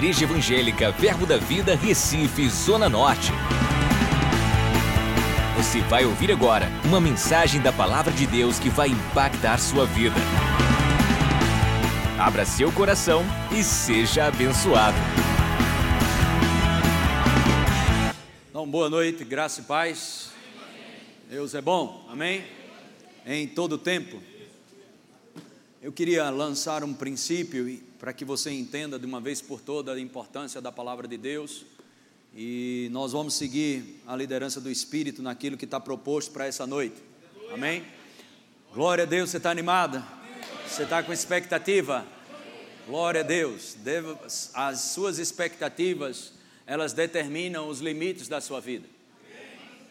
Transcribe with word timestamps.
Igreja 0.00 0.24
Evangélica 0.24 0.90
Verbo 0.92 1.26
da 1.26 1.36
Vida, 1.36 1.76
Recife, 1.76 2.48
Zona 2.48 2.88
Norte. 2.88 3.32
Você 5.58 5.82
vai 5.82 6.06
ouvir 6.06 6.32
agora 6.32 6.70
uma 6.86 6.98
mensagem 6.98 7.60
da 7.60 7.70
Palavra 7.70 8.10
de 8.10 8.26
Deus 8.26 8.58
que 8.58 8.70
vai 8.70 8.88
impactar 8.88 9.58
sua 9.58 9.84
vida. 9.84 10.16
Abra 12.18 12.46
seu 12.46 12.72
coração 12.72 13.22
e 13.52 13.62
seja 13.62 14.24
abençoado. 14.24 14.96
Então, 18.48 18.66
boa 18.66 18.88
noite, 18.88 19.22
graça 19.22 19.60
e 19.60 19.64
paz. 19.64 20.30
Deus 21.28 21.54
é 21.54 21.60
bom, 21.60 22.06
amém? 22.08 22.42
Em 23.26 23.46
todo 23.46 23.76
tempo. 23.76 24.18
Eu 25.82 25.92
queria 25.92 26.30
lançar 26.30 26.82
um 26.82 26.94
princípio 26.94 27.89
para 28.00 28.14
que 28.14 28.24
você 28.24 28.50
entenda 28.50 28.98
de 28.98 29.04
uma 29.04 29.20
vez 29.20 29.42
por 29.42 29.60
toda 29.60 29.92
a 29.92 30.00
importância 30.00 30.58
da 30.58 30.72
palavra 30.72 31.06
de 31.06 31.18
Deus. 31.18 31.66
E 32.34 32.88
nós 32.92 33.12
vamos 33.12 33.34
seguir 33.34 34.00
a 34.06 34.16
liderança 34.16 34.58
do 34.58 34.70
Espírito 34.70 35.22
naquilo 35.22 35.58
que 35.58 35.66
está 35.66 35.78
proposto 35.78 36.30
para 36.30 36.46
essa 36.46 36.66
noite. 36.66 36.96
Amém? 37.52 37.84
Glória 38.72 39.04
a 39.04 39.06
Deus, 39.06 39.28
você 39.28 39.36
está 39.36 39.50
animada? 39.50 40.02
Você 40.66 40.84
está 40.84 41.02
com 41.02 41.12
expectativa? 41.12 42.06
Glória 42.86 43.20
a 43.20 43.24
Deus. 43.24 43.76
As 44.54 44.80
suas 44.80 45.18
expectativas, 45.18 46.32
elas 46.66 46.94
determinam 46.94 47.68
os 47.68 47.80
limites 47.80 48.28
da 48.28 48.40
sua 48.40 48.60
vida. 48.60 48.88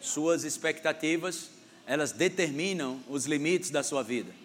Suas 0.00 0.42
expectativas, 0.42 1.50
elas 1.86 2.10
determinam 2.10 2.98
os 3.08 3.26
limites 3.26 3.70
da 3.70 3.84
sua 3.84 4.02
vida. 4.02 4.39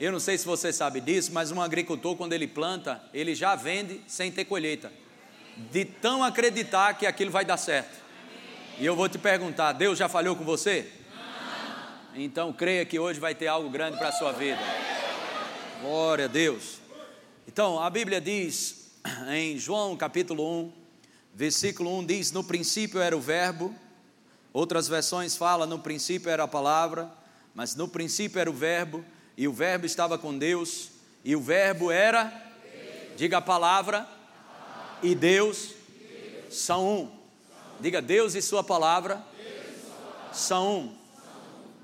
Eu 0.00 0.12
não 0.12 0.20
sei 0.20 0.38
se 0.38 0.46
você 0.46 0.72
sabe 0.72 1.00
disso, 1.00 1.32
mas 1.32 1.50
um 1.50 1.60
agricultor, 1.60 2.14
quando 2.14 2.32
ele 2.32 2.46
planta, 2.46 3.02
ele 3.12 3.34
já 3.34 3.56
vende 3.56 4.00
sem 4.06 4.30
ter 4.30 4.44
colheita, 4.44 4.92
de 5.72 5.84
tão 5.84 6.22
acreditar 6.22 6.94
que 6.94 7.04
aquilo 7.04 7.32
vai 7.32 7.44
dar 7.44 7.56
certo. 7.56 7.98
E 8.78 8.86
eu 8.86 8.94
vou 8.94 9.08
te 9.08 9.18
perguntar: 9.18 9.72
Deus 9.72 9.98
já 9.98 10.08
falhou 10.08 10.36
com 10.36 10.44
você? 10.44 10.88
Então 12.14 12.52
creia 12.52 12.84
que 12.84 12.96
hoje 12.96 13.18
vai 13.18 13.34
ter 13.34 13.48
algo 13.48 13.68
grande 13.70 13.98
para 13.98 14.10
a 14.10 14.12
sua 14.12 14.30
vida. 14.30 14.60
Glória 15.80 16.26
a 16.26 16.28
Deus. 16.28 16.78
Então, 17.48 17.82
a 17.82 17.90
Bíblia 17.90 18.20
diz 18.20 18.92
em 19.34 19.58
João 19.58 19.96
capítulo 19.96 20.60
1, 20.62 20.72
versículo 21.34 21.98
1 21.98 22.06
diz: 22.06 22.30
No 22.30 22.44
princípio 22.44 23.00
era 23.00 23.16
o 23.16 23.20
Verbo. 23.20 23.74
Outras 24.52 24.86
versões 24.86 25.36
falam: 25.36 25.66
No 25.66 25.80
princípio 25.80 26.30
era 26.30 26.44
a 26.44 26.48
palavra, 26.48 27.10
mas 27.52 27.74
no 27.74 27.88
princípio 27.88 28.38
era 28.38 28.48
o 28.48 28.54
Verbo 28.54 29.04
e 29.38 29.46
o 29.46 29.52
Verbo 29.52 29.86
estava 29.86 30.18
com 30.18 30.36
Deus, 30.36 30.90
e 31.24 31.36
o 31.36 31.40
Verbo 31.40 31.92
era, 31.92 32.32
diga 33.16 33.38
a 33.38 33.40
palavra, 33.40 34.04
e 35.00 35.14
Deus 35.14 35.74
são 36.50 36.84
um. 36.84 37.10
Diga 37.78 38.02
Deus 38.02 38.34
e 38.34 38.42
Sua 38.42 38.64
palavra 38.64 39.24
são 40.32 40.78
um. 40.80 40.96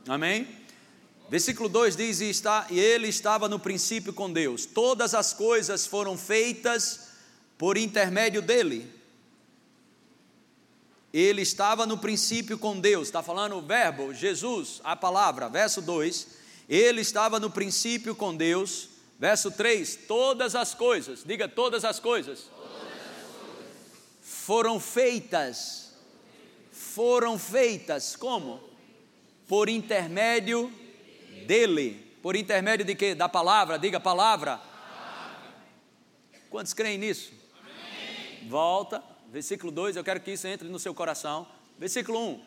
Amém? 0.08 0.48
Versículo 1.30 1.68
2 1.68 1.94
diz: 1.94 2.20
e, 2.20 2.28
está, 2.28 2.66
e 2.70 2.80
ele 2.80 3.06
estava 3.06 3.48
no 3.48 3.60
princípio 3.60 4.12
com 4.12 4.32
Deus, 4.32 4.66
todas 4.66 5.14
as 5.14 5.32
coisas 5.32 5.86
foram 5.86 6.18
feitas 6.18 7.10
por 7.56 7.76
intermédio 7.76 8.42
dele. 8.42 8.92
Ele 11.12 11.42
estava 11.42 11.86
no 11.86 11.98
princípio 11.98 12.58
com 12.58 12.80
Deus, 12.80 13.06
está 13.06 13.22
falando 13.22 13.54
o 13.54 13.62
verbo, 13.62 14.12
Jesus, 14.12 14.80
a 14.82 14.96
palavra, 14.96 15.48
verso 15.48 15.80
2 15.80 16.42
ele 16.68 17.00
estava 17.00 17.38
no 17.38 17.50
princípio 17.50 18.14
com 18.14 18.34
Deus. 18.34 18.88
Verso 19.18 19.50
3: 19.50 19.96
Todas 20.08 20.54
as 20.54 20.74
coisas, 20.74 21.22
diga 21.24 21.48
todas 21.48 21.84
as 21.84 22.00
coisas, 22.00 22.50
todas 22.50 22.72
as 22.72 23.36
coisas. 23.38 23.72
foram 24.22 24.80
feitas, 24.80 25.92
foram 26.72 27.38
feitas 27.38 28.16
como? 28.16 28.60
Por 29.46 29.68
intermédio 29.68 30.72
dele. 31.46 32.02
Por 32.22 32.36
intermédio 32.36 32.86
de 32.86 32.94
quê? 32.94 33.14
Da 33.14 33.28
palavra, 33.28 33.78
diga 33.78 34.00
palavra. 34.00 34.56
palavra. 34.56 35.40
Quantos 36.48 36.72
creem 36.72 36.96
nisso? 36.96 37.32
Amém. 37.60 38.48
Volta, 38.48 39.02
versículo 39.30 39.70
2, 39.70 39.96
eu 39.96 40.04
quero 40.04 40.20
que 40.20 40.32
isso 40.32 40.46
entre 40.46 40.66
no 40.68 40.78
seu 40.78 40.94
coração. 40.94 41.46
Versículo 41.78 42.18
1: 42.18 42.44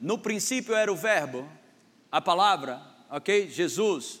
No 0.00 0.18
princípio 0.18 0.74
era 0.74 0.92
o 0.92 0.96
Verbo, 0.96 1.50
a 2.12 2.20
palavra, 2.20 2.91
ok? 3.12 3.48
Jesus. 3.50 4.20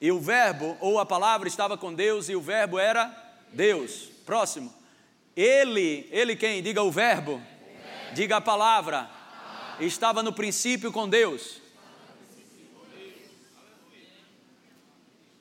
E 0.00 0.10
o 0.10 0.20
Verbo, 0.20 0.76
ou 0.80 0.98
a 0.98 1.06
palavra, 1.06 1.48
estava 1.48 1.78
com 1.78 1.94
Deus 1.94 2.28
e 2.28 2.34
o 2.34 2.40
Verbo 2.40 2.78
era 2.78 3.06
Deus. 3.52 4.10
Próximo. 4.26 4.74
Ele, 5.36 6.06
ele 6.10 6.36
quem? 6.36 6.62
Diga 6.62 6.82
o 6.82 6.90
Verbo. 6.90 7.40
Diga 8.12 8.36
a 8.36 8.40
palavra. 8.40 9.08
Estava 9.80 10.22
no 10.22 10.32
princípio 10.32 10.92
com 10.92 11.08
Deus. 11.08 11.62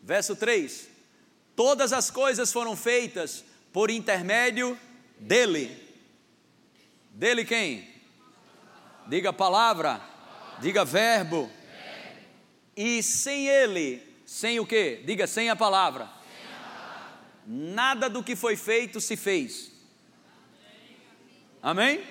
Verso 0.01 0.35
3: 0.35 0.89
Todas 1.55 1.93
as 1.93 2.11
coisas 2.11 2.51
foram 2.51 2.75
feitas 2.75 3.43
por 3.71 3.89
intermédio 3.89 4.77
dele. 5.19 5.81
Dele 7.11 7.45
quem? 7.45 7.87
Diga 9.07 9.31
palavra, 9.31 10.01
diga 10.59 10.83
verbo. 10.83 11.49
E 12.75 13.03
sem 13.03 13.47
ele, 13.47 14.01
sem 14.25 14.59
o 14.59 14.65
que? 14.65 15.01
Diga, 15.05 15.27
sem 15.27 15.49
a 15.49 15.55
palavra. 15.55 16.05
Sem 16.05 16.53
a 16.53 16.59
palavra. 16.59 17.13
Nada 17.47 18.09
do 18.09 18.23
que 18.23 18.35
foi 18.35 18.55
feito 18.55 18.99
se 18.99 19.15
fez. 19.15 19.71
Amém? 21.61 22.03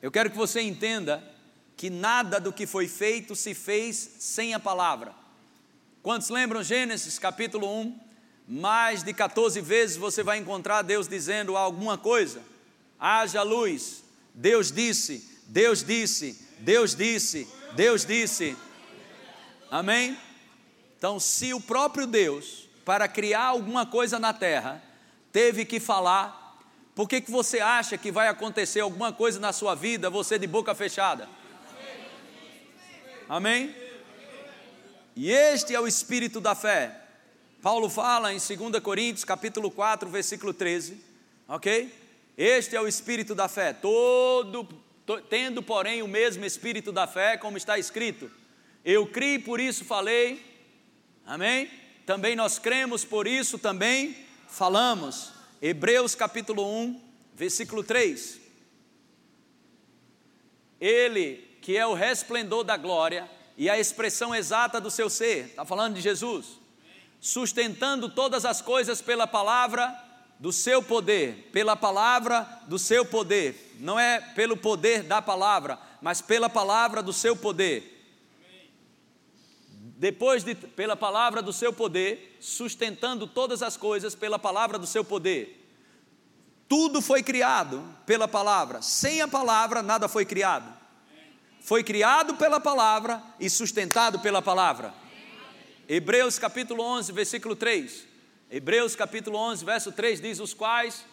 Eu 0.00 0.10
quero 0.10 0.30
que 0.30 0.36
você 0.36 0.60
entenda 0.60 1.22
que 1.76 1.90
nada 1.90 2.40
do 2.40 2.52
que 2.52 2.66
foi 2.66 2.88
feito 2.88 3.36
se 3.36 3.54
fez 3.54 3.96
sem 4.18 4.54
a 4.54 4.58
palavra. 4.58 5.14
Quantos 6.02 6.28
lembram 6.28 6.62
Gênesis 6.62 7.18
capítulo 7.18 7.68
1? 7.80 8.00
Mais 8.48 9.02
de 9.02 9.12
14 9.12 9.60
vezes 9.60 9.96
você 9.96 10.22
vai 10.22 10.38
encontrar 10.38 10.82
Deus 10.82 11.06
dizendo 11.06 11.56
alguma 11.56 11.98
coisa. 11.98 12.42
Haja 12.98 13.42
luz. 13.42 14.02
Deus 14.34 14.72
disse, 14.72 15.42
Deus 15.46 15.84
disse, 15.84 16.46
Deus 16.60 16.94
disse, 16.94 17.46
Deus 17.74 18.04
disse. 18.04 18.56
Amém? 19.70 20.16
Então, 20.96 21.20
se 21.20 21.52
o 21.52 21.60
próprio 21.60 22.06
Deus, 22.06 22.68
para 22.84 23.06
criar 23.06 23.44
alguma 23.44 23.84
coisa 23.84 24.18
na 24.18 24.32
terra, 24.32 24.82
teve 25.30 25.64
que 25.64 25.78
falar, 25.78 26.58
por 26.94 27.08
que, 27.08 27.20
que 27.20 27.30
você 27.30 27.60
acha 27.60 27.98
que 27.98 28.10
vai 28.10 28.28
acontecer 28.28 28.80
alguma 28.80 29.12
coisa 29.12 29.38
na 29.38 29.52
sua 29.52 29.74
vida, 29.74 30.08
você 30.08 30.38
de 30.38 30.46
boca 30.46 30.74
fechada? 30.74 31.28
Amém? 33.28 33.74
E 35.14 35.30
este 35.30 35.74
é 35.74 35.80
o 35.80 35.86
espírito 35.86 36.40
da 36.40 36.54
fé. 36.54 37.02
Paulo 37.60 37.90
fala 37.90 38.32
em 38.32 38.38
2 38.38 38.82
Coríntios, 38.82 39.24
capítulo 39.24 39.70
4, 39.70 40.08
versículo 40.08 40.54
13, 40.54 41.04
ok? 41.46 41.94
Este 42.36 42.74
é 42.74 42.80
o 42.80 42.88
espírito 42.88 43.34
da 43.34 43.48
fé, 43.48 43.72
todo, 43.72 44.66
tendo, 45.28 45.62
porém, 45.62 46.02
o 46.02 46.08
mesmo 46.08 46.44
espírito 46.44 46.90
da 46.90 47.06
fé, 47.06 47.36
como 47.36 47.58
está 47.58 47.78
escrito 47.78 48.30
eu 48.84 49.06
criei, 49.06 49.38
por 49.38 49.60
isso 49.60 49.84
falei. 49.84 50.44
Amém? 51.26 51.70
Também 52.06 52.34
nós 52.34 52.58
cremos, 52.58 53.04
por 53.04 53.26
isso 53.26 53.58
também 53.58 54.16
falamos. 54.48 55.32
Hebreus 55.60 56.14
capítulo 56.14 56.66
1, 56.66 57.00
versículo 57.34 57.82
3. 57.84 58.40
Ele, 60.80 61.58
que 61.60 61.76
é 61.76 61.86
o 61.86 61.92
resplendor 61.92 62.64
da 62.64 62.76
glória 62.76 63.28
e 63.56 63.68
a 63.68 63.78
expressão 63.78 64.34
exata 64.34 64.80
do 64.80 64.90
seu 64.90 65.10
ser, 65.10 65.46
está 65.46 65.64
falando 65.64 65.96
de 65.96 66.00
Jesus, 66.00 66.58
sustentando 67.20 68.08
todas 68.08 68.44
as 68.44 68.62
coisas 68.62 69.02
pela 69.02 69.26
palavra 69.26 69.94
do 70.38 70.52
seu 70.52 70.80
poder, 70.82 71.50
pela 71.52 71.74
palavra 71.74 72.48
do 72.68 72.78
seu 72.78 73.04
poder, 73.04 73.74
não 73.80 73.98
é 73.98 74.20
pelo 74.20 74.56
poder 74.56 75.02
da 75.02 75.20
palavra, 75.20 75.78
mas 76.00 76.22
pela 76.22 76.48
palavra 76.48 77.02
do 77.02 77.12
seu 77.12 77.36
poder 77.36 77.97
depois 79.98 80.44
de, 80.44 80.54
pela 80.54 80.94
palavra 80.94 81.42
do 81.42 81.52
seu 81.52 81.72
poder, 81.72 82.38
sustentando 82.40 83.26
todas 83.26 83.64
as 83.64 83.76
coisas 83.76 84.14
pela 84.14 84.38
palavra 84.38 84.78
do 84.78 84.86
seu 84.86 85.04
poder. 85.04 85.56
Tudo 86.68 87.02
foi 87.02 87.20
criado 87.20 87.84
pela 88.06 88.28
palavra, 88.28 88.80
sem 88.80 89.20
a 89.20 89.26
palavra 89.26 89.82
nada 89.82 90.06
foi 90.06 90.24
criado. 90.24 90.72
Foi 91.60 91.82
criado 91.82 92.36
pela 92.36 92.60
palavra 92.60 93.20
e 93.40 93.50
sustentado 93.50 94.20
pela 94.20 94.40
palavra. 94.40 94.94
Hebreus 95.88 96.38
capítulo 96.38 96.80
11, 96.84 97.10
versículo 97.10 97.56
3. 97.56 98.06
Hebreus 98.48 98.94
capítulo 98.94 99.36
11, 99.36 99.64
verso 99.64 99.90
3 99.90 100.20
diz: 100.20 100.38
Os 100.38 100.54
quais, 100.54 101.04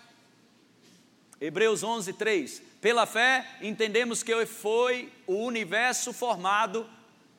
Hebreus 1.41 1.81
11, 1.81 2.13
3. 2.13 2.61
Pela 2.79 3.07
fé 3.07 3.57
entendemos 3.61 4.21
que 4.21 4.45
foi 4.45 5.11
o 5.25 5.37
universo 5.43 6.13
formado 6.13 6.87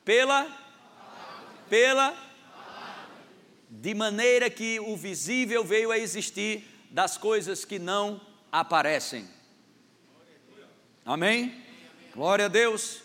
pela 0.04 0.65
pela 1.68 2.16
de 3.68 3.94
maneira 3.94 4.48
que 4.48 4.80
o 4.80 4.96
visível 4.96 5.64
veio 5.64 5.90
a 5.90 5.98
existir 5.98 6.64
das 6.90 7.16
coisas 7.16 7.64
que 7.64 7.78
não 7.78 8.20
aparecem. 8.50 9.28
Amém? 11.04 11.62
Glória 12.14 12.46
a 12.46 12.48
Deus. 12.48 13.02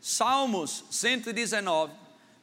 Salmos 0.00 0.84
119, 0.90 1.92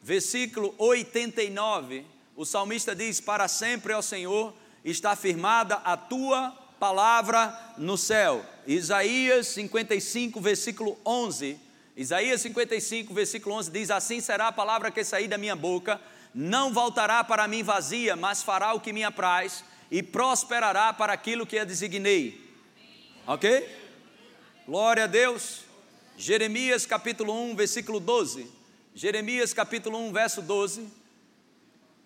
versículo 0.01 0.73
89, 0.77 2.05
o 2.35 2.45
salmista 2.45 2.95
diz: 2.95 3.19
Para 3.19 3.47
sempre, 3.47 3.93
ó 3.93 4.01
Senhor, 4.01 4.53
está 4.83 5.15
firmada 5.15 5.75
a 5.75 5.97
tua 5.97 6.51
palavra 6.79 7.73
no 7.77 7.97
céu. 7.97 8.45
Isaías 8.65 9.47
55, 9.47 10.39
versículo 10.39 10.97
11. 11.05 11.59
Isaías 11.99 12.39
55, 12.39 13.13
versículo 13.13 13.55
11 13.55 13.71
diz: 13.71 13.91
Assim 13.91 14.21
será 14.21 14.47
a 14.47 14.53
palavra 14.53 14.89
que 14.89 15.03
sair 15.03 15.27
da 15.27 15.37
minha 15.37 15.53
boca, 15.53 15.99
não 16.33 16.73
voltará 16.73 17.25
para 17.25 17.45
mim 17.45 17.61
vazia, 17.61 18.15
mas 18.15 18.41
fará 18.41 18.73
o 18.73 18.79
que 18.79 18.93
me 18.93 19.03
apraz 19.03 19.65
e 19.91 20.01
prosperará 20.01 20.93
para 20.93 21.11
aquilo 21.11 21.45
que 21.45 21.59
a 21.59 21.65
designei. 21.65 22.39
Ok? 23.27 23.67
Glória 24.65 25.03
a 25.03 25.07
Deus. 25.07 25.65
Jeremias 26.17 26.85
capítulo 26.85 27.33
1, 27.33 27.57
versículo 27.57 27.99
12. 27.99 28.49
Jeremias 28.95 29.53
capítulo 29.53 29.99
1, 30.07 30.13
verso 30.13 30.41
12. 30.41 30.87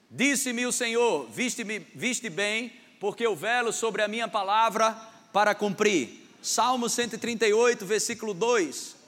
Disse-me 0.10 0.66
o 0.66 0.72
Senhor: 0.72 1.30
Viste-me, 1.30 1.78
viste 1.94 2.32
bem, 2.32 2.74
porque 3.00 3.28
eu 3.28 3.36
velo 3.36 3.72
sobre 3.72 4.02
a 4.02 4.08
minha 4.08 4.28
palavra 4.28 4.94
para 5.32 5.54
cumprir. 5.54 6.28
Salmo 6.42 6.90
138, 6.90 7.86
versículo 7.86 8.34
2. 8.34 9.03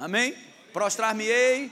Amém? 0.00 0.34
Prostrar-me-ei 0.72 1.70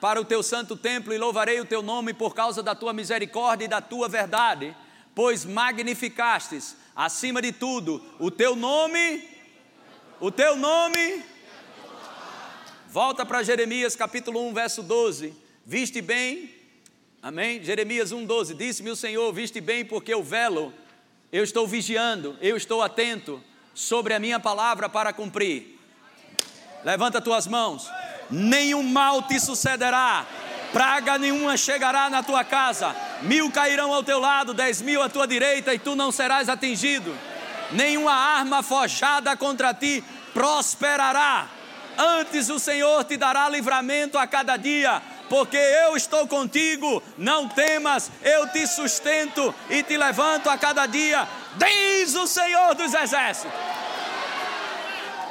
para 0.00 0.18
o 0.18 0.24
teu 0.24 0.42
santo 0.42 0.74
templo 0.74 1.12
e 1.12 1.18
louvarei 1.18 1.60
o 1.60 1.66
teu 1.66 1.82
nome 1.82 2.14
por 2.14 2.34
causa 2.34 2.62
da 2.62 2.74
tua 2.74 2.94
misericórdia 2.94 3.66
e 3.66 3.68
da 3.68 3.82
tua 3.82 4.08
verdade, 4.08 4.74
pois 5.14 5.44
magnificastes 5.44 6.74
acima 6.96 7.42
de 7.42 7.52
tudo 7.52 8.02
o 8.18 8.30
teu 8.30 8.56
nome, 8.56 9.28
o 10.20 10.30
teu 10.30 10.56
nome. 10.56 11.22
Volta 12.88 13.26
para 13.26 13.42
Jeremias 13.42 13.94
capítulo 13.94 14.48
1, 14.48 14.54
verso 14.54 14.82
12. 14.82 15.34
Viste 15.66 16.00
bem, 16.00 16.50
amém? 17.22 17.62
Jeremias 17.62 18.10
1, 18.10 18.24
12. 18.24 18.54
Disse-me 18.54 18.88
o 18.88 18.96
Senhor: 18.96 19.30
Viste 19.34 19.60
bem, 19.60 19.84
porque 19.84 20.14
eu 20.14 20.22
velo, 20.22 20.72
eu 21.30 21.44
estou 21.44 21.66
vigiando, 21.66 22.38
eu 22.40 22.56
estou 22.56 22.80
atento 22.80 23.38
sobre 23.74 24.14
a 24.14 24.18
minha 24.18 24.40
palavra 24.40 24.88
para 24.88 25.12
cumprir. 25.12 25.73
Levanta 26.84 27.20
tuas 27.20 27.46
mãos 27.46 27.90
nenhum 28.30 28.82
mal 28.82 29.22
te 29.22 29.38
sucederá, 29.40 30.24
praga 30.72 31.18
nenhuma 31.18 31.56
chegará 31.56 32.10
na 32.10 32.22
tua 32.22 32.44
casa, 32.44 32.94
mil 33.22 33.50
cairão 33.50 33.92
ao 33.92 34.02
teu 34.02 34.18
lado, 34.18 34.54
dez 34.54 34.80
mil 34.82 35.02
à 35.02 35.08
tua 35.08 35.26
direita, 35.26 35.74
e 35.74 35.78
tu 35.78 35.94
não 35.94 36.10
serás 36.10 36.48
atingido. 36.48 37.16
Nenhuma 37.72 38.12
arma 38.12 38.62
forjada 38.62 39.36
contra 39.36 39.72
ti 39.72 40.04
prosperará. 40.32 41.46
Antes 41.96 42.50
o 42.50 42.58
Senhor 42.58 43.04
te 43.04 43.16
dará 43.16 43.48
livramento 43.48 44.18
a 44.18 44.26
cada 44.26 44.56
dia, 44.56 45.00
porque 45.28 45.56
eu 45.56 45.96
estou 45.96 46.26
contigo, 46.26 47.02
não 47.16 47.48
temas, 47.48 48.10
eu 48.22 48.48
te 48.48 48.66
sustento 48.66 49.54
e 49.70 49.82
te 49.82 49.96
levanto 49.96 50.50
a 50.50 50.58
cada 50.58 50.86
dia, 50.86 51.26
diz 51.56 52.14
o 52.14 52.26
Senhor 52.26 52.74
dos 52.74 52.92
Exércitos. 52.92 53.52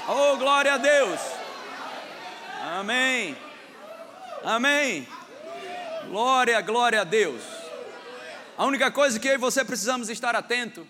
Oh, 0.08 0.38
glória 0.38 0.74
a 0.74 0.78
Deus! 0.78 1.33
Amém. 2.74 3.38
Amém. 4.44 5.08
Glória, 6.08 6.60
glória 6.62 7.02
a 7.02 7.04
Deus. 7.04 7.44
A 8.58 8.66
única 8.66 8.90
coisa 8.90 9.20
que 9.20 9.28
eu 9.28 9.34
e 9.36 9.38
você 9.38 9.64
precisamos 9.64 10.10
estar 10.10 10.36
atento 10.36 10.88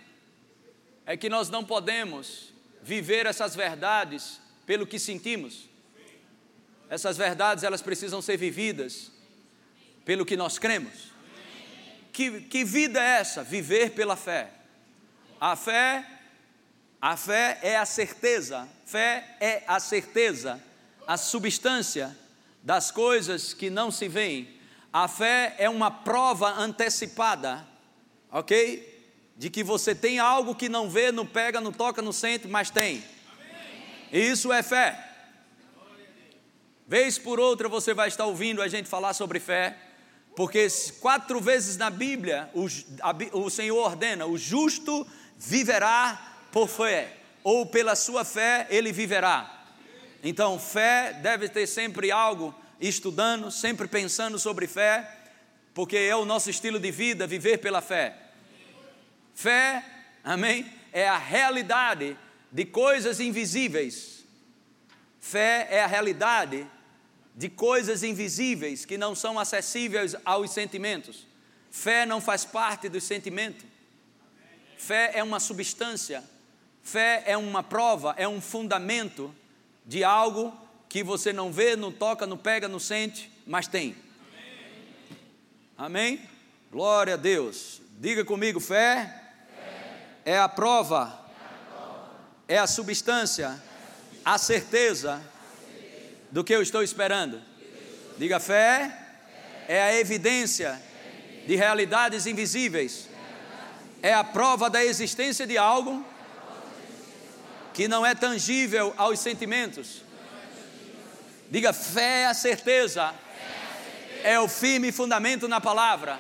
é 1.05 1.17
que 1.17 1.27
nós 1.27 1.49
não 1.49 1.61
podemos 1.61 2.53
viver 2.81 3.25
essas 3.25 3.53
verdades 3.53 4.39
pelo 4.65 4.87
que 4.87 4.97
sentimos. 4.97 5.67
Essas 6.89 7.17
verdades 7.17 7.65
elas 7.65 7.81
precisam 7.81 8.21
ser 8.21 8.37
vividas 8.37 9.11
pelo 10.05 10.25
que 10.25 10.37
nós 10.37 10.57
cremos. 10.57 11.11
Que, 12.13 12.43
que 12.43 12.63
vida 12.63 13.03
é 13.03 13.19
essa? 13.19 13.43
Viver 13.43 13.89
pela 13.91 14.15
fé. 14.15 14.51
A 15.37 15.53
fé, 15.57 16.07
a 17.01 17.17
fé 17.17 17.59
é 17.61 17.75
a 17.75 17.85
certeza. 17.85 18.69
Fé 18.85 19.35
é 19.41 19.63
a 19.67 19.81
certeza 19.81 20.63
a 21.07 21.17
substância 21.17 22.15
das 22.61 22.91
coisas 22.91 23.53
que 23.53 23.69
não 23.69 23.91
se 23.91 24.07
veem. 24.07 24.47
A 24.91 25.07
fé 25.07 25.55
é 25.57 25.69
uma 25.69 25.91
prova 25.91 26.49
antecipada, 26.49 27.67
ok? 28.31 28.91
De 29.35 29.49
que 29.49 29.63
você 29.63 29.93
tem 29.93 30.19
algo 30.19 30.55
que 30.55 30.69
não 30.69 30.89
vê, 30.89 31.11
não 31.11 31.25
pega, 31.25 31.59
não 31.59 31.71
toca, 31.71 32.01
não 32.01 32.11
sente, 32.11 32.47
mas 32.47 32.69
tem. 32.69 33.03
Isso 34.11 34.53
é 34.53 34.61
fé. 34.61 35.09
Vez 36.87 37.17
por 37.17 37.39
outra 37.39 37.67
você 37.67 37.93
vai 37.93 38.07
estar 38.07 38.25
ouvindo 38.25 38.61
a 38.61 38.67
gente 38.67 38.87
falar 38.87 39.13
sobre 39.13 39.39
fé, 39.39 39.75
porque 40.35 40.67
quatro 40.99 41.39
vezes 41.41 41.77
na 41.77 41.89
Bíblia 41.89 42.49
o, 42.53 42.67
a, 43.01 43.37
o 43.37 43.49
Senhor 43.49 43.77
ordena: 43.77 44.25
o 44.25 44.37
justo 44.37 45.05
viverá 45.37 46.37
por 46.51 46.67
fé, 46.67 47.17
ou 47.43 47.65
pela 47.65 47.95
sua 47.95 48.23
fé 48.23 48.67
ele 48.69 48.91
viverá. 48.91 49.52
Então, 50.23 50.57
fé 50.57 51.11
deve 51.21 51.49
ter 51.49 51.67
sempre 51.67 52.09
algo 52.09 52.55
estudando, 52.79 53.51
sempre 53.51 53.89
pensando 53.89 54.39
sobre 54.39 54.67
fé, 54.67 55.09
porque 55.73 55.97
é 55.97 56.15
o 56.15 56.23
nosso 56.23 56.49
estilo 56.49 56.79
de 56.79 56.91
vida 56.91 57.27
viver 57.27 57.57
pela 57.57 57.81
fé. 57.81 58.15
Fé, 59.35 59.83
amém, 60.23 60.71
é 60.93 61.09
a 61.09 61.17
realidade 61.17 62.17
de 62.49 62.63
coisas 62.63 63.19
invisíveis. 63.19 64.23
Fé 65.19 65.67
é 65.69 65.83
a 65.83 65.87
realidade 65.87 66.65
de 67.35 67.49
coisas 67.49 68.01
invisíveis 68.01 68.85
que 68.85 68.97
não 68.97 69.13
são 69.15 69.37
acessíveis 69.37 70.15
aos 70.23 70.51
sentimentos. 70.51 71.27
Fé 71.69 72.05
não 72.05 72.21
faz 72.21 72.45
parte 72.45 72.87
do 72.87 73.01
sentimento. 73.01 73.65
Fé 74.77 75.11
é 75.15 75.23
uma 75.23 75.39
substância. 75.39 76.23
Fé 76.81 77.23
é 77.25 77.35
uma 77.35 77.63
prova, 77.63 78.13
é 78.17 78.27
um 78.27 78.39
fundamento 78.39 79.33
de 79.85 80.03
algo 80.03 80.53
que 80.87 81.03
você 81.03 81.33
não 81.33 81.51
vê, 81.51 81.75
não 81.75 81.91
toca, 81.91 82.27
não 82.27 82.37
pega, 82.37 82.67
não 82.67 82.79
sente, 82.79 83.31
mas 83.45 83.67
tem. 83.67 83.95
Amém? 85.77 86.17
Amém? 86.17 86.29
Glória 86.71 87.15
a 87.15 87.17
Deus. 87.17 87.81
Diga 87.99 88.23
comigo: 88.23 88.59
fé, 88.59 89.21
fé. 89.55 90.07
É, 90.25 90.39
a 90.39 90.47
prova, 90.47 91.19
é 91.39 91.45
a 91.45 91.75
prova, 91.75 92.11
é 92.47 92.57
a 92.57 92.67
substância, 92.67 93.45
é 93.45 94.29
a, 94.29 94.33
a 94.35 94.37
certeza, 94.37 95.21
do 96.31 96.43
que 96.43 96.53
eu 96.53 96.61
estou 96.61 96.83
esperando. 96.83 97.41
Diga: 98.17 98.39
fé. 98.39 98.99
é 99.67 99.81
a 99.81 99.95
evidência 99.95 100.81
de 101.47 101.55
realidades 101.55 102.25
invisíveis, 102.25 103.09
é 104.01 104.13
a 104.13 104.23
prova 104.23 104.69
da 104.69 104.83
existência 104.83 105.45
de 105.45 105.57
algo 105.57 106.05
que 107.73 107.87
não 107.87 108.05
é 108.05 108.13
tangível 108.13 108.93
aos 108.97 109.19
sentimentos. 109.19 110.03
Diga 111.49 111.73
fé 111.73 112.21
é 112.21 112.25
a 112.27 112.33
certeza, 112.33 113.13
é 114.23 114.39
o 114.39 114.47
firme 114.47 114.91
fundamento 114.91 115.47
na 115.47 115.59
palavra. 115.59 116.19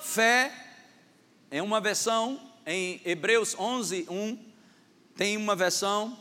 Fé 0.00 0.52
é 1.50 1.62
uma 1.62 1.80
versão 1.80 2.40
em 2.66 3.00
Hebreus 3.04 3.54
11, 3.58 4.06
1, 4.10 4.52
tem 5.16 5.36
uma 5.36 5.54
versão 5.54 6.18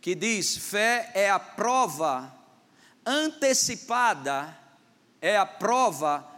que 0.00 0.14
diz: 0.14 0.56
fé 0.56 1.10
é 1.14 1.30
a 1.30 1.38
prova 1.38 2.32
antecipada, 3.04 4.56
é 5.20 5.36
a 5.36 5.44
prova 5.46 6.18
antecipada, 6.18 6.33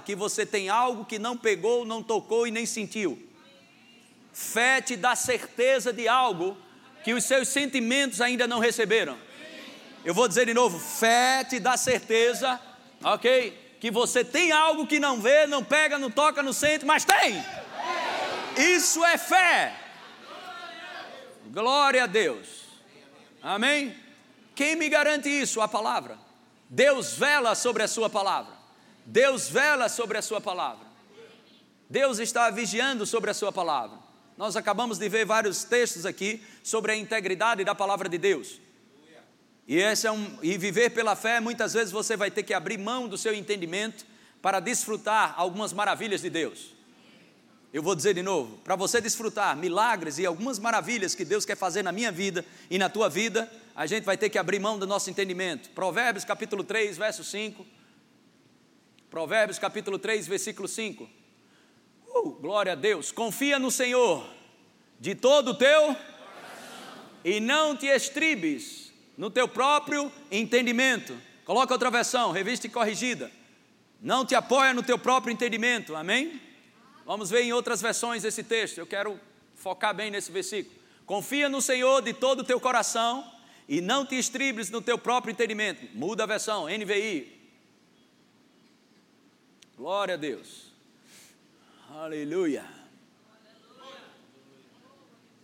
que 0.00 0.14
você 0.14 0.44
tem 0.44 0.68
algo 0.68 1.04
que 1.04 1.18
não 1.18 1.36
pegou, 1.36 1.84
não 1.84 2.02
tocou 2.02 2.46
e 2.46 2.50
nem 2.50 2.66
sentiu. 2.66 3.18
Fé 4.32 4.80
te 4.80 4.96
dá 4.96 5.16
certeza 5.16 5.92
de 5.92 6.06
algo 6.06 6.56
que 7.02 7.14
os 7.14 7.24
seus 7.24 7.48
sentimentos 7.48 8.20
ainda 8.20 8.46
não 8.46 8.58
receberam. 8.58 9.18
Eu 10.04 10.14
vou 10.14 10.28
dizer 10.28 10.46
de 10.46 10.54
novo: 10.54 10.78
fé 10.78 11.44
te 11.44 11.58
dá 11.58 11.76
certeza, 11.76 12.60
ok? 13.02 13.76
Que 13.80 13.90
você 13.90 14.24
tem 14.24 14.52
algo 14.52 14.86
que 14.86 15.00
não 15.00 15.20
vê, 15.20 15.46
não 15.46 15.64
pega, 15.64 15.98
não 15.98 16.10
toca, 16.10 16.42
não 16.42 16.52
sente, 16.52 16.84
mas 16.84 17.04
tem. 17.04 17.42
Isso 18.56 19.04
é 19.04 19.16
fé. 19.16 19.74
Glória 21.46 22.04
a 22.04 22.06
Deus. 22.06 22.64
Amém? 23.42 23.96
Quem 24.54 24.76
me 24.76 24.88
garante 24.88 25.28
isso? 25.28 25.60
A 25.60 25.68
palavra. 25.68 26.18
Deus 26.68 27.14
vela 27.14 27.54
sobre 27.54 27.82
a 27.82 27.88
sua 27.88 28.10
palavra. 28.10 28.57
Deus 29.10 29.48
vela 29.48 29.88
sobre 29.88 30.18
a 30.18 30.22
sua 30.22 30.38
palavra. 30.38 30.86
Deus 31.88 32.18
está 32.18 32.50
vigiando 32.50 33.06
sobre 33.06 33.30
a 33.30 33.34
sua 33.34 33.50
palavra. 33.50 33.96
Nós 34.36 34.54
acabamos 34.54 34.98
de 34.98 35.08
ver 35.08 35.24
vários 35.24 35.64
textos 35.64 36.04
aqui 36.04 36.44
sobre 36.62 36.92
a 36.92 36.96
integridade 36.96 37.64
da 37.64 37.74
palavra 37.74 38.06
de 38.06 38.18
Deus. 38.18 38.60
E, 39.66 39.78
esse 39.78 40.06
é 40.06 40.12
um, 40.12 40.38
e 40.42 40.58
viver 40.58 40.90
pela 40.90 41.16
fé, 41.16 41.40
muitas 41.40 41.72
vezes 41.72 41.90
você 41.90 42.18
vai 42.18 42.30
ter 42.30 42.42
que 42.42 42.52
abrir 42.52 42.76
mão 42.76 43.08
do 43.08 43.16
seu 43.16 43.34
entendimento, 43.34 44.04
para 44.42 44.60
desfrutar 44.60 45.34
algumas 45.38 45.72
maravilhas 45.72 46.20
de 46.20 46.28
Deus. 46.28 46.74
Eu 47.72 47.82
vou 47.82 47.94
dizer 47.94 48.12
de 48.12 48.22
novo, 48.22 48.58
para 48.58 48.76
você 48.76 49.00
desfrutar 49.00 49.56
milagres 49.56 50.18
e 50.18 50.26
algumas 50.26 50.58
maravilhas 50.58 51.14
que 51.14 51.24
Deus 51.24 51.46
quer 51.46 51.56
fazer 51.56 51.82
na 51.82 51.92
minha 51.92 52.12
vida 52.12 52.44
e 52.70 52.78
na 52.78 52.90
tua 52.90 53.08
vida, 53.08 53.50
a 53.74 53.86
gente 53.86 54.04
vai 54.04 54.18
ter 54.18 54.28
que 54.28 54.38
abrir 54.38 54.58
mão 54.58 54.78
do 54.78 54.86
nosso 54.86 55.08
entendimento. 55.08 55.70
Provérbios 55.70 56.26
capítulo 56.26 56.62
3, 56.62 56.98
verso 56.98 57.24
5. 57.24 57.77
Provérbios 59.18 59.58
capítulo 59.58 59.98
3, 59.98 60.28
versículo 60.28 60.68
5. 60.68 61.10
Uh, 62.06 62.30
glória 62.40 62.70
a 62.70 62.76
Deus. 62.76 63.10
Confia 63.10 63.58
no 63.58 63.68
Senhor 63.68 64.24
de 65.00 65.12
todo 65.16 65.48
o 65.48 65.54
teu 65.54 65.96
e 67.24 67.40
não 67.40 67.76
te 67.76 67.86
estribes 67.86 68.92
no 69.16 69.28
teu 69.28 69.48
próprio 69.48 70.12
entendimento. 70.30 71.20
Coloca 71.44 71.74
outra 71.74 71.90
versão, 71.90 72.30
revista 72.30 72.68
e 72.68 72.70
corrigida. 72.70 73.28
Não 74.00 74.24
te 74.24 74.36
apoia 74.36 74.72
no 74.72 74.84
teu 74.84 74.96
próprio 74.96 75.32
entendimento. 75.32 75.96
Amém? 75.96 76.40
Vamos 77.04 77.28
ver 77.28 77.42
em 77.42 77.52
outras 77.52 77.82
versões 77.82 78.22
esse 78.22 78.44
texto. 78.44 78.78
Eu 78.78 78.86
quero 78.86 79.18
focar 79.56 79.92
bem 79.92 80.12
nesse 80.12 80.30
versículo. 80.30 80.76
Confia 81.04 81.48
no 81.48 81.60
Senhor 81.60 82.02
de 82.02 82.12
todo 82.12 82.42
o 82.42 82.44
teu 82.44 82.60
coração 82.60 83.28
e 83.68 83.80
não 83.80 84.06
te 84.06 84.16
estribes 84.16 84.70
no 84.70 84.80
teu 84.80 84.96
próprio 84.96 85.32
entendimento. 85.32 85.88
Muda 85.92 86.22
a 86.22 86.26
versão, 86.26 86.68
NVI. 86.68 87.37
Glória 89.78 90.14
a 90.14 90.16
Deus. 90.16 90.72
Aleluia. 91.88 92.64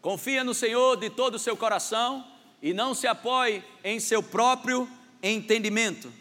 Confia 0.02 0.42
no 0.42 0.52
Senhor 0.52 0.96
de 0.96 1.08
todo 1.08 1.36
o 1.36 1.38
seu 1.38 1.56
coração 1.56 2.26
e 2.60 2.74
não 2.74 2.94
se 2.94 3.06
apoie 3.06 3.62
em 3.84 4.00
seu 4.00 4.20
próprio 4.20 4.90
entendimento. 5.22 6.12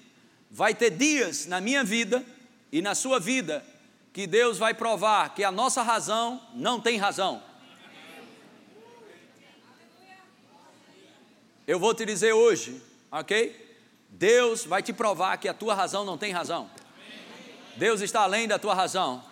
Vai 0.51 0.75
ter 0.75 0.91
dias 0.91 1.47
na 1.47 1.59
minha 1.59 1.83
vida 1.83 2.23
e 2.71 2.83
na 2.83 2.93
sua 2.93 3.19
vida 3.19 3.65
que 4.13 4.27
Deus 4.27 4.59
vai 4.59 4.75
provar 4.75 5.33
que 5.33 5.43
a 5.43 5.51
nossa 5.51 5.81
razão 5.81 6.39
não 6.53 6.79
tem 6.79 6.99
razão. 6.99 7.41
Eu 11.65 11.79
vou 11.79 11.95
te 11.95 12.05
dizer 12.05 12.33
hoje, 12.33 12.79
ok? 13.11 13.75
Deus 14.07 14.65
vai 14.65 14.83
te 14.83 14.93
provar 14.93 15.37
que 15.37 15.49
a 15.49 15.53
tua 15.53 15.73
razão 15.73 16.05
não 16.05 16.15
tem 16.15 16.31
razão. 16.31 16.69
Deus 17.75 18.01
está 18.01 18.21
além 18.21 18.47
da 18.47 18.59
tua 18.59 18.73
razão. 18.73 19.23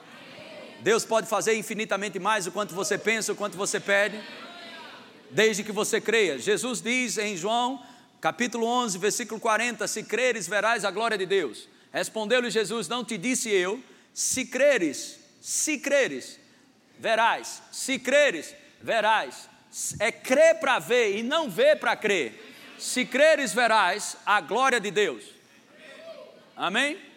Deus 0.82 1.06
pode 1.06 1.28
fazer 1.28 1.56
infinitamente 1.56 2.18
mais 2.18 2.46
do 2.46 2.52
quanto 2.52 2.74
você 2.74 2.98
pensa, 2.98 3.34
o 3.34 3.36
quanto 3.36 3.56
você 3.56 3.80
pede, 3.80 4.20
desde 5.30 5.64
que 5.64 5.72
você 5.72 6.02
creia. 6.02 6.40
Jesus 6.40 6.82
diz 6.82 7.18
em 7.18 7.38
João, 7.38 7.84
capítulo 8.20 8.66
11, 8.66 8.98
versículo 8.98 9.40
40: 9.40 9.88
Se 9.88 10.04
creres, 10.04 10.48
verás 10.48 10.84
a 10.84 10.92
glória 10.92 11.18
de 11.18 11.26
Deus. 11.26 11.68
Respondeu-lhe 11.94 12.50
Jesus: 12.50 12.88
Não 12.88 13.06
te 13.06 13.18
disse 13.18 13.50
eu 13.50 13.82
se 14.14 14.46
creres, 14.46 15.20
se 15.40 15.78
creres, 15.78 16.40
verás. 17.00 17.62
Se 17.72 17.98
creres, 17.98 18.54
verás. 18.82 19.50
É 20.00 20.12
crer 20.12 20.60
para 20.60 20.80
ver 20.80 21.18
e 21.18 21.24
não 21.24 21.50
ver 21.50 21.78
para 21.78 21.96
crer. 21.96 22.54
Se 22.78 23.06
creres, 23.06 23.54
verás 23.54 24.18
a 24.26 24.42
glória 24.42 24.80
de 24.80 24.92
Deus. 24.92 25.24
Amém? 26.56 27.11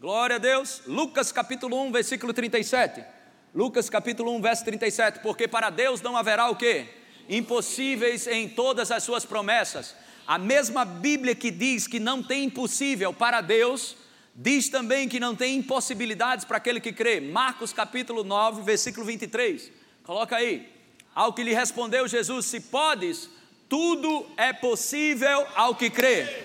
Glória 0.00 0.36
a 0.36 0.38
Deus. 0.38 0.82
Lucas 0.86 1.32
capítulo 1.32 1.82
1, 1.86 1.92
versículo 1.92 2.32
37. 2.32 3.04
Lucas 3.52 3.90
capítulo 3.90 4.32
1, 4.36 4.40
verso 4.40 4.64
37. 4.64 5.18
Porque 5.20 5.48
para 5.48 5.70
Deus 5.70 6.00
não 6.00 6.16
haverá 6.16 6.48
o 6.48 6.56
quê? 6.56 6.86
Impossíveis 7.28 8.26
em 8.28 8.48
todas 8.48 8.92
as 8.92 9.02
suas 9.02 9.24
promessas. 9.24 9.96
A 10.26 10.38
mesma 10.38 10.84
Bíblia 10.84 11.34
que 11.34 11.50
diz 11.50 11.86
que 11.86 11.98
não 11.98 12.22
tem 12.22 12.44
impossível 12.44 13.12
para 13.12 13.40
Deus, 13.40 13.96
Diz 14.40 14.68
também 14.68 15.08
que 15.08 15.18
não 15.18 15.34
tem 15.34 15.56
impossibilidades 15.56 16.44
para 16.44 16.58
aquele 16.58 16.80
que 16.80 16.92
crê. 16.92 17.20
Marcos 17.20 17.72
capítulo 17.72 18.22
9, 18.22 18.62
versículo 18.62 19.04
23. 19.04 19.68
Coloca 20.04 20.36
aí. 20.36 20.72
Ao 21.12 21.32
que 21.32 21.42
lhe 21.42 21.52
respondeu 21.52 22.06
Jesus: 22.06 22.46
Se 22.46 22.60
podes, 22.60 23.28
tudo 23.68 24.30
é 24.36 24.52
possível 24.52 25.44
ao 25.56 25.74
que 25.74 25.90
crê. 25.90 26.44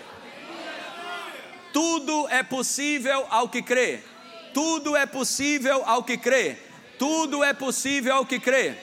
Tudo 1.73 2.29
é 2.29 2.43
possível 2.43 3.25
ao 3.29 3.49
que 3.49 3.61
crê. 3.61 3.99
Tudo 4.53 4.95
é 4.95 5.05
possível 5.05 5.83
ao 5.85 6.03
que 6.03 6.17
crê. 6.17 6.57
Tudo 6.99 7.43
é 7.43 7.53
possível 7.53 8.15
ao 8.15 8.25
que 8.25 8.39
crê. 8.39 8.77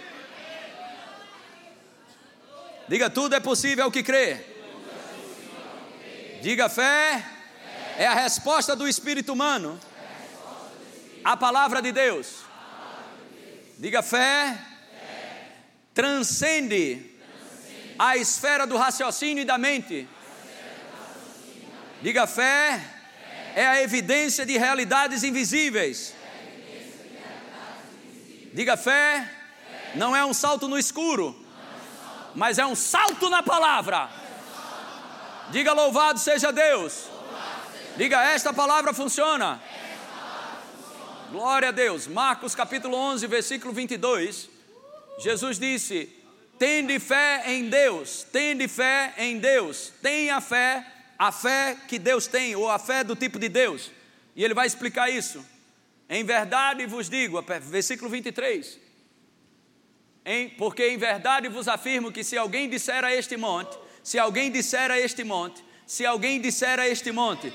Diga: 2.88 3.08
tudo 3.08 3.36
é 3.36 3.40
possível 3.40 3.84
ao 3.84 3.90
que 3.90 4.02
crê. 4.02 4.44
Diga 6.42 6.68
fé 6.68 7.24
é 7.96 8.06
a 8.06 8.14
resposta 8.14 8.74
do 8.74 8.88
espírito 8.88 9.32
humano 9.32 9.78
à 11.22 11.36
palavra 11.36 11.80
de 11.82 11.92
Deus. 11.92 12.38
Diga 13.78 14.02
fé, 14.02 14.58
transcende 15.94 17.14
a 17.98 18.16
esfera 18.16 18.66
do 18.66 18.76
raciocínio 18.76 19.42
e 19.42 19.44
da 19.44 19.58
mente. 19.58 20.08
Diga 22.02 22.26
fé, 22.26 22.80
é 23.54 23.66
a 23.66 23.82
evidência 23.82 24.46
de 24.46 24.56
realidades 24.56 25.22
invisíveis. 25.22 26.14
Diga 28.54 28.76
fé, 28.76 29.30
não 29.94 30.16
é 30.16 30.24
um 30.24 30.32
salto 30.32 30.66
no 30.66 30.78
escuro, 30.78 31.36
mas 32.34 32.58
é 32.58 32.66
um 32.66 32.74
salto 32.74 33.28
na 33.28 33.42
palavra. 33.42 34.08
Diga 35.50 35.72
louvado 35.72 36.18
seja 36.18 36.50
Deus. 36.52 37.08
Diga, 37.96 38.22
esta 38.22 38.52
palavra 38.52 38.94
funciona. 38.94 39.60
Glória 41.30 41.68
a 41.68 41.72
Deus. 41.72 42.06
Marcos 42.06 42.54
capítulo 42.54 42.96
11, 42.96 43.26
versículo 43.26 43.72
22. 43.72 44.48
Jesus 45.18 45.58
disse: 45.58 46.08
Tende 46.58 46.98
fé 46.98 47.44
em 47.46 47.68
Deus, 47.68 48.24
tende 48.32 48.66
fé 48.68 49.14
em 49.18 49.38
Deus, 49.38 49.92
tenha 50.00 50.40
fé, 50.40 50.84
a 51.20 51.30
fé 51.30 51.76
que 51.86 51.98
Deus 51.98 52.26
tem, 52.26 52.56
ou 52.56 52.70
a 52.70 52.78
fé 52.78 53.04
do 53.04 53.14
tipo 53.14 53.38
de 53.38 53.46
Deus. 53.46 53.92
E 54.34 54.42
ele 54.42 54.54
vai 54.54 54.66
explicar 54.66 55.10
isso. 55.10 55.44
Em 56.08 56.24
verdade 56.24 56.86
vos 56.86 57.10
digo, 57.10 57.38
versículo 57.60 58.10
23. 58.10 58.80
Em, 60.24 60.48
porque 60.48 60.88
em 60.88 60.96
verdade 60.96 61.46
vos 61.46 61.68
afirmo 61.68 62.10
que 62.10 62.24
se 62.24 62.38
alguém 62.38 62.70
disser 62.70 63.04
a 63.04 63.14
este 63.14 63.36
monte, 63.36 63.78
se 64.02 64.18
alguém 64.18 64.50
disser 64.50 64.90
a 64.90 64.98
este 64.98 65.22
monte, 65.22 65.62
se 65.86 66.06
alguém 66.06 66.40
disser 66.40 66.80
a 66.80 66.88
este 66.88 67.12
monte, 67.12 67.52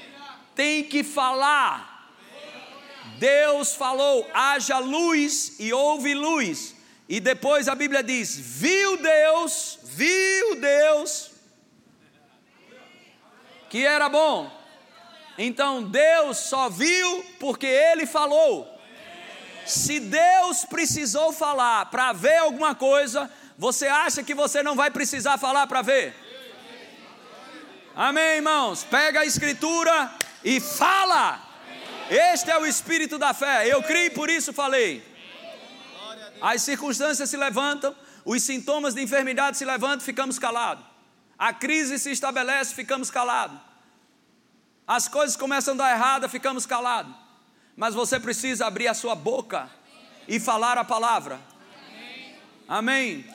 tem 0.54 0.84
que 0.84 1.04
falar. 1.04 2.14
Deus 3.18 3.74
falou: 3.74 4.30
haja 4.32 4.78
luz 4.78 5.56
e 5.58 5.74
houve 5.74 6.14
luz. 6.14 6.76
E 7.10 7.20
depois 7.20 7.68
a 7.68 7.74
Bíblia 7.74 8.04
diz: 8.04 8.38
viu 8.38 8.98
Deus, 8.98 9.80
viu 9.84 10.56
Deus, 10.62 11.32
que 13.76 13.86
era 13.86 14.08
bom. 14.08 14.50
Então 15.38 15.84
Deus 15.84 16.38
só 16.38 16.70
viu 16.70 17.26
porque 17.42 17.68
Ele 17.68 18.06
falou. 18.06 18.74
Se 19.66 20.00
Deus 20.00 20.64
precisou 20.64 21.34
falar 21.34 21.88
para 21.88 22.14
ver 22.14 22.38
alguma 22.38 22.74
coisa, 22.74 23.30
você 23.58 23.86
acha 23.86 24.24
que 24.24 24.34
você 24.34 24.64
não 24.64 24.78
vai 24.78 24.90
precisar 24.90 25.38
falar 25.38 25.68
para 25.68 25.82
ver? 25.82 26.16
Amém, 27.94 28.38
irmãos? 28.38 28.86
Pega 28.86 29.20
a 29.20 29.26
Escritura 29.26 30.10
e 30.42 30.62
fala. 30.62 31.46
Este 32.10 32.50
é 32.52 32.58
o 32.58 32.66
espírito 32.66 33.18
da 33.18 33.34
fé. 33.34 33.68
Eu 33.68 33.84
criei, 33.84 34.10
por 34.10 34.30
isso 34.30 34.54
falei. 34.54 35.04
As 36.40 36.62
circunstâncias 36.62 37.30
se 37.30 37.36
levantam, 37.36 37.94
os 38.24 38.42
sintomas 38.42 38.96
de 38.96 39.02
enfermidade 39.02 39.58
se 39.58 39.66
levantam, 39.66 40.00
ficamos 40.00 40.40
calados. 40.40 40.86
A 41.38 41.52
crise 41.52 42.00
se 42.00 42.12
estabelece, 42.12 42.74
ficamos 42.74 43.12
calados. 43.12 43.65
As 44.88 45.08
coisas 45.08 45.36
começam 45.36 45.74
a 45.74 45.78
dar 45.78 45.92
errado, 45.92 46.30
ficamos 46.30 46.66
calados. 46.66 47.14
Mas 47.76 47.96
você 47.96 48.20
precisa 48.20 48.68
abrir 48.68 48.88
a 48.88 48.94
sua 48.94 49.16
boca 49.16 49.70
e 50.28 50.40
falar 50.40 50.78
a 50.78 50.84
palavra. 50.84 51.40
Amém. 52.68 53.26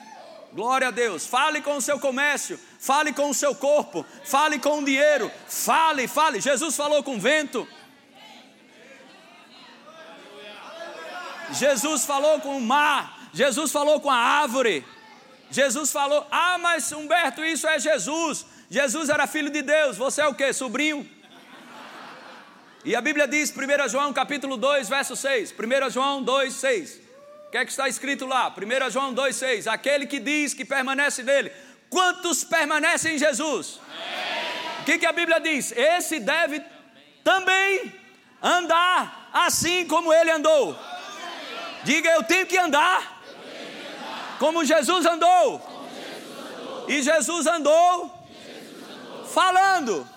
Glória 0.53 0.87
a 0.87 0.91
Deus. 0.91 1.25
Fale 1.25 1.61
com 1.61 1.77
o 1.77 1.81
seu 1.81 1.99
comércio, 1.99 2.59
fale 2.79 3.13
com 3.13 3.29
o 3.29 3.33
seu 3.33 3.53
corpo, 3.53 4.05
fale 4.25 4.59
com 4.59 4.79
o 4.79 4.85
dinheiro, 4.85 5.31
fale, 5.47 6.07
fale. 6.07 6.41
Jesus 6.41 6.75
falou 6.75 7.03
com 7.03 7.15
o 7.15 7.19
vento. 7.19 7.67
Jesus 11.51 12.05
falou 12.05 12.39
com 12.39 12.57
o 12.57 12.61
mar, 12.61 13.29
Jesus 13.33 13.71
falou 13.73 13.99
com 13.99 14.09
a 14.09 14.15
árvore. 14.15 14.85
Jesus 15.49 15.91
falou: 15.91 16.25
"Ah, 16.31 16.57
mas 16.57 16.91
Humberto, 16.93 17.43
isso 17.43 17.67
é 17.67 17.77
Jesus. 17.77 18.45
Jesus 18.69 19.09
era 19.09 19.27
filho 19.27 19.49
de 19.49 19.61
Deus. 19.61 19.97
Você 19.97 20.21
é 20.21 20.27
o 20.27 20.33
que? 20.33 20.51
Sobrinho?" 20.53 21.20
E 22.83 22.95
a 22.95 23.01
Bíblia 23.01 23.27
diz, 23.27 23.53
1 23.55 23.89
João 23.89 24.11
capítulo 24.11 24.57
2, 24.57 24.89
verso 24.89 25.15
6. 25.15 25.53
1 25.53 25.89
João 25.91 26.23
2, 26.23 26.53
6. 26.53 27.01
O 27.47 27.51
que 27.51 27.57
é 27.57 27.65
que 27.65 27.71
está 27.71 27.89
escrito 27.89 28.25
lá? 28.25 28.47
1 28.49 28.89
João 28.89 29.13
2,6: 29.13 29.67
Aquele 29.67 30.07
que 30.07 30.19
diz 30.19 30.53
que 30.53 30.63
permanece 30.63 31.21
nele. 31.21 31.51
Quantos 31.89 32.45
permanecem 32.45 33.15
em 33.15 33.17
Jesus? 33.19 33.79
O 34.79 34.83
que, 34.85 34.97
que 34.97 35.05
a 35.05 35.11
Bíblia 35.11 35.39
diz? 35.39 35.73
Esse 35.73 36.19
deve 36.21 36.63
também 37.23 37.93
andar 38.41 39.29
assim 39.33 39.85
como 39.85 40.13
ele 40.13 40.31
andou. 40.31 40.79
Diga, 41.83 42.09
eu 42.11 42.23
tenho 42.23 42.45
que 42.45 42.57
andar 42.57 43.21
como 44.39 44.63
Jesus 44.63 45.05
andou. 45.05 45.61
E 46.87 47.03
Jesus 47.03 47.45
andou 47.47 48.17
falando. 49.27 50.07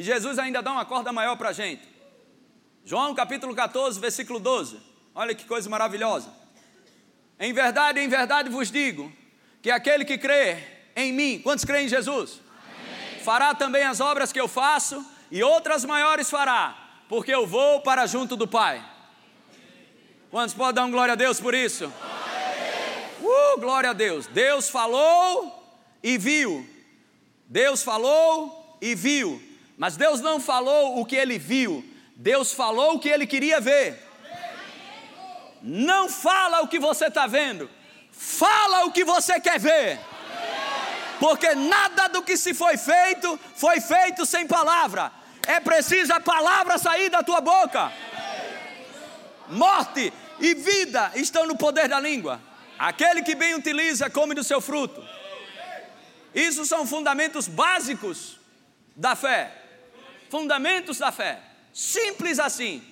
E 0.00 0.02
Jesus 0.02 0.38
ainda 0.38 0.62
dá 0.62 0.72
uma 0.72 0.86
corda 0.86 1.12
maior 1.12 1.36
para 1.36 1.50
a 1.50 1.52
gente. 1.52 1.86
João 2.86 3.14
capítulo 3.14 3.54
14, 3.54 4.00
versículo 4.00 4.40
12. 4.40 4.80
Olha 5.14 5.34
que 5.34 5.44
coisa 5.44 5.68
maravilhosa. 5.68 6.32
Em 7.38 7.52
verdade, 7.52 8.00
em 8.00 8.08
verdade 8.08 8.48
vos 8.48 8.70
digo 8.70 9.12
que 9.60 9.70
aquele 9.70 10.06
que 10.06 10.16
crê 10.16 10.56
em 10.96 11.12
mim, 11.12 11.38
quantos 11.44 11.66
creem 11.66 11.84
em 11.84 11.88
Jesus? 11.90 12.40
Amém. 12.64 13.22
Fará 13.22 13.54
também 13.54 13.82
as 13.82 14.00
obras 14.00 14.32
que 14.32 14.40
eu 14.40 14.48
faço 14.48 15.04
e 15.30 15.42
outras 15.42 15.84
maiores 15.84 16.30
fará, 16.30 17.02
porque 17.06 17.34
eu 17.34 17.46
vou 17.46 17.82
para 17.82 18.06
junto 18.06 18.36
do 18.36 18.48
Pai. 18.48 18.82
Quantos 20.30 20.54
podem 20.54 20.76
dar 20.76 20.84
um 20.86 20.90
glória 20.90 21.12
a 21.12 21.14
Deus 21.14 21.38
por 21.38 21.52
isso? 21.52 21.92
Glória 23.20 23.54
uh, 23.54 23.60
glória 23.60 23.90
a 23.90 23.92
Deus. 23.92 24.26
Deus 24.28 24.70
falou 24.70 25.78
e 26.02 26.16
viu. 26.16 26.66
Deus 27.46 27.82
falou 27.82 28.78
e 28.80 28.94
viu. 28.94 29.49
Mas 29.80 29.96
Deus 29.96 30.20
não 30.20 30.38
falou 30.38 31.00
o 31.00 31.06
que 31.06 31.16
ele 31.16 31.38
viu, 31.38 31.82
Deus 32.14 32.52
falou 32.52 32.96
o 32.96 32.98
que 32.98 33.08
ele 33.08 33.26
queria 33.26 33.62
ver. 33.62 33.98
Não 35.62 36.06
fala 36.06 36.60
o 36.60 36.68
que 36.68 36.78
você 36.78 37.06
está 37.06 37.26
vendo, 37.26 37.70
fala 38.12 38.84
o 38.84 38.92
que 38.92 39.02
você 39.02 39.40
quer 39.40 39.58
ver. 39.58 39.98
Porque 41.18 41.54
nada 41.54 42.08
do 42.08 42.22
que 42.22 42.36
se 42.36 42.52
foi 42.52 42.76
feito 42.76 43.40
foi 43.56 43.80
feito 43.80 44.26
sem 44.26 44.46
palavra. 44.46 45.10
É 45.46 45.58
preciso 45.60 46.12
a 46.12 46.20
palavra 46.20 46.76
sair 46.76 47.08
da 47.08 47.22
tua 47.22 47.40
boca. 47.40 47.90
Morte 49.48 50.12
e 50.40 50.54
vida 50.54 51.10
estão 51.14 51.46
no 51.46 51.56
poder 51.56 51.88
da 51.88 51.98
língua. 51.98 52.38
Aquele 52.78 53.22
que 53.22 53.34
bem 53.34 53.54
utiliza, 53.54 54.10
come 54.10 54.34
do 54.34 54.44
seu 54.44 54.60
fruto. 54.60 55.02
Isso 56.34 56.66
são 56.66 56.86
fundamentos 56.86 57.48
básicos 57.48 58.38
da 58.94 59.16
fé 59.16 59.59
fundamentos 60.30 60.98
da 60.98 61.12
fé. 61.12 61.40
Simples 61.72 62.38
assim. 62.38 62.82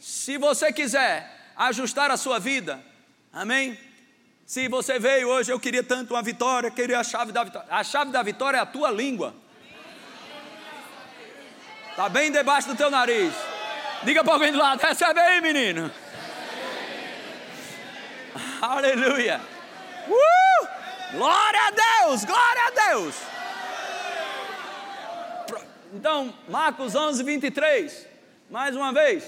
Se 0.00 0.36
você 0.38 0.72
quiser 0.72 1.52
ajustar 1.56 2.10
a 2.10 2.16
sua 2.16 2.38
vida, 2.38 2.82
amém? 3.32 3.78
Se 4.46 4.68
você 4.68 4.98
veio 4.98 5.28
hoje, 5.28 5.52
eu 5.52 5.60
queria 5.60 5.82
tanto 5.82 6.14
uma 6.14 6.22
vitória, 6.22 6.70
queria 6.70 6.98
a 7.00 7.04
chave 7.04 7.32
da 7.32 7.44
vitória. 7.44 7.68
A 7.70 7.84
chave 7.84 8.10
da 8.10 8.22
vitória 8.22 8.58
é 8.58 8.60
a 8.60 8.66
tua 8.66 8.90
língua. 8.90 9.34
Está 11.90 12.08
bem 12.08 12.32
debaixo 12.32 12.68
do 12.68 12.76
teu 12.76 12.90
nariz. 12.90 13.32
Diga 14.02 14.24
para 14.24 14.34
alguém 14.34 14.52
do 14.52 14.58
lado, 14.58 14.80
recebe 14.80 15.20
aí, 15.20 15.40
menino. 15.40 15.90
Aleluia. 18.60 19.40
Uh! 20.08 20.68
Glória 21.12 21.60
a 21.60 21.70
Deus, 21.70 22.24
glória 22.24 22.62
a 22.66 22.90
Deus. 22.90 23.33
Então, 25.94 26.34
Marcos 26.48 26.96
11, 26.96 27.22
23, 27.22 28.06
mais 28.50 28.74
uma 28.74 28.92
vez, 28.92 29.24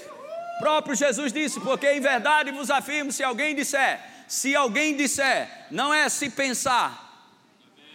próprio 0.59 0.95
Jesus 0.95 1.31
disse: 1.31 1.61
Porque 1.61 1.89
em 1.89 2.01
verdade 2.01 2.51
vos 2.51 2.69
afirmo, 2.69 3.09
se 3.09 3.23
alguém 3.23 3.55
disser, 3.55 4.01
se 4.27 4.53
alguém 4.53 4.93
disser, 4.93 5.49
não 5.71 5.93
é 5.93 6.09
se 6.09 6.29
pensar, 6.29 7.31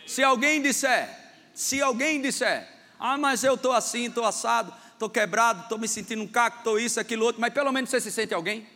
se 0.06 0.22
alguém 0.22 0.62
disser, 0.62 1.06
se 1.52 1.82
alguém 1.82 2.22
disser, 2.22 2.66
ah, 2.98 3.18
mas 3.18 3.44
eu 3.44 3.56
estou 3.56 3.72
assim, 3.72 4.06
estou 4.06 4.24
assado, 4.24 4.72
estou 4.94 5.10
quebrado, 5.10 5.64
estou 5.64 5.76
me 5.76 5.86
sentindo 5.86 6.22
um 6.22 6.26
caco, 6.26 6.58
estou 6.58 6.80
isso, 6.80 6.98
aquilo 6.98 7.26
outro, 7.26 7.42
mas 7.42 7.52
pelo 7.52 7.70
menos 7.72 7.90
você 7.90 8.00
se 8.00 8.10
sente 8.10 8.32
alguém? 8.32 8.66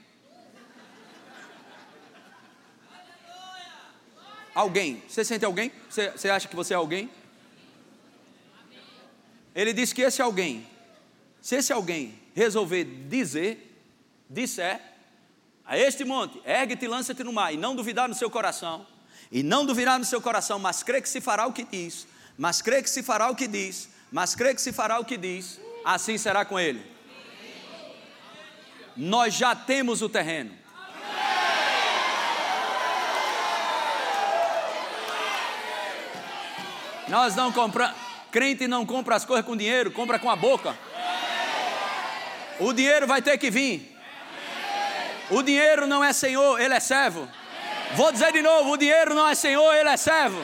Alguém, 4.55 5.03
você 5.09 5.25
sente 5.25 5.45
alguém? 5.47 5.73
Você, 5.89 6.11
você 6.11 6.29
acha 6.29 6.47
que 6.49 6.57
você 6.57 6.75
é 6.75 6.77
alguém? 6.77 7.11
Ele 9.57 9.73
diz 9.73 9.91
que 9.91 10.03
esse 10.03 10.21
alguém, 10.21 10.69
se 11.41 11.57
esse 11.57 11.73
alguém 11.73 12.21
resolver 12.35 12.85
dizer, 12.85 13.75
disser, 14.29 14.79
a 15.65 15.79
este 15.79 16.05
monte, 16.05 16.39
ergue-te 16.45 16.85
e 16.85 16.89
lança-te 16.89 17.25
no 17.25 17.33
mar, 17.33 17.55
e 17.55 17.57
não 17.57 17.75
duvidar 17.75 18.07
no 18.07 18.15
seu 18.15 18.29
coração, 18.29 18.87
e 19.33 19.43
não 19.43 19.65
duvidar 19.65 19.99
no 19.99 20.05
seu 20.05 20.21
coração, 20.21 20.59
mas 20.59 20.83
crê 20.83 21.01
que 21.01 21.09
se 21.09 21.23
fará 21.23 21.47
o 21.47 21.55
que 21.55 21.65
diz, 21.65 22.07
mas 22.37 22.61
crê 22.61 22.83
que 22.83 22.91
se 22.91 23.03
fará 23.03 23.31
o 23.31 23.35
que 23.35 23.49
diz, 23.49 23.89
mas 24.13 24.35
crê 24.35 24.55
que 24.55 24.61
se 24.61 24.75
fará 24.75 25.01
o 25.01 25.07
que 25.07 25.17
diz, 25.17 25.59
assim 25.83 26.19
será 26.19 26.45
com 26.45 26.61
ele. 26.61 26.85
Nós 28.95 29.33
já 29.33 29.57
temos 29.57 30.03
o 30.03 30.09
terreno. 30.09 30.53
Nós 37.09 37.35
não 37.35 37.51
compramos. 37.51 38.06
Crente 38.37 38.69
não 38.69 38.85
compra 38.85 39.17
as 39.17 39.25
coisas 39.25 39.47
com 39.47 39.57
dinheiro, 39.57 39.91
compra 39.91 40.19
com 40.19 40.29
a 40.29 40.37
boca. 40.37 40.77
O 42.61 42.71
dinheiro 42.71 43.07
vai 43.07 43.23
ter 43.23 43.39
que 43.39 43.51
vir. 43.51 43.97
O 45.31 45.43
dinheiro 45.43 45.87
não 45.87 46.05
é 46.05 46.13
senhor, 46.13 46.61
ele 46.61 46.75
é 46.75 46.81
servo. 46.81 47.27
Vou 47.95 48.13
dizer 48.13 48.35
de 48.35 48.43
novo: 48.43 48.73
o 48.73 48.77
dinheiro 48.77 49.15
não 49.15 49.27
é 49.27 49.35
senhor, 49.35 49.75
ele 49.75 49.89
é 49.89 49.97
servo. 49.97 50.39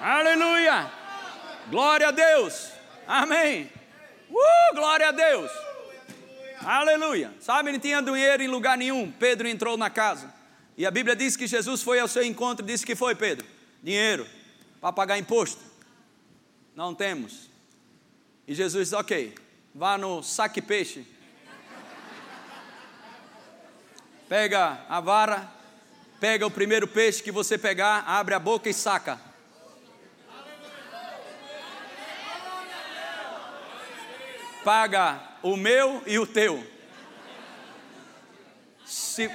Aleluia! 0.00 0.88
Glória 1.68 2.06
a 2.06 2.12
Deus! 2.12 2.68
Amém! 3.04 3.68
Uh, 4.30 4.76
glória 4.76 5.08
a 5.08 5.10
Deus! 5.10 5.50
Aleluia! 6.64 7.34
Sabe, 7.40 7.72
não 7.72 7.80
tinha 7.80 8.00
dinheiro 8.00 8.44
em 8.44 8.48
lugar 8.48 8.78
nenhum. 8.78 9.10
Pedro 9.10 9.48
entrou 9.48 9.76
na 9.76 9.90
casa. 9.90 10.32
E 10.78 10.86
a 10.86 10.90
Bíblia 10.92 11.16
diz 11.16 11.36
que 11.36 11.48
Jesus 11.48 11.82
foi 11.82 11.98
ao 11.98 12.06
seu 12.06 12.22
encontro 12.22 12.64
e 12.64 12.68
disse 12.68 12.86
que 12.86 12.94
foi, 12.94 13.16
Pedro? 13.16 13.44
Dinheiro 13.82 14.24
para 14.84 14.92
pagar 14.92 15.18
imposto? 15.18 15.63
Não 16.74 16.94
temos. 16.94 17.48
E 18.46 18.54
Jesus 18.54 18.88
diz: 18.88 18.98
Ok, 18.98 19.34
vá 19.74 19.96
no 19.96 20.22
saque 20.22 20.60
peixe. 20.60 21.06
Pega 24.28 24.84
a 24.88 25.00
vara, 25.00 25.48
pega 26.18 26.46
o 26.46 26.50
primeiro 26.50 26.88
peixe 26.88 27.22
que 27.22 27.30
você 27.30 27.56
pegar, 27.56 28.04
abre 28.06 28.34
a 28.34 28.38
boca 28.38 28.68
e 28.68 28.74
saca. 28.74 29.20
Paga 34.64 35.20
o 35.42 35.56
meu 35.56 36.02
e 36.06 36.18
o 36.18 36.26
teu. 36.26 36.66
Se, 38.84 39.30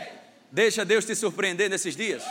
deixa 0.51 0.83
Deus 0.83 1.05
te 1.05 1.15
surpreender 1.15 1.69
nesses 1.69 1.95
dias. 1.95 2.23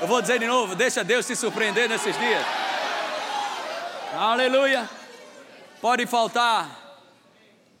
Eu 0.00 0.06
vou 0.06 0.20
dizer 0.20 0.38
de 0.38 0.46
novo: 0.46 0.74
deixa 0.74 1.02
Deus 1.02 1.26
te 1.26 1.34
surpreender 1.34 1.88
nesses 1.88 2.16
dias. 2.16 2.59
Aleluia. 4.12 4.90
Pode 5.80 6.04
faltar 6.04 6.98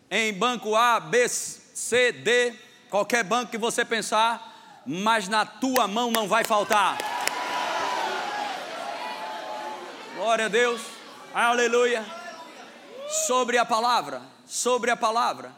em 0.08 0.32
banco 0.32 0.76
A, 0.76 1.00
B, 1.00 1.28
C, 1.28 2.12
D, 2.12 2.54
qualquer 2.88 3.24
banco 3.24 3.50
que 3.50 3.58
você 3.58 3.84
pensar, 3.84 4.82
mas 4.86 5.26
na 5.26 5.44
tua 5.44 5.88
mão 5.88 6.10
não 6.12 6.28
vai 6.28 6.44
faltar. 6.44 6.98
Glória 10.16 10.46
a 10.46 10.48
Deus. 10.48 10.80
Aleluia. 11.34 12.04
Sobre 13.26 13.58
a 13.58 13.64
palavra, 13.64 14.22
sobre 14.46 14.90
a 14.90 14.96
palavra. 14.96 15.52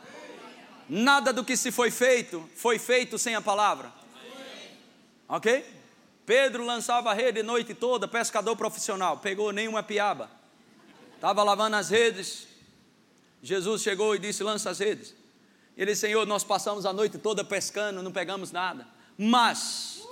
Nada 0.89 1.35
do 1.35 1.45
que 1.45 1.57
se 1.57 1.71
foi 1.71 1.91
feito 1.91 2.49
foi 2.57 2.79
feito 2.79 3.19
sem 3.19 3.35
a 3.35 3.43
palavra. 3.43 3.93
OK? 5.29 5.67
Pedro 6.25 6.65
lançava 6.65 7.11
a 7.11 7.15
rede 7.15 7.43
noite 7.43 7.75
toda, 7.75 8.09
pescador 8.09 8.57
profissional, 8.57 9.19
pegou 9.19 9.53
nenhuma 9.53 9.83
piaba. 9.83 10.42
Estava 11.23 11.45
lavando 11.45 11.77
as 11.77 11.89
redes. 11.89 12.49
Jesus 13.41 13.81
chegou 13.81 14.13
e 14.17 14.19
disse: 14.19 14.43
Lança 14.43 14.71
as 14.71 14.81
redes. 14.81 15.15
Ele 15.77 15.95
Senhor, 15.95 16.27
nós 16.27 16.43
passamos 16.43 16.85
a 16.85 16.93
noite 16.93 17.17
toda 17.17 17.45
pescando, 17.45 18.03
não 18.03 18.11
pegamos 18.11 18.51
nada. 18.51 18.89
Mas, 19.17 20.03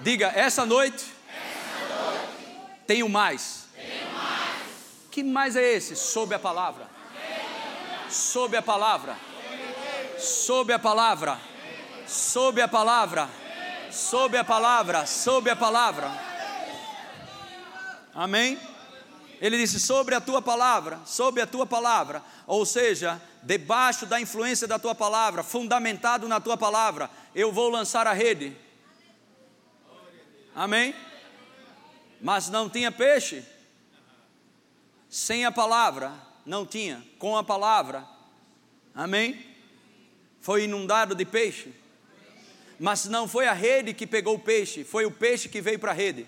diga, 0.00 0.28
essa 0.28 0.64
noite, 0.64 1.04
essa 1.28 1.94
noite 1.94 2.86
tenho, 2.86 3.06
mais. 3.06 3.66
tenho 3.76 4.10
mais. 4.14 4.62
Que 5.10 5.22
mais 5.22 5.54
é 5.56 5.74
esse? 5.74 5.94
Sob 5.94 6.34
a 6.34 6.38
palavra. 6.38 6.88
Sob 8.08 8.56
a 8.56 8.62
palavra. 8.62 9.14
Sob 10.18 10.72
a 10.72 10.78
palavra. 10.78 11.38
Sob 12.06 12.62
a 12.62 12.66
palavra 12.66 13.28
sob 13.92 14.38
a 14.38 14.44
palavra, 14.44 15.04
sob 15.04 15.50
a 15.50 15.56
palavra. 15.56 16.08
Amém? 18.14 18.69
Ele 19.40 19.56
disse: 19.56 19.80
sobre 19.80 20.14
a 20.14 20.20
tua 20.20 20.42
palavra, 20.42 21.00
sobre 21.06 21.40
a 21.40 21.46
tua 21.46 21.66
palavra, 21.66 22.22
ou 22.46 22.66
seja, 22.66 23.20
debaixo 23.42 24.06
da 24.06 24.20
influência 24.20 24.68
da 24.68 24.78
tua 24.78 24.94
palavra, 24.94 25.42
fundamentado 25.42 26.28
na 26.28 26.40
tua 26.40 26.56
palavra, 26.56 27.10
eu 27.34 27.50
vou 27.50 27.70
lançar 27.70 28.06
a 28.06 28.12
rede. 28.12 28.56
Amém? 30.54 30.94
mas 32.20 32.48
não 32.50 32.68
tinha 32.68 32.92
peixe. 32.92 33.42
Sem 35.08 35.44
a 35.44 35.50
palavra, 35.50 36.12
não 36.44 36.66
tinha. 36.66 37.04
Com 37.18 37.36
a 37.36 37.42
palavra, 37.42 38.06
amém? 38.94 39.44
Foi 40.40 40.64
inundado 40.64 41.14
de 41.14 41.24
peixe. 41.24 41.72
Mas 42.78 43.06
não 43.06 43.26
foi 43.26 43.46
a 43.46 43.52
rede 43.52 43.92
que 43.92 44.06
pegou 44.06 44.36
o 44.36 44.38
peixe, 44.38 44.84
foi 44.84 45.04
o 45.04 45.10
peixe 45.10 45.48
que 45.48 45.60
veio 45.60 45.78
para 45.78 45.90
a 45.90 45.94
rede. 45.94 46.26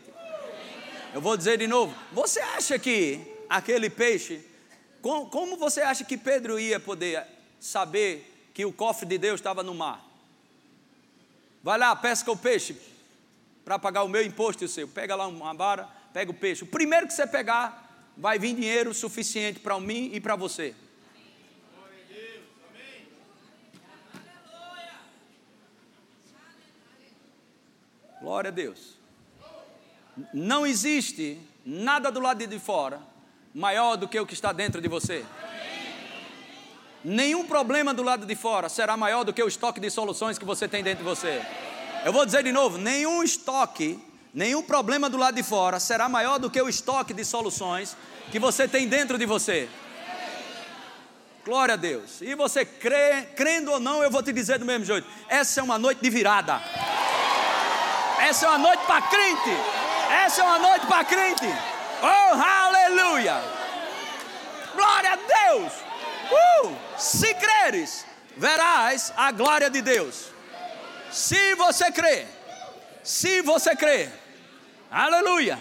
Eu 1.12 1.20
vou 1.20 1.36
dizer 1.36 1.58
de 1.58 1.66
novo: 1.66 1.94
você 2.12 2.40
acha 2.40 2.78
que 2.78 3.20
aquele 3.48 3.90
peixe, 3.90 4.44
como, 5.00 5.28
como 5.28 5.56
você 5.56 5.82
acha 5.82 6.04
que 6.04 6.16
Pedro 6.16 6.58
ia 6.58 6.80
poder 6.80 7.26
saber 7.60 8.50
que 8.54 8.64
o 8.64 8.72
cofre 8.72 9.06
de 9.06 9.18
Deus 9.18 9.40
estava 9.40 9.62
no 9.62 9.74
mar? 9.74 10.02
Vai 11.62 11.78
lá, 11.78 11.94
pesca 11.94 12.30
o 12.32 12.36
peixe 12.36 12.76
para 13.64 13.78
pagar 13.78 14.02
o 14.02 14.08
meu 14.08 14.22
imposto 14.22 14.64
e 14.64 14.66
o 14.66 14.68
seu. 14.68 14.88
Pega 14.88 15.14
lá 15.14 15.26
uma 15.26 15.52
vara, 15.52 15.88
pega 16.12 16.30
o 16.30 16.34
peixe. 16.34 16.64
O 16.64 16.66
primeiro 16.66 17.06
que 17.06 17.12
você 17.12 17.26
pegar, 17.26 18.10
vai 18.16 18.38
vir 18.38 18.54
dinheiro 18.54 18.92
suficiente 18.94 19.60
para 19.60 19.78
mim 19.78 20.10
e 20.12 20.20
para 20.20 20.34
você. 20.34 20.74
Glória 28.20 28.48
a 28.48 28.52
Deus. 28.52 29.01
Não 30.32 30.66
existe 30.66 31.40
nada 31.64 32.10
do 32.10 32.20
lado 32.20 32.46
de 32.46 32.58
fora 32.58 33.00
maior 33.54 33.96
do 33.96 34.08
que 34.08 34.18
o 34.18 34.26
que 34.26 34.34
está 34.34 34.52
dentro 34.52 34.80
de 34.80 34.88
você. 34.88 35.24
Nenhum 37.04 37.46
problema 37.46 37.92
do 37.92 38.02
lado 38.02 38.24
de 38.24 38.34
fora 38.34 38.68
será 38.68 38.96
maior 38.96 39.24
do 39.24 39.32
que 39.32 39.42
o 39.42 39.48
estoque 39.48 39.80
de 39.80 39.90
soluções 39.90 40.38
que 40.38 40.44
você 40.44 40.68
tem 40.68 40.82
dentro 40.82 41.04
de 41.04 41.08
você. 41.08 41.42
Eu 42.04 42.12
vou 42.12 42.24
dizer 42.24 42.42
de 42.44 42.52
novo: 42.52 42.78
nenhum 42.78 43.22
estoque, 43.22 43.98
nenhum 44.32 44.62
problema 44.62 45.10
do 45.10 45.16
lado 45.16 45.34
de 45.34 45.42
fora 45.42 45.80
será 45.80 46.08
maior 46.08 46.38
do 46.38 46.50
que 46.50 46.60
o 46.60 46.68
estoque 46.68 47.12
de 47.12 47.24
soluções 47.24 47.96
que 48.30 48.38
você 48.38 48.68
tem 48.68 48.86
dentro 48.86 49.18
de 49.18 49.26
você. 49.26 49.68
Glória 51.44 51.74
a 51.74 51.76
Deus. 51.76 52.20
E 52.20 52.36
você 52.36 52.64
crê, 52.64 53.22
crendo 53.34 53.72
ou 53.72 53.80
não, 53.80 54.02
eu 54.02 54.10
vou 54.10 54.22
te 54.22 54.32
dizer 54.32 54.58
do 54.58 54.64
mesmo 54.64 54.84
jeito: 54.84 55.08
essa 55.28 55.60
é 55.60 55.62
uma 55.62 55.78
noite 55.78 56.00
de 56.00 56.08
virada. 56.08 56.62
Essa 58.20 58.46
é 58.46 58.48
uma 58.48 58.58
noite 58.58 58.86
para 58.86 59.02
crente. 59.02 59.50
Essa 60.12 60.42
é 60.42 60.44
uma 60.44 60.58
noite 60.58 60.86
para 60.86 61.04
crente. 61.04 61.46
Oh, 62.02 62.34
aleluia! 62.34 63.40
Glória 64.74 65.12
a 65.12 65.16
Deus! 65.16 65.72
Uh, 66.30 66.76
se 66.98 67.32
creres, 67.34 68.04
verás 68.36 69.10
a 69.16 69.32
glória 69.32 69.70
de 69.70 69.80
Deus. 69.80 70.26
Se 71.10 71.54
você 71.54 71.90
crê, 71.90 72.26
se 73.02 73.40
você 73.40 73.74
crê, 73.74 74.10
aleluia, 74.90 75.58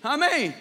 amém. 0.00 0.56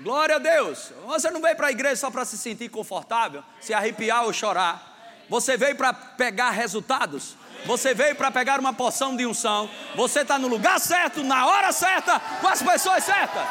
Glória 0.00 0.34
a 0.36 0.40
Deus. 0.40 0.92
Você 1.06 1.30
não 1.30 1.40
veio 1.40 1.54
para 1.54 1.68
a 1.68 1.72
igreja 1.72 1.96
só 1.96 2.10
para 2.10 2.24
se 2.24 2.36
sentir 2.36 2.68
confortável, 2.70 3.44
se 3.60 3.72
arrepiar 3.72 4.24
ou 4.24 4.32
chorar. 4.32 5.24
Você 5.28 5.56
veio 5.56 5.76
para 5.76 5.92
pegar 5.92 6.50
resultados. 6.50 7.36
Você 7.66 7.94
veio 7.94 8.14
para 8.14 8.30
pegar 8.30 8.60
uma 8.60 8.72
porção 8.72 9.16
de 9.16 9.26
unção. 9.26 9.68
Você 9.94 10.20
está 10.20 10.38
no 10.38 10.48
lugar 10.48 10.78
certo, 10.78 11.22
na 11.22 11.46
hora 11.46 11.72
certa, 11.72 12.20
com 12.40 12.48
as 12.48 12.62
pessoas 12.62 13.04
certas. 13.04 13.46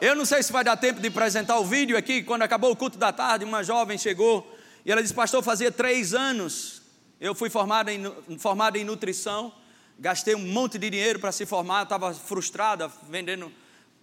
Eu 0.00 0.14
não 0.14 0.24
sei 0.24 0.42
se 0.42 0.50
vai 0.50 0.64
dar 0.64 0.76
tempo 0.76 1.00
de 1.00 1.08
apresentar 1.08 1.58
o 1.58 1.64
vídeo 1.64 1.96
aqui. 1.96 2.22
Quando 2.22 2.42
acabou 2.42 2.72
o 2.72 2.76
culto 2.76 2.98
da 2.98 3.12
tarde, 3.12 3.44
uma 3.44 3.62
jovem 3.62 3.98
chegou 3.98 4.58
e 4.84 4.90
ela 4.90 5.02
disse: 5.02 5.14
Pastor, 5.14 5.42
fazia 5.42 5.70
três 5.70 6.14
anos 6.14 6.80
eu 7.20 7.34
fui 7.34 7.50
formada 7.50 7.92
em, 7.92 8.38
formada 8.38 8.78
em 8.78 8.84
nutrição, 8.84 9.52
gastei 9.98 10.34
um 10.34 10.38
monte 10.38 10.78
de 10.78 10.88
dinheiro 10.88 11.18
para 11.20 11.30
se 11.30 11.44
formar, 11.44 11.82
estava 11.82 12.14
frustrada 12.14 12.90
vendendo 13.10 13.52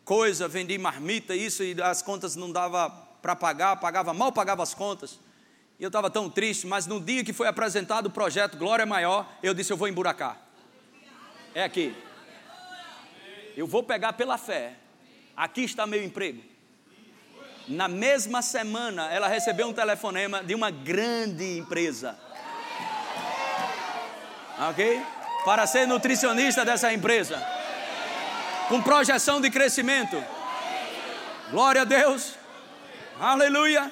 coisa, 0.05 0.47
vendi 0.47 0.77
marmita, 0.77 1.35
isso, 1.35 1.63
e 1.63 1.81
as 1.81 2.03
contas 2.03 2.35
não 2.35 2.51
dava 2.51 2.91
para 3.19 3.35
pagar, 3.35 3.75
pagava 3.77 4.13
mal, 4.13 4.31
pagava 4.31 4.61
as 4.61 4.75
contas. 4.75 5.19
E 5.79 5.83
eu 5.83 5.87
estava 5.87 6.09
tão 6.09 6.29
triste, 6.29 6.65
mas 6.65 6.87
no 6.87 6.99
dia 6.99 7.23
que 7.23 7.33
foi 7.33 7.47
apresentado 7.47 8.07
o 8.07 8.11
projeto 8.11 8.57
Glória 8.57 8.85
Maior, 8.85 9.27
eu 9.43 9.53
disse: 9.53 9.71
Eu 9.71 9.77
vou 9.77 9.87
emburacar. 9.87 10.37
É 11.53 11.63
aqui. 11.63 11.95
Eu 13.55 13.67
vou 13.67 13.83
pegar 13.83 14.13
pela 14.13 14.37
fé 14.37 14.75
aqui 15.37 15.61
está 15.61 15.85
meu 15.85 16.03
emprego. 16.03 16.41
Na 17.67 17.87
mesma 17.87 18.41
semana, 18.41 19.11
ela 19.11 19.27
recebeu 19.27 19.67
um 19.67 19.73
telefonema 19.73 20.43
de 20.43 20.55
uma 20.55 20.71
grande 20.71 21.59
empresa. 21.59 22.17
Ok? 24.69 24.99
Para 25.45 25.67
ser 25.67 25.85
nutricionista 25.85 26.65
dessa 26.65 26.91
empresa. 26.91 27.37
Com 28.67 28.81
projeção 28.81 29.39
de 29.39 29.51
crescimento. 29.51 30.21
Glória 31.51 31.81
a 31.81 31.85
Deus. 31.85 32.33
Aleluia. 33.19 33.91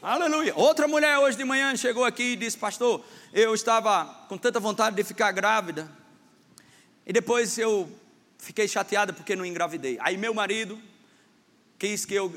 Aleluia. 0.00 0.52
Outra 0.54 0.86
mulher 0.86 1.18
hoje 1.18 1.36
de 1.36 1.44
manhã 1.44 1.74
chegou 1.74 2.04
aqui 2.04 2.34
e 2.34 2.36
disse: 2.36 2.56
Pastor, 2.56 3.04
eu 3.32 3.52
estava 3.52 4.04
com 4.28 4.38
tanta 4.38 4.60
vontade 4.60 4.94
de 4.94 5.02
ficar 5.02 5.32
grávida. 5.32 5.90
E 7.04 7.12
depois 7.12 7.58
eu 7.58 7.90
fiquei 8.38 8.68
chateada 8.68 9.12
porque 9.12 9.34
não 9.34 9.44
engravidei. 9.44 9.98
Aí 10.00 10.16
meu 10.16 10.32
marido 10.32 10.80
quis 11.76 12.04
que 12.04 12.14
eu 12.14 12.32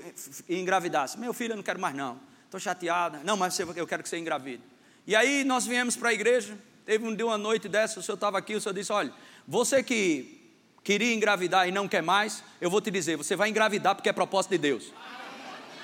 engravidasse. 0.49 1.19
Meu 1.19 1.33
filho, 1.33 1.51
eu 1.51 1.55
não 1.55 1.63
quero 1.63 1.79
mais 1.79 1.93
não. 1.95 2.19
Estou 2.45 2.59
chateada. 2.59 3.21
Não, 3.23 3.37
mas 3.37 3.59
eu 3.59 3.85
quero 3.85 4.01
que 4.01 4.09
você 4.09 4.17
engravide. 4.17 4.63
E 5.05 5.15
aí 5.15 5.43
nós 5.43 5.67
viemos 5.67 5.95
para 5.95 6.09
a 6.09 6.13
igreja. 6.13 6.57
Teve 6.83 7.05
um 7.05 7.15
dia, 7.15 7.27
uma 7.27 7.37
noite 7.37 7.69
dessa, 7.69 7.99
o 7.99 8.03
senhor 8.03 8.15
estava 8.15 8.39
aqui, 8.39 8.55
o 8.55 8.61
senhor 8.61 8.73
disse: 8.73 8.91
Olha, 8.91 9.13
você 9.47 9.83
que 9.83 10.41
queria 10.83 11.13
engravidar 11.13 11.67
e 11.67 11.71
não 11.71 11.87
quer 11.87 12.01
mais, 12.01 12.43
eu 12.59 12.71
vou 12.71 12.81
te 12.81 12.89
dizer, 12.89 13.17
você 13.17 13.35
vai 13.35 13.49
engravidar 13.49 13.93
porque 13.93 14.09
é 14.09 14.13
propósito 14.13 14.49
de 14.49 14.57
Deus. 14.57 14.91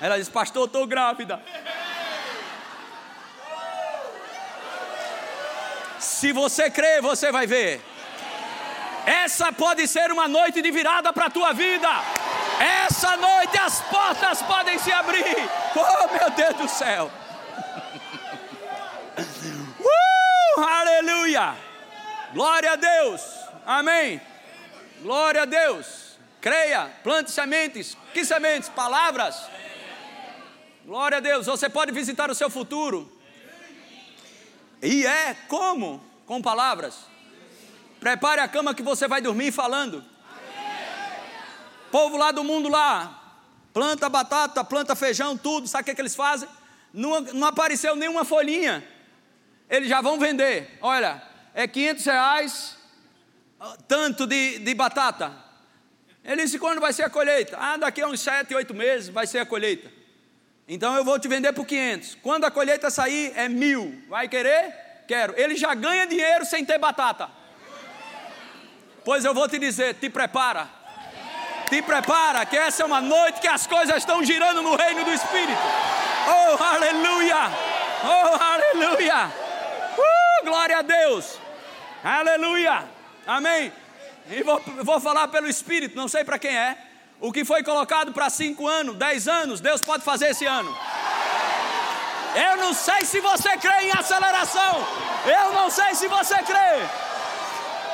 Ela 0.00 0.18
disse: 0.18 0.30
Pastor, 0.30 0.66
estou 0.66 0.86
grávida. 0.86 1.42
Se 5.98 6.32
você 6.32 6.70
crer, 6.70 7.02
você 7.02 7.32
vai 7.32 7.46
ver. 7.46 7.80
Essa 9.06 9.52
pode 9.52 9.86
ser 9.88 10.10
uma 10.12 10.28
noite 10.28 10.60
de 10.60 10.70
virada 10.70 11.12
para 11.12 11.26
a 11.26 11.30
tua 11.30 11.52
vida. 11.52 11.88
Essa 12.60 13.16
noite 13.16 13.58
as 13.58 13.80
portas 13.82 14.42
podem 14.42 14.78
se 14.78 14.92
abrir. 14.92 15.36
Oh, 15.74 16.12
meu 16.12 16.30
Deus 16.30 16.56
do 16.56 16.68
céu. 16.68 17.10
Uh, 20.58 20.60
aleluia. 20.60 21.54
Glória 22.32 22.72
a 22.72 22.76
Deus. 22.76 23.22
Amém. 23.64 24.20
Glória 25.00 25.42
a 25.42 25.44
Deus. 25.44 26.18
Creia, 26.40 26.90
plante 27.02 27.30
sementes. 27.30 27.96
Que 28.12 28.24
sementes? 28.24 28.68
Palavras. 28.68 29.48
Glória 30.88 31.18
a 31.18 31.20
Deus. 31.20 31.44
Você 31.44 31.68
pode 31.68 31.92
visitar 31.92 32.30
o 32.30 32.34
seu 32.34 32.48
futuro. 32.48 33.12
E 34.80 35.04
é 35.04 35.34
como? 35.46 36.02
Com 36.24 36.40
palavras. 36.40 37.00
Prepare 38.00 38.40
a 38.40 38.48
cama 38.48 38.74
que 38.74 38.82
você 38.82 39.06
vai 39.06 39.20
dormir 39.20 39.52
falando. 39.52 40.02
Povo 41.90 42.16
lá 42.16 42.32
do 42.32 42.42
mundo 42.42 42.70
lá, 42.70 43.36
planta 43.70 44.08
batata, 44.08 44.64
planta 44.64 44.96
feijão, 44.96 45.36
tudo, 45.36 45.68
sabe 45.68 45.82
o 45.82 45.84
que, 45.84 45.90
é 45.90 45.94
que 45.94 46.00
eles 46.00 46.16
fazem? 46.16 46.48
Não, 46.90 47.20
não 47.20 47.48
apareceu 47.48 47.94
nenhuma 47.94 48.24
folhinha. 48.24 48.82
Eles 49.68 49.90
já 49.90 50.00
vão 50.00 50.18
vender. 50.18 50.78
Olha, 50.80 51.22
é 51.52 51.68
500 51.68 52.04
reais, 52.06 52.78
tanto 53.86 54.26
de, 54.26 54.58
de 54.60 54.74
batata. 54.74 55.36
Ele 56.24 56.44
disse: 56.44 56.58
quando 56.58 56.80
vai 56.80 56.94
ser 56.94 57.02
a 57.02 57.10
colheita? 57.10 57.58
Ah, 57.60 57.76
daqui 57.76 58.00
a 58.00 58.06
uns 58.06 58.20
7, 58.20 58.54
8 58.54 58.72
meses 58.72 59.10
vai 59.10 59.26
ser 59.26 59.40
a 59.40 59.44
colheita. 59.46 59.97
Então 60.68 60.94
eu 60.94 61.02
vou 61.02 61.18
te 61.18 61.26
vender 61.26 61.52
por 61.54 61.64
500. 61.64 62.18
Quando 62.22 62.44
a 62.44 62.50
colheita 62.50 62.90
sair, 62.90 63.32
é 63.34 63.48
mil. 63.48 64.02
Vai 64.06 64.28
querer? 64.28 64.74
Quero. 65.08 65.32
Ele 65.34 65.56
já 65.56 65.74
ganha 65.74 66.06
dinheiro 66.06 66.44
sem 66.44 66.62
ter 66.62 66.76
batata. 66.78 67.30
Pois 69.02 69.24
eu 69.24 69.32
vou 69.32 69.48
te 69.48 69.58
dizer: 69.58 69.94
te 69.94 70.10
prepara. 70.10 70.68
Te 71.70 71.82
prepara, 71.82 72.46
que 72.46 72.56
essa 72.56 72.82
é 72.82 72.86
uma 72.86 73.00
noite 73.00 73.40
que 73.40 73.48
as 73.48 73.66
coisas 73.66 73.96
estão 73.96 74.24
girando 74.24 74.62
no 74.62 74.74
reino 74.74 75.04
do 75.04 75.12
Espírito. 75.12 75.60
Oh, 76.26 76.62
aleluia! 76.62 77.36
Oh, 78.04 78.42
aleluia! 78.42 79.26
Uh, 79.26 80.44
glória 80.44 80.78
a 80.78 80.82
Deus! 80.82 81.38
Aleluia! 82.02 82.84
Amém! 83.26 83.70
E 84.30 84.42
vou, 84.42 84.62
vou 84.82 84.98
falar 84.98 85.28
pelo 85.28 85.46
Espírito, 85.46 85.94
não 85.94 86.08
sei 86.08 86.24
para 86.24 86.38
quem 86.38 86.56
é. 86.56 86.87
O 87.20 87.32
que 87.32 87.44
foi 87.44 87.62
colocado 87.64 88.12
para 88.12 88.30
cinco 88.30 88.66
anos, 88.66 88.96
dez 88.96 89.26
anos, 89.26 89.60
Deus 89.60 89.82
pode 89.82 90.04
fazer 90.04 90.30
esse 90.30 90.46
ano. 90.46 90.76
Eu 92.34 92.56
não 92.58 92.72
sei 92.72 93.04
se 93.04 93.20
você 93.20 93.56
crê 93.56 93.86
em 93.86 93.90
aceleração. 93.90 94.86
Eu 95.26 95.52
não 95.52 95.68
sei 95.68 95.94
se 95.94 96.06
você 96.06 96.36
crê. 96.42 96.84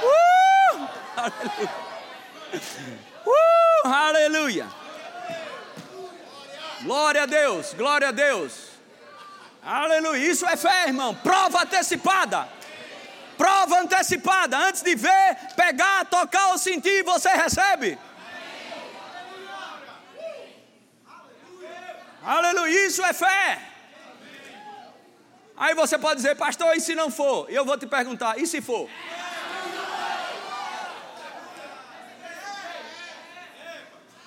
Uh! 0.03 0.89
Aleluia. 1.17 1.71
Uh, 3.25 3.89
aleluia. 3.89 4.67
Glória 6.83 7.23
a 7.23 7.27
Deus, 7.27 7.73
glória 7.73 8.09
a 8.09 8.13
Deus. 8.13 8.53
Aleluia. 9.65 10.31
Isso 10.31 10.45
é 10.47 10.57
fé, 10.57 10.89
irmão. 10.89 11.15
Prova 11.15 11.63
antecipada. 11.63 12.47
Prova 13.39 13.81
antecipada, 13.81 14.57
antes 14.59 14.83
de 14.83 14.95
ver, 14.95 15.37
pegar, 15.57 16.05
tocar 16.05 16.49
ou 16.49 16.59
sentir, 16.59 17.03
você 17.03 17.31
recebe. 17.31 17.99
Aleluia, 22.25 22.87
isso 22.87 23.05
é 23.05 23.13
fé. 23.13 23.71
Aí 25.57 25.75
você 25.75 25.99
pode 25.99 26.17
dizer, 26.17 26.35
pastor, 26.35 26.75
e 26.77 26.81
se 26.81 26.95
não 26.95 27.11
for? 27.11 27.51
E 27.51 27.55
eu 27.55 27.65
vou 27.65 27.77
te 27.77 27.87
perguntar, 27.87 28.39
e 28.39 28.47
se 28.47 28.61
for? 28.61 28.89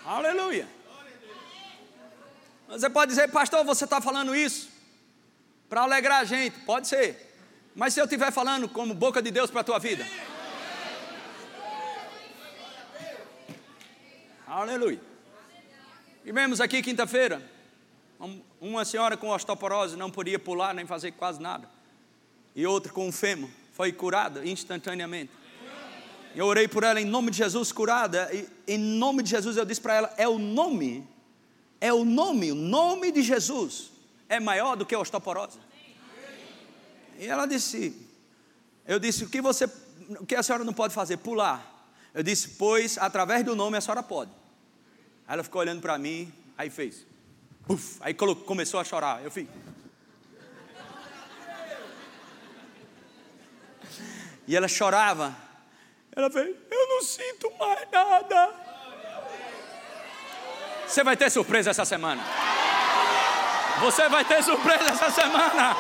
Aleluia. 0.06 0.68
Você 2.70 2.90
pode 2.90 3.10
dizer, 3.10 3.30
pastor, 3.30 3.66
você 3.66 3.84
está 3.84 4.00
falando 4.00 4.36
isso 4.36 4.70
para 5.68 5.82
alegrar 5.82 6.22
a 6.22 6.24
gente. 6.24 6.60
Pode 6.62 6.88
ser. 6.88 7.36
Mas 7.76 7.94
se 7.94 8.00
eu 8.00 8.06
estiver 8.06 8.32
falando 8.32 8.70
como 8.70 8.94
boca 8.94 9.22
de 9.22 9.32
Deus 9.32 9.52
para 9.52 9.62
a 9.62 9.64
tua 9.64 9.80
vida. 9.80 10.06
Aleluia. 14.48 15.02
E 16.24 16.32
vemos 16.32 16.60
aqui 16.62 16.82
quinta-feira, 16.82 17.42
uma 18.60 18.84
senhora 18.84 19.16
com 19.16 19.30
osteoporose 19.30 19.96
não 19.96 20.10
podia 20.10 20.40
pular 20.40 20.74
nem 20.74 20.86
fazer 20.86 21.12
quase 21.12 21.42
nada. 21.42 21.70
E 22.56 22.66
outra 22.66 22.92
com 22.92 23.08
um 23.08 23.12
fêmur 23.12 23.50
foi 23.74 23.92
curada 23.92 24.48
instantaneamente. 24.48 25.32
Eu 26.36 26.46
orei 26.46 26.68
por 26.68 26.84
ela 26.84 27.00
em 27.00 27.06
nome 27.06 27.32
de 27.32 27.38
Jesus, 27.38 27.72
curada. 27.72 28.30
E 28.34 28.48
em 28.68 28.78
nome 28.78 29.24
de 29.24 29.30
Jesus 29.30 29.58
eu 29.58 29.66
disse 29.66 29.82
para 29.82 29.96
ela: 29.96 30.14
é 30.18 30.28
o 30.28 30.38
nome, 30.38 31.08
é 31.80 31.94
o 31.94 32.04
nome, 32.04 32.52
o 32.52 32.56
nome 32.56 33.12
de 33.12 33.22
Jesus 33.22 33.92
é 34.28 34.40
maior 34.40 34.76
do 34.76 34.86
que 34.86 34.96
a 34.96 35.00
osteoporose. 35.00 35.60
E 37.20 37.26
ela 37.26 37.46
disse: 37.46 38.08
eu 38.88 39.00
disse, 39.00 39.26
o 39.26 39.30
que 39.30 39.42
você, 39.42 39.66
o 40.18 40.26
que 40.26 40.34
a 40.34 40.42
senhora 40.42 40.64
não 40.64 40.74
pode 40.74 40.94
fazer? 40.94 41.18
Pular. 41.18 41.76
Eu 42.14 42.24
disse, 42.24 42.52
pois 42.52 42.98
através 42.98 43.44
do 43.44 43.54
nome 43.54 43.78
a 43.78 43.82
senhora 43.82 44.02
pode. 44.02 44.32
Ela 45.28 45.44
ficou 45.44 45.60
olhando 45.60 45.82
para 45.82 45.98
mim, 45.98 46.32
aí 46.58 46.70
fez. 46.70 47.06
Uf, 47.70 47.98
aí 48.02 48.14
começou 48.14 48.80
a 48.80 48.84
chorar. 48.84 49.24
Eu 49.24 49.32
fui. 49.32 49.48
E 54.48 54.56
ela 54.56 54.68
chorava. 54.68 55.36
Ela 56.16 56.32
fez, 56.32 56.56
eu 56.72 56.88
não 56.88 57.02
sinto 57.04 57.52
mais 57.60 57.88
nada. 57.92 58.54
Você 60.88 61.04
vai 61.04 61.18
ter 61.18 61.30
surpresa 61.30 61.72
essa 61.72 61.84
semana. 61.84 62.24
Você 63.82 64.08
vai 64.08 64.24
ter 64.24 64.42
surpresa 64.42 64.86
essa 64.86 65.12
semana. 65.12 65.76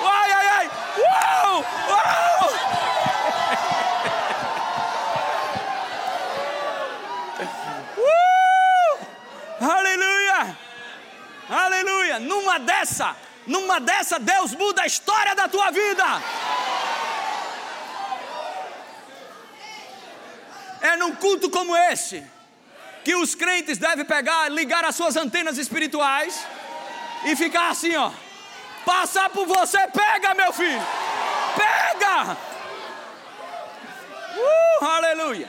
Ai, 0.00 0.30
ai, 0.30 0.46
ai. 0.46 0.70
Uau! 0.96 1.64
Uau! 1.90 2.27
Dessa, 12.98 13.16
numa 13.46 13.80
dessa, 13.80 14.18
Deus 14.18 14.54
muda 14.54 14.82
a 14.82 14.86
história 14.86 15.34
da 15.34 15.48
tua 15.48 15.70
vida. 15.70 16.04
É 20.80 20.96
num 20.96 21.14
culto 21.14 21.50
como 21.50 21.76
esse 21.76 22.24
que 23.04 23.14
os 23.14 23.34
crentes 23.34 23.78
devem 23.78 24.04
pegar, 24.04 24.48
ligar 24.50 24.84
as 24.84 24.94
suas 24.94 25.16
antenas 25.16 25.56
espirituais 25.58 26.46
e 27.24 27.34
ficar 27.36 27.70
assim, 27.70 27.94
ó. 27.96 28.10
Passar 28.84 29.30
por 29.30 29.46
você, 29.46 29.78
pega, 29.88 30.34
meu 30.34 30.52
filho. 30.52 30.82
Pega! 31.56 32.36
Uh, 34.36 34.84
aleluia! 34.84 35.48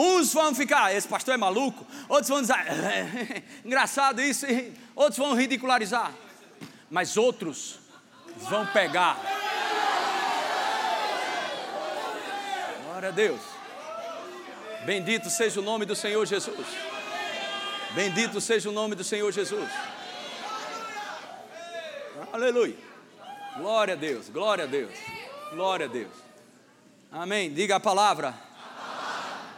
Uns 0.00 0.32
vão 0.32 0.54
ficar, 0.54 0.94
esse 0.94 1.06
pastor 1.06 1.34
é 1.34 1.36
maluco. 1.36 1.86
Outros 2.08 2.30
vão 2.30 2.40
dizer, 2.40 2.54
é, 2.54 3.42
engraçado 3.62 4.22
isso. 4.22 4.46
Outros 4.96 5.18
vão 5.18 5.34
ridicularizar. 5.34 6.10
Mas 6.90 7.18
outros 7.18 7.78
vão 8.48 8.64
pegar. 8.68 9.20
Glória 12.84 13.10
a 13.10 13.12
Deus. 13.12 13.40
Bendito 14.86 15.28
seja 15.28 15.60
o 15.60 15.62
nome 15.62 15.84
do 15.84 15.94
Senhor 15.94 16.24
Jesus. 16.24 16.66
Bendito 17.94 18.40
seja 18.40 18.70
o 18.70 18.72
nome 18.72 18.94
do 18.94 19.04
Senhor 19.04 19.30
Jesus. 19.30 19.68
Aleluia. 22.32 22.76
Glória 23.58 23.92
a 23.92 23.96
Deus, 23.98 24.30
glória 24.30 24.64
a 24.64 24.66
Deus, 24.66 24.94
glória 25.52 25.84
a 25.84 25.88
Deus. 25.88 26.12
Amém. 27.12 27.52
Diga 27.52 27.76
a 27.76 27.80
palavra. 27.80 28.49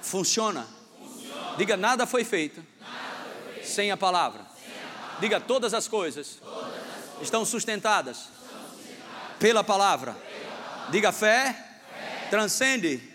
Funciona. 0.03 0.67
Funciona. 0.99 1.57
Diga 1.57 1.77
nada 1.77 2.07
foi 2.07 2.25
feito, 2.25 2.63
nada 2.81 2.97
foi 3.45 3.53
feito. 3.55 3.69
Sem, 3.69 3.91
a 3.91 3.97
palavra. 3.97 4.41
sem 4.41 4.73
a 4.73 4.77
palavra. 4.77 5.21
Diga 5.21 5.41
todas 5.41 5.73
as 5.73 5.89
coisas, 5.89 6.39
todas 6.41 6.59
as 6.59 6.71
coisas. 6.71 7.23
Estão, 7.23 7.45
sustentadas 7.45 8.17
sustentadas 8.17 9.39
pela 9.39 9.65
palavra. 9.65 10.13
Pela 10.13 10.25
palavra. 10.25 10.91
Diga 10.91 11.13
fé, 11.13 11.53
fé. 11.53 12.27
Transcende, 12.29 12.99
transcende 12.99 13.13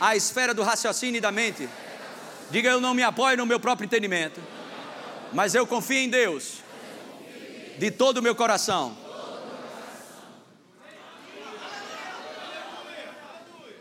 a 0.00 0.14
esfera 0.14 0.52
do 0.52 0.62
raciocínio 0.62 1.18
e 1.18 1.20
da 1.20 1.32
mente. 1.32 1.68
Diga 2.50 2.70
eu 2.70 2.80
não 2.80 2.94
me 2.94 3.02
apoio 3.02 3.36
no 3.36 3.46
meu 3.46 3.58
próprio 3.58 3.86
entendimento, 3.86 4.40
mas 5.32 5.54
eu 5.54 5.66
confio 5.66 5.98
em 5.98 6.08
Deus 6.08 6.58
de 7.78 7.90
todo 7.90 8.18
o 8.18 8.22
meu 8.22 8.34
coração. 8.34 8.96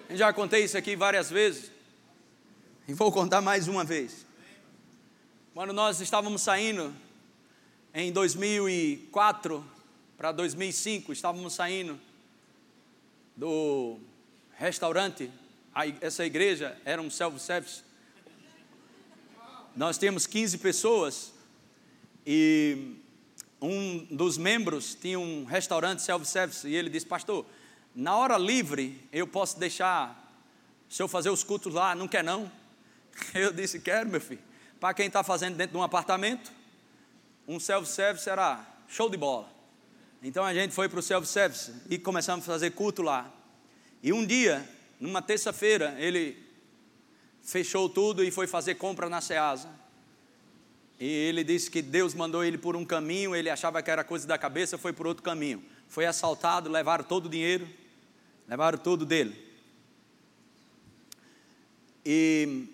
Eu 0.09 0.15
já 0.15 0.31
contei 0.31 0.63
isso 0.63 0.77
aqui 0.77 0.95
várias 0.95 1.29
vezes. 1.29 1.76
E 2.89 2.93
vou 2.93 3.11
contar 3.11 3.41
mais 3.41 3.67
uma 3.67 3.83
vez. 3.83 4.25
Quando 5.53 5.73
nós 5.73 5.99
estávamos 5.99 6.41
saindo 6.41 6.95
em 7.93 8.13
2004 8.13 9.61
para 10.15 10.31
2005, 10.31 11.11
estávamos 11.11 11.51
saindo 11.53 11.99
do 13.35 13.99
restaurante, 14.53 15.29
essa 15.99 16.25
igreja 16.25 16.77
era 16.85 17.01
um 17.01 17.09
self-service. 17.09 17.83
Nós 19.75 19.97
tínhamos 19.97 20.25
15 20.25 20.57
pessoas 20.57 21.33
e 22.25 22.95
um 23.61 24.05
dos 24.15 24.37
membros 24.37 24.95
tinha 24.95 25.19
um 25.19 25.43
restaurante 25.43 26.01
self-service 26.03 26.65
e 26.65 26.73
ele 26.73 26.89
disse: 26.89 27.05
Pastor, 27.05 27.45
na 27.93 28.15
hora 28.15 28.37
livre 28.37 28.97
eu 29.11 29.27
posso 29.27 29.59
deixar 29.59 30.41
o 30.89 30.93
senhor 30.93 31.09
fazer 31.09 31.29
os 31.29 31.43
cultos 31.43 31.73
lá? 31.73 31.93
Não 31.93 32.07
quer 32.07 32.23
não? 32.23 32.49
Eu 33.33 33.51
disse: 33.51 33.79
Quero, 33.79 34.09
meu 34.09 34.21
filho. 34.21 34.41
Para 34.79 34.93
quem 34.93 35.07
está 35.07 35.23
fazendo 35.23 35.55
dentro 35.55 35.71
de 35.73 35.77
um 35.77 35.83
apartamento, 35.83 36.51
um 37.47 37.59
self-service 37.59 38.29
era 38.29 38.63
show 38.87 39.09
de 39.09 39.17
bola. 39.17 39.49
Então 40.21 40.43
a 40.43 40.53
gente 40.53 40.73
foi 40.73 40.89
para 40.89 40.99
o 40.99 41.01
self-service 41.01 41.73
e 41.89 41.97
começamos 41.97 42.47
a 42.47 42.51
fazer 42.51 42.71
culto 42.71 43.01
lá. 43.01 43.31
E 44.03 44.13
um 44.13 44.25
dia, 44.25 44.67
numa 44.99 45.21
terça-feira, 45.21 45.95
ele 45.97 46.37
fechou 47.41 47.87
tudo 47.89 48.23
e 48.23 48.29
foi 48.29 48.45
fazer 48.45 48.75
compra 48.75 49.09
na 49.09 49.21
Ceasa. 49.21 49.69
E 50.99 51.05
ele 51.05 51.43
disse 51.43 51.69
que 51.69 51.81
Deus 51.81 52.13
mandou 52.13 52.43
ele 52.43 52.57
por 52.57 52.75
um 52.75 52.83
caminho, 52.83 53.35
ele 53.35 53.49
achava 53.49 53.81
que 53.81 53.89
era 53.89 54.03
coisa 54.03 54.27
da 54.27 54.37
cabeça, 54.37 54.77
foi 54.77 54.91
por 54.91 55.07
outro 55.07 55.23
caminho. 55.23 55.63
Foi 55.87 56.05
assaltado, 56.05 56.69
levaram 56.69 57.03
todo 57.03 57.27
o 57.27 57.29
dinheiro, 57.29 57.67
levaram 58.47 58.77
tudo 58.77 59.05
dele. 59.05 59.35
E 62.05 62.67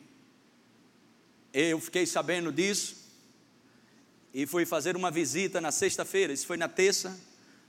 eu 1.54 1.80
fiquei 1.80 2.06
sabendo 2.08 2.52
disso 2.52 2.96
e 4.34 4.48
fui 4.48 4.66
fazer 4.66 4.96
uma 4.96 5.12
visita 5.12 5.62
na 5.62 5.72
sexta-feira, 5.72 6.34
isso 6.34 6.48
foi 6.48 6.58
na 6.58 6.68
terça. 6.68 7.16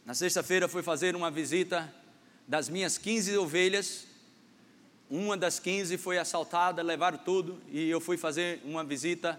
Na 0.06 0.14
sexta-feira 0.14 0.66
fui 0.66 0.82
fazer 0.82 1.14
uma 1.14 1.30
visita 1.30 1.92
das 2.48 2.70
minhas 2.70 2.96
15 2.96 3.36
ovelhas. 3.36 4.06
Uma 5.10 5.36
das 5.36 5.58
15 5.58 5.98
foi 5.98 6.16
assaltada, 6.16 6.82
levaram 6.82 7.18
tudo 7.18 7.60
e 7.68 7.90
eu 7.90 8.00
fui 8.00 8.16
fazer 8.16 8.62
uma 8.64 8.82
visita 8.82 9.38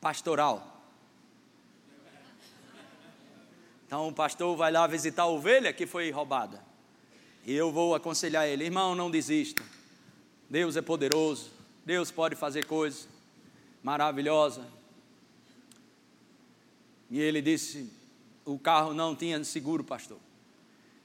pastoral. 0.00 0.72
Então 3.86 4.08
o 4.08 4.12
pastor 4.12 4.56
vai 4.56 4.72
lá 4.72 4.86
visitar 4.86 5.24
a 5.24 5.28
ovelha 5.28 5.72
que 5.72 5.86
foi 5.86 6.10
roubada. 6.10 6.64
E 7.44 7.52
eu 7.52 7.70
vou 7.70 7.94
aconselhar 7.94 8.48
ele, 8.48 8.64
irmão, 8.64 8.94
não 8.94 9.10
desista. 9.10 9.62
Deus 10.48 10.76
é 10.76 10.82
poderoso, 10.82 11.50
Deus 11.84 12.10
pode 12.10 12.34
fazer 12.34 12.64
coisas 12.64 13.15
maravilhosa. 13.86 14.66
E 17.08 17.20
ele 17.20 17.40
disse: 17.40 17.88
O 18.44 18.58
carro 18.58 18.92
não 18.92 19.14
tinha 19.14 19.42
seguro, 19.44 19.84
pastor. 19.84 20.18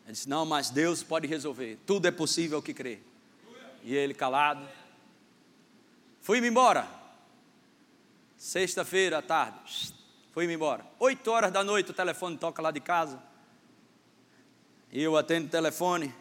Ele 0.04 0.14
disse: 0.14 0.28
Não, 0.28 0.48
mas 0.48 0.72
Deus 0.72 1.04
pode 1.04 1.28
resolver. 1.28 1.78
Tudo 1.86 2.08
é 2.08 2.12
possível 2.12 2.60
que 2.60 2.74
crê. 2.74 2.98
E 3.84 3.94
ele 3.94 4.16
calado. 4.16 4.68
Fui-me 6.22 6.48
embora. 6.48 6.90
Sexta-feira 8.36 9.20
à 9.20 9.22
tarde. 9.22 9.94
Fui-me 10.32 10.56
embora. 10.56 10.84
Oito 11.00 11.30
horas 11.30 11.52
da 11.52 11.64
noite 11.64 11.92
o 11.92 11.94
telefone 11.94 12.36
toca 12.36 12.64
lá 12.64 12.72
de 12.72 12.80
casa. 12.80 13.22
E 14.92 15.04
eu 15.04 15.16
atendo 15.16 15.46
o 15.46 15.52
telefone. 15.52 16.12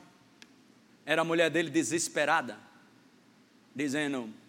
Era 1.07 1.23
a 1.23 1.25
mulher 1.25 1.51
dele 1.51 1.71
desesperada, 1.71 2.59
dizendo: 3.75 4.40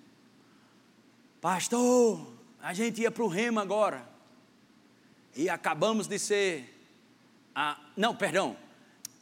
Pastor, 1.41 2.25
a 2.61 2.71
gente 2.71 3.01
ia 3.01 3.09
para 3.09 3.23
o 3.23 3.27
Remo 3.27 3.59
agora. 3.59 4.07
E 5.35 5.49
acabamos 5.49 6.05
de 6.05 6.19
ser. 6.19 6.71
A... 7.55 7.77
Não, 7.97 8.15
perdão. 8.15 8.55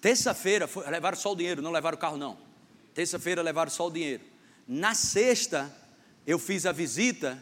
Terça-feira 0.02 0.70
levaram 0.90 1.18
só 1.18 1.32
o 1.32 1.36
dinheiro, 1.36 1.62
não 1.62 1.72
levaram 1.72 1.98
o 1.98 2.00
carro, 2.00 2.18
não. 2.18 2.38
Terça-feira 2.94 3.42
levaram 3.42 3.72
só 3.72 3.88
o 3.88 3.92
dinheiro. 3.92 4.24
Na 4.68 4.94
sexta, 4.94 5.74
eu 6.28 6.38
fiz 6.38 6.66
a 6.66 6.74
visita. 6.74 7.42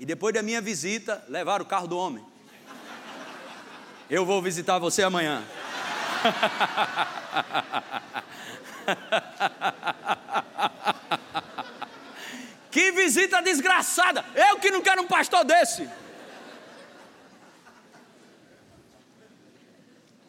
E 0.00 0.04
depois 0.04 0.34
da 0.34 0.42
minha 0.42 0.60
visita, 0.60 1.24
levaram 1.28 1.64
o 1.64 1.68
carro 1.68 1.86
do 1.86 1.96
homem. 1.96 2.24
Eu 4.10 4.26
vou 4.26 4.42
visitar 4.42 4.80
você 4.80 5.04
amanhã. 5.04 5.44
que 12.78 12.92
visita 12.92 13.42
desgraçada! 13.42 14.24
Eu 14.36 14.60
que 14.60 14.70
não 14.70 14.80
quero 14.80 15.02
um 15.02 15.06
pastor 15.08 15.44
desse. 15.44 15.88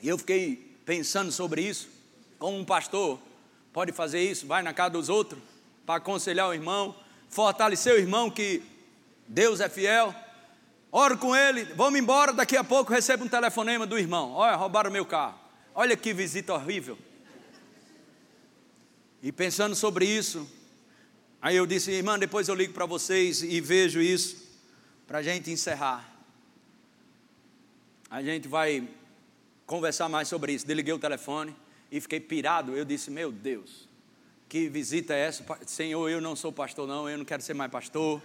E 0.01 0.07
eu 0.07 0.17
fiquei 0.17 0.55
pensando 0.83 1.31
sobre 1.31 1.61
isso. 1.61 1.87
Como 2.39 2.57
um 2.57 2.65
pastor 2.65 3.19
pode 3.71 3.91
fazer 3.91 4.23
isso? 4.23 4.47
Vai 4.47 4.63
na 4.63 4.73
casa 4.73 4.89
dos 4.89 5.09
outros 5.09 5.39
para 5.85 5.97
aconselhar 5.97 6.49
o 6.49 6.53
irmão, 6.53 6.95
fortalecer 7.29 7.93
o 7.93 7.99
irmão 7.99 8.31
que 8.31 8.63
Deus 9.27 9.59
é 9.59 9.69
fiel. 9.69 10.15
Oro 10.91 11.19
com 11.19 11.35
ele, 11.35 11.65
vamos 11.75 11.99
embora, 11.99 12.33
daqui 12.33 12.57
a 12.57 12.63
pouco 12.63 12.91
recebo 12.91 13.25
um 13.25 13.29
telefonema 13.29 13.85
do 13.85 13.99
irmão. 13.99 14.33
Olha, 14.33 14.55
roubaram 14.55 14.89
meu 14.89 15.05
carro. 15.05 15.37
Olha 15.75 15.95
que 15.95 16.15
visita 16.15 16.55
horrível. 16.55 16.97
E 19.21 19.31
pensando 19.31 19.75
sobre 19.75 20.05
isso, 20.05 20.49
aí 21.41 21.55
eu 21.55 21.65
disse, 21.65 21.91
irmã, 21.91 22.17
depois 22.17 22.47
eu 22.47 22.55
ligo 22.55 22.73
para 22.73 22.85
vocês 22.85 23.41
e 23.43 23.59
vejo 23.61 24.01
isso, 24.01 24.47
para 25.07 25.19
a 25.19 25.23
gente 25.23 25.51
encerrar. 25.51 26.07
A 28.09 28.21
gente 28.21 28.47
vai 28.47 28.87
conversar 29.65 30.09
mais 30.09 30.27
sobre 30.27 30.53
isso. 30.53 30.65
Desliguei 30.65 30.93
o 30.93 30.99
telefone 30.99 31.55
e 31.91 32.01
fiquei 32.01 32.19
pirado. 32.19 32.75
Eu 32.75 32.83
disse, 32.83 33.11
meu 33.11 33.31
Deus, 33.31 33.87
que 34.47 34.67
visita 34.67 35.13
é 35.13 35.27
essa? 35.27 35.45
Senhor, 35.65 36.09
eu 36.09 36.19
não 36.19 36.35
sou 36.35 36.51
pastor, 36.51 36.87
não, 36.87 37.09
eu 37.09 37.17
não 37.17 37.25
quero 37.25 37.41
ser 37.43 37.53
mais 37.53 37.71
pastor. 37.71 38.21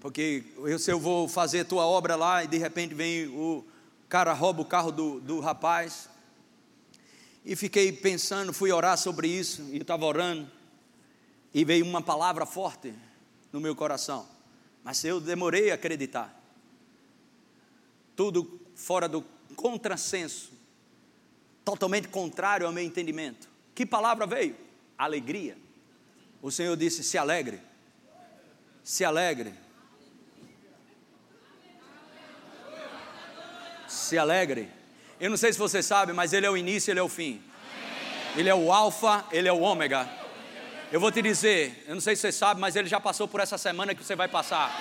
Porque 0.00 0.44
eu, 0.58 0.78
se 0.78 0.90
eu 0.90 0.98
vou 0.98 1.28
fazer 1.28 1.64
tua 1.64 1.86
obra 1.86 2.16
lá 2.16 2.44
e 2.44 2.46
de 2.46 2.58
repente 2.58 2.94
vem 2.94 3.26
o 3.28 3.64
cara 4.08 4.32
rouba 4.32 4.62
o 4.62 4.64
carro 4.64 4.92
do, 4.92 5.20
do 5.20 5.40
rapaz, 5.40 6.08
e 7.44 7.54
fiquei 7.56 7.92
pensando, 7.92 8.52
fui 8.52 8.72
orar 8.72 8.96
sobre 8.96 9.28
isso, 9.28 9.62
e 9.70 9.76
eu 9.76 9.82
estava 9.82 10.04
orando, 10.06 10.48
e 11.54 11.64
veio 11.64 11.86
uma 11.86 12.02
palavra 12.02 12.44
forte 12.44 12.92
no 13.52 13.60
meu 13.60 13.76
coração. 13.76 14.28
Mas 14.82 15.04
eu 15.04 15.20
demorei 15.20 15.70
a 15.70 15.76
acreditar. 15.76 16.34
Tudo 18.16 18.60
fora 18.74 19.08
do 19.08 19.24
contrassenso, 19.54 20.52
totalmente 21.64 22.08
contrário 22.08 22.66
ao 22.66 22.72
meu 22.72 22.82
entendimento. 22.82 23.48
Que 23.72 23.86
palavra 23.86 24.26
veio? 24.26 24.56
Alegria. 24.98 25.56
O 26.42 26.50
Senhor 26.50 26.76
disse: 26.76 27.04
se 27.04 27.16
alegre. 27.16 27.60
Se 28.82 29.04
alegre. 29.04 29.54
Se 33.86 34.18
alegre. 34.18 34.68
Eu 35.20 35.30
não 35.30 35.36
sei 35.36 35.52
se 35.52 35.58
você 35.58 35.82
sabe, 35.82 36.12
mas 36.12 36.32
Ele 36.32 36.46
é 36.46 36.50
o 36.50 36.56
início, 36.56 36.90
Ele 36.90 37.00
é 37.00 37.02
o 37.02 37.08
fim. 37.08 37.40
Ele 38.36 38.48
é 38.48 38.54
o 38.54 38.72
Alfa, 38.72 39.24
Ele 39.30 39.48
é 39.48 39.52
o 39.52 39.60
Ômega. 39.60 40.23
Eu 40.94 41.00
vou 41.00 41.10
te 41.10 41.20
dizer, 41.20 41.84
eu 41.88 41.94
não 41.96 42.00
sei 42.00 42.14
se 42.14 42.22
você 42.22 42.30
sabe, 42.30 42.60
mas 42.60 42.76
Ele 42.76 42.88
já 42.88 43.00
passou 43.00 43.26
por 43.26 43.40
essa 43.40 43.58
semana 43.58 43.96
que 43.96 44.04
você 44.04 44.14
vai 44.14 44.28
passar. 44.28 44.72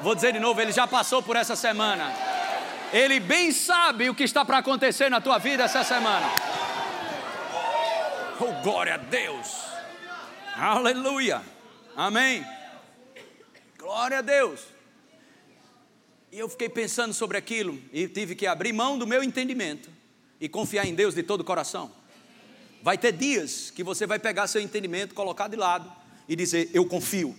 Vou 0.00 0.14
dizer 0.14 0.32
de 0.32 0.40
novo, 0.40 0.58
Ele 0.58 0.72
já 0.72 0.86
passou 0.86 1.22
por 1.22 1.36
essa 1.36 1.54
semana. 1.54 2.10
Ele 2.94 3.20
bem 3.20 3.52
sabe 3.52 4.08
o 4.08 4.14
que 4.14 4.24
está 4.24 4.42
para 4.42 4.56
acontecer 4.56 5.10
na 5.10 5.20
tua 5.20 5.36
vida 5.36 5.64
essa 5.64 5.84
semana. 5.84 6.26
Oh, 8.40 8.62
glória 8.62 8.94
a 8.94 8.96
Deus. 8.96 9.66
Aleluia. 10.56 11.42
Amém. 11.94 12.42
Glória 13.76 14.20
a 14.20 14.22
Deus. 14.22 14.62
E 16.32 16.38
eu 16.38 16.48
fiquei 16.48 16.70
pensando 16.70 17.12
sobre 17.12 17.36
aquilo 17.36 17.78
e 17.92 18.08
tive 18.08 18.34
que 18.34 18.46
abrir 18.46 18.72
mão 18.72 18.96
do 18.96 19.06
meu 19.06 19.22
entendimento 19.22 19.90
e 20.40 20.48
confiar 20.48 20.86
em 20.86 20.94
Deus 20.94 21.14
de 21.14 21.22
todo 21.22 21.42
o 21.42 21.44
coração. 21.44 21.99
Vai 22.82 22.96
ter 22.96 23.12
dias 23.12 23.70
que 23.70 23.82
você 23.82 24.06
vai 24.06 24.18
pegar 24.18 24.46
seu 24.46 24.60
entendimento, 24.60 25.14
colocar 25.14 25.48
de 25.48 25.56
lado 25.56 25.90
e 26.28 26.34
dizer: 26.34 26.70
Eu 26.72 26.86
confio. 26.86 27.36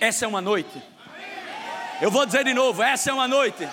Essa 0.00 0.24
é 0.24 0.28
uma 0.28 0.40
noite. 0.40 0.82
Eu 2.00 2.10
vou 2.10 2.26
dizer 2.26 2.44
de 2.44 2.52
novo: 2.52 2.82
essa 2.82 3.10
é 3.10 3.12
uma 3.12 3.28
noite. 3.28 3.68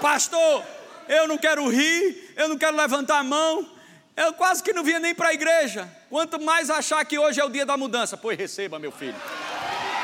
Pastor, 0.00 0.64
eu 1.08 1.28
não 1.28 1.38
quero 1.38 1.68
rir, 1.68 2.32
eu 2.36 2.48
não 2.48 2.58
quero 2.58 2.76
levantar 2.76 3.18
a 3.18 3.24
mão, 3.24 3.68
eu 4.16 4.32
quase 4.32 4.62
que 4.62 4.72
não 4.72 4.82
vinha 4.82 4.98
nem 4.98 5.14
para 5.14 5.28
a 5.28 5.34
igreja. 5.34 5.88
Quanto 6.10 6.40
mais 6.40 6.70
achar 6.70 7.04
que 7.04 7.18
hoje 7.18 7.40
é 7.40 7.44
o 7.44 7.50
dia 7.50 7.64
da 7.64 7.76
mudança, 7.76 8.16
pois 8.16 8.38
receba, 8.38 8.78
meu 8.78 8.92
filho. 8.92 9.16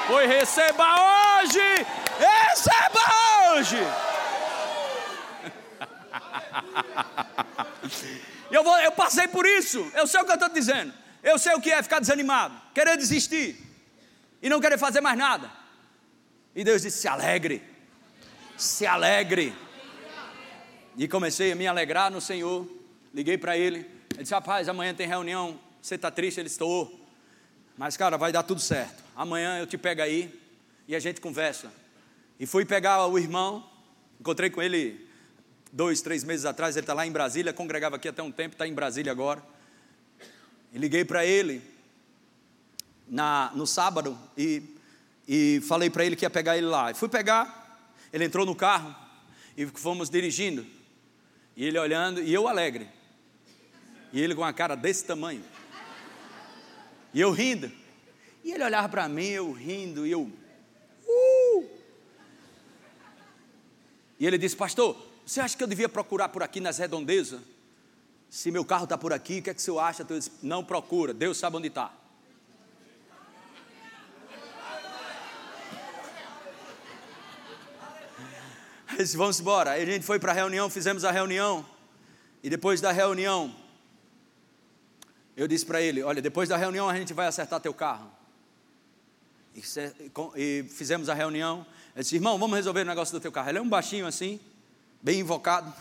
Pois 0.06 0.28
receba 0.28 0.84
hoje 0.84 1.86
Receba 2.20 3.00
hoje. 3.54 3.78
Eu, 8.50 8.64
vou, 8.64 8.76
eu 8.80 8.90
passei 8.90 9.28
por 9.28 9.46
isso, 9.46 9.78
eu 9.94 10.08
sei 10.08 10.20
o 10.20 10.24
que 10.24 10.32
eu 10.32 10.34
estou 10.34 10.48
dizendo. 10.48 10.92
Eu 11.22 11.38
sei 11.38 11.54
o 11.54 11.60
que 11.60 11.70
é 11.70 11.80
ficar 11.82 12.00
desanimado, 12.00 12.60
querer 12.74 12.96
desistir 12.96 13.56
e 14.42 14.48
não 14.48 14.60
querer 14.60 14.76
fazer 14.76 15.00
mais 15.00 15.16
nada. 15.16 15.50
E 16.54 16.64
Deus 16.64 16.82
disse: 16.82 17.02
se 17.02 17.08
alegre, 17.08 17.62
se 18.56 18.86
alegre. 18.86 19.54
E 20.96 21.06
comecei 21.06 21.52
a 21.52 21.54
me 21.54 21.66
alegrar 21.66 22.10
no 22.10 22.20
Senhor. 22.20 22.68
Liguei 23.14 23.38
para 23.38 23.56
ele. 23.56 23.88
Ele 24.12 24.22
disse: 24.22 24.34
Rapaz, 24.34 24.68
amanhã 24.68 24.92
tem 24.92 25.06
reunião. 25.06 25.60
Você 25.80 25.94
está 25.94 26.10
triste? 26.10 26.40
Ele 26.40 26.48
estou. 26.48 27.00
Mas, 27.78 27.96
cara, 27.96 28.18
vai 28.18 28.32
dar 28.32 28.42
tudo 28.42 28.60
certo. 28.60 29.02
Amanhã 29.14 29.58
eu 29.58 29.66
te 29.66 29.78
pego 29.78 30.02
aí 30.02 30.34
e 30.88 30.96
a 30.96 30.98
gente 30.98 31.20
conversa. 31.20 31.72
E 32.38 32.46
fui 32.46 32.64
pegar 32.64 33.06
o 33.06 33.18
irmão, 33.18 33.64
encontrei 34.18 34.50
com 34.50 34.60
ele 34.60 35.09
dois, 35.72 36.00
três 36.00 36.24
meses 36.24 36.44
atrás, 36.44 36.76
ele 36.76 36.84
está 36.84 36.94
lá 36.94 37.06
em 37.06 37.12
Brasília, 37.12 37.52
congregava 37.52 37.96
aqui 37.96 38.08
até 38.08 38.22
um 38.22 38.32
tempo, 38.32 38.54
está 38.54 38.66
em 38.66 38.74
Brasília 38.74 39.12
agora. 39.12 39.42
E 40.72 40.78
liguei 40.78 41.04
para 41.04 41.24
ele 41.24 41.62
na, 43.08 43.50
no 43.54 43.66
sábado 43.66 44.18
e, 44.36 44.62
e 45.26 45.60
falei 45.66 45.90
para 45.90 46.04
ele 46.04 46.16
que 46.16 46.24
ia 46.24 46.30
pegar 46.30 46.56
ele 46.56 46.66
lá. 46.66 46.90
E 46.90 46.94
fui 46.94 47.08
pegar, 47.08 47.88
ele 48.12 48.24
entrou 48.24 48.46
no 48.46 48.54
carro 48.54 48.94
e 49.56 49.66
fomos 49.66 50.08
dirigindo. 50.08 50.66
E 51.56 51.64
ele 51.64 51.78
olhando, 51.78 52.22
e 52.22 52.32
eu 52.32 52.48
alegre. 52.48 52.88
E 54.12 54.20
ele 54.20 54.34
com 54.34 54.42
uma 54.42 54.52
cara 54.52 54.74
desse 54.74 55.04
tamanho. 55.04 55.42
E 57.12 57.20
eu 57.20 57.32
rindo. 57.32 57.70
E 58.42 58.52
ele 58.52 58.64
olhava 58.64 58.88
para 58.88 59.08
mim, 59.08 59.26
eu 59.26 59.52
rindo, 59.52 60.06
e 60.06 60.10
eu, 60.10 60.30
E 64.20 64.26
ele 64.26 64.36
disse: 64.36 64.54
Pastor, 64.54 64.96
você 65.24 65.40
acha 65.40 65.56
que 65.56 65.62
eu 65.64 65.66
devia 65.66 65.88
procurar 65.88 66.28
por 66.28 66.42
aqui 66.42 66.60
nas 66.60 66.76
redondezas? 66.76 67.40
Se 68.28 68.50
meu 68.50 68.64
carro 68.64 68.84
está 68.84 68.96
por 68.96 69.12
aqui, 69.12 69.38
o 69.38 69.42
que 69.42 69.50
é 69.50 69.54
que 69.54 69.60
o 69.60 69.62
senhor 69.62 69.80
acha? 69.80 70.06
Eu 70.08 70.18
disse, 70.18 70.30
Não 70.42 70.62
procura, 70.62 71.14
Deus 71.14 71.38
sabe 71.38 71.56
onde 71.56 71.68
está. 71.68 71.92
disse, 78.96 79.16
vamos 79.16 79.40
embora. 79.40 79.72
Aí 79.72 79.82
a 79.82 79.86
gente 79.86 80.04
foi 80.04 80.18
para 80.18 80.32
a 80.32 80.34
reunião, 80.34 80.68
fizemos 80.68 81.04
a 81.04 81.10
reunião. 81.10 81.64
E 82.42 82.50
depois 82.50 82.80
da 82.80 82.92
reunião, 82.92 83.54
eu 85.36 85.48
disse 85.48 85.64
para 85.64 85.80
ele: 85.80 86.02
Olha, 86.02 86.20
depois 86.20 86.48
da 86.48 86.56
reunião 86.56 86.88
a 86.88 86.94
gente 86.94 87.14
vai 87.14 87.26
acertar 87.26 87.60
teu 87.60 87.72
carro. 87.72 88.10
E, 89.54 89.62
e 90.36 90.64
fizemos 90.68 91.08
a 91.08 91.14
reunião. 91.14 91.66
Ele 91.94 92.02
disse, 92.02 92.14
irmão, 92.14 92.38
vamos 92.38 92.56
resolver 92.56 92.82
o 92.82 92.84
negócio 92.84 93.12
do 93.12 93.20
teu 93.20 93.32
carro. 93.32 93.48
Ele 93.48 93.58
é 93.58 93.62
um 93.62 93.68
baixinho 93.68 94.06
assim, 94.06 94.40
bem 95.02 95.20
invocado. 95.20 95.72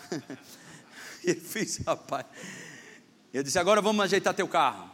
e 1.23 1.31
eu 1.31 1.35
fiz, 1.35 1.77
rapaz. 1.85 2.25
Eu 3.33 3.43
disse, 3.43 3.59
agora 3.59 3.81
vamos 3.81 4.03
ajeitar 4.03 4.33
teu 4.33 4.47
carro. 4.47 4.89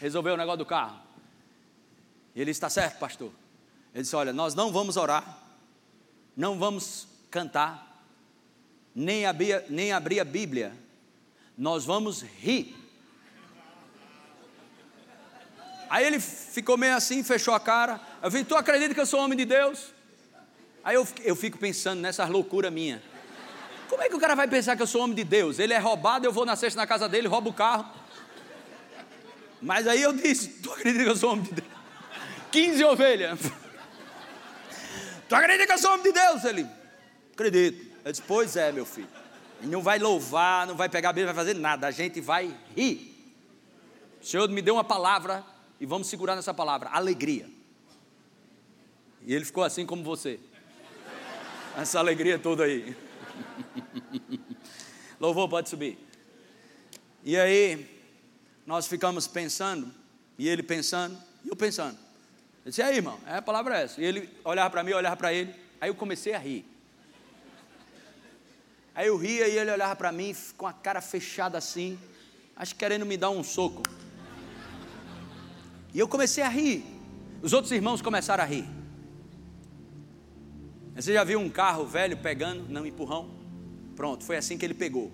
Resolveu 0.00 0.34
o 0.34 0.36
negócio 0.36 0.58
do 0.58 0.66
carro. 0.66 0.98
E 2.34 2.40
ele 2.40 2.50
está 2.50 2.70
certo, 2.70 2.98
pastor. 2.98 3.30
Ele 3.92 4.02
disse, 4.02 4.16
olha, 4.16 4.32
nós 4.32 4.54
não 4.54 4.72
vamos 4.72 4.96
orar, 4.96 5.38
não 6.36 6.58
vamos 6.58 7.08
cantar, 7.30 8.02
nem 8.94 9.26
abrir, 9.26 9.64
nem 9.68 9.92
abrir 9.92 10.20
a 10.20 10.24
Bíblia. 10.24 10.72
Nós 11.56 11.84
vamos 11.84 12.22
rir. 12.22 12.76
Aí 15.90 16.06
ele 16.06 16.20
ficou 16.20 16.76
meio 16.76 16.94
assim, 16.94 17.22
fechou 17.22 17.54
a 17.54 17.60
cara. 17.60 18.00
Eu 18.22 18.30
falei, 18.30 18.44
tu 18.44 18.54
acredita 18.54 18.94
que 18.94 19.00
eu 19.00 19.06
sou 19.06 19.20
homem 19.20 19.36
de 19.36 19.44
Deus? 19.44 19.92
Aí 20.82 20.94
eu, 20.94 21.06
eu 21.22 21.36
fico 21.36 21.58
pensando 21.58 22.00
nessas 22.00 22.28
loucuras 22.28 22.72
minhas. 22.72 23.00
Como 23.88 24.02
é 24.02 24.08
que 24.08 24.14
o 24.14 24.20
cara 24.20 24.34
vai 24.34 24.46
pensar 24.46 24.76
que 24.76 24.82
eu 24.82 24.86
sou 24.86 25.02
homem 25.02 25.16
de 25.16 25.24
Deus? 25.24 25.58
Ele 25.58 25.72
é 25.72 25.78
roubado, 25.78 26.26
eu 26.26 26.32
vou 26.32 26.44
na 26.44 26.56
sexta 26.56 26.80
na 26.80 26.86
casa 26.86 27.08
dele, 27.08 27.26
roubo 27.26 27.50
o 27.50 27.54
carro. 27.54 27.86
Mas 29.60 29.86
aí 29.86 30.02
eu 30.02 30.12
disse: 30.12 30.60
Tu 30.60 30.70
acredita 30.70 31.04
que 31.04 31.10
eu 31.10 31.16
sou 31.16 31.32
homem 31.32 31.44
de 31.44 31.52
Deus? 31.52 31.68
15 32.50 32.84
ovelhas. 32.84 33.40
Tu 35.28 35.34
acredita 35.34 35.66
que 35.66 35.72
eu 35.72 35.78
sou 35.78 35.92
homem 35.92 36.04
de 36.04 36.12
Deus? 36.12 36.44
Ele, 36.44 36.66
acredito. 37.32 37.86
Eu 38.04 38.12
disse: 38.12 38.24
Pois 38.26 38.56
é, 38.56 38.70
meu 38.72 38.86
filho. 38.86 39.08
E 39.60 39.66
não 39.66 39.82
vai 39.82 39.98
louvar, 39.98 40.66
não 40.66 40.76
vai 40.76 40.88
pegar 40.88 41.10
a 41.10 41.12
Bíblia, 41.12 41.32
vai 41.32 41.44
fazer 41.44 41.58
nada. 41.58 41.86
A 41.86 41.90
gente 41.90 42.20
vai 42.20 42.54
rir. 42.76 43.14
O 44.22 44.26
Senhor 44.26 44.48
me 44.48 44.62
deu 44.62 44.74
uma 44.74 44.84
palavra 44.84 45.44
e 45.80 45.86
vamos 45.86 46.08
segurar 46.08 46.36
nessa 46.36 46.54
palavra: 46.54 46.90
alegria. 46.90 47.48
E 49.26 49.34
ele 49.34 49.44
ficou 49.44 49.64
assim 49.64 49.84
como 49.84 50.02
você. 50.02 50.38
Essa 51.78 52.00
alegria 52.00 52.40
toda 52.40 52.64
aí. 52.64 52.96
Louvor, 55.20 55.48
pode 55.48 55.68
subir. 55.68 55.96
E 57.22 57.36
aí, 57.36 58.02
nós 58.66 58.88
ficamos 58.88 59.28
pensando, 59.28 59.94
e 60.36 60.48
ele 60.48 60.60
pensando, 60.60 61.16
e 61.44 61.48
eu 61.48 61.54
pensando. 61.54 61.96
Eu 62.64 62.70
disse, 62.70 62.82
aí, 62.82 62.96
irmão, 62.96 63.16
é, 63.24 63.36
a 63.36 63.42
palavra 63.42 63.78
é 63.78 63.84
essa. 63.84 64.00
E 64.00 64.04
ele 64.04 64.28
olhava 64.44 64.68
para 64.70 64.82
mim, 64.82 64.92
olhava 64.92 65.16
para 65.16 65.32
ele. 65.32 65.54
Aí 65.80 65.88
eu 65.88 65.94
comecei 65.94 66.34
a 66.34 66.38
rir. 66.38 66.66
Aí 68.92 69.06
eu 69.06 69.16
ria 69.16 69.46
e 69.46 69.56
ele 69.56 69.70
olhava 69.70 69.94
para 69.94 70.10
mim 70.10 70.34
com 70.56 70.66
a 70.66 70.72
cara 70.72 71.00
fechada 71.00 71.56
assim, 71.56 71.96
acho 72.56 72.74
que 72.74 72.80
querendo 72.80 73.06
me 73.06 73.16
dar 73.16 73.30
um 73.30 73.44
soco. 73.44 73.84
E 75.94 76.00
eu 76.00 76.08
comecei 76.08 76.42
a 76.42 76.48
rir. 76.48 76.84
Os 77.40 77.52
outros 77.52 77.70
irmãos 77.70 78.02
começaram 78.02 78.42
a 78.42 78.46
rir. 78.48 78.77
Você 80.98 81.12
já 81.12 81.22
viu 81.22 81.38
um 81.38 81.48
carro 81.48 81.86
velho 81.86 82.16
pegando, 82.16 82.68
não 82.68 82.84
empurrão? 82.84 83.30
Pronto, 83.94 84.24
foi 84.24 84.36
assim 84.36 84.58
que 84.58 84.66
ele 84.66 84.74
pegou. 84.74 85.12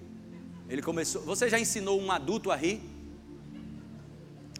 Ele 0.66 0.80
começou. 0.80 1.20
Você 1.22 1.46
já 1.46 1.60
ensinou 1.60 2.00
um 2.00 2.10
adulto 2.10 2.50
a 2.50 2.56
rir? 2.56 2.80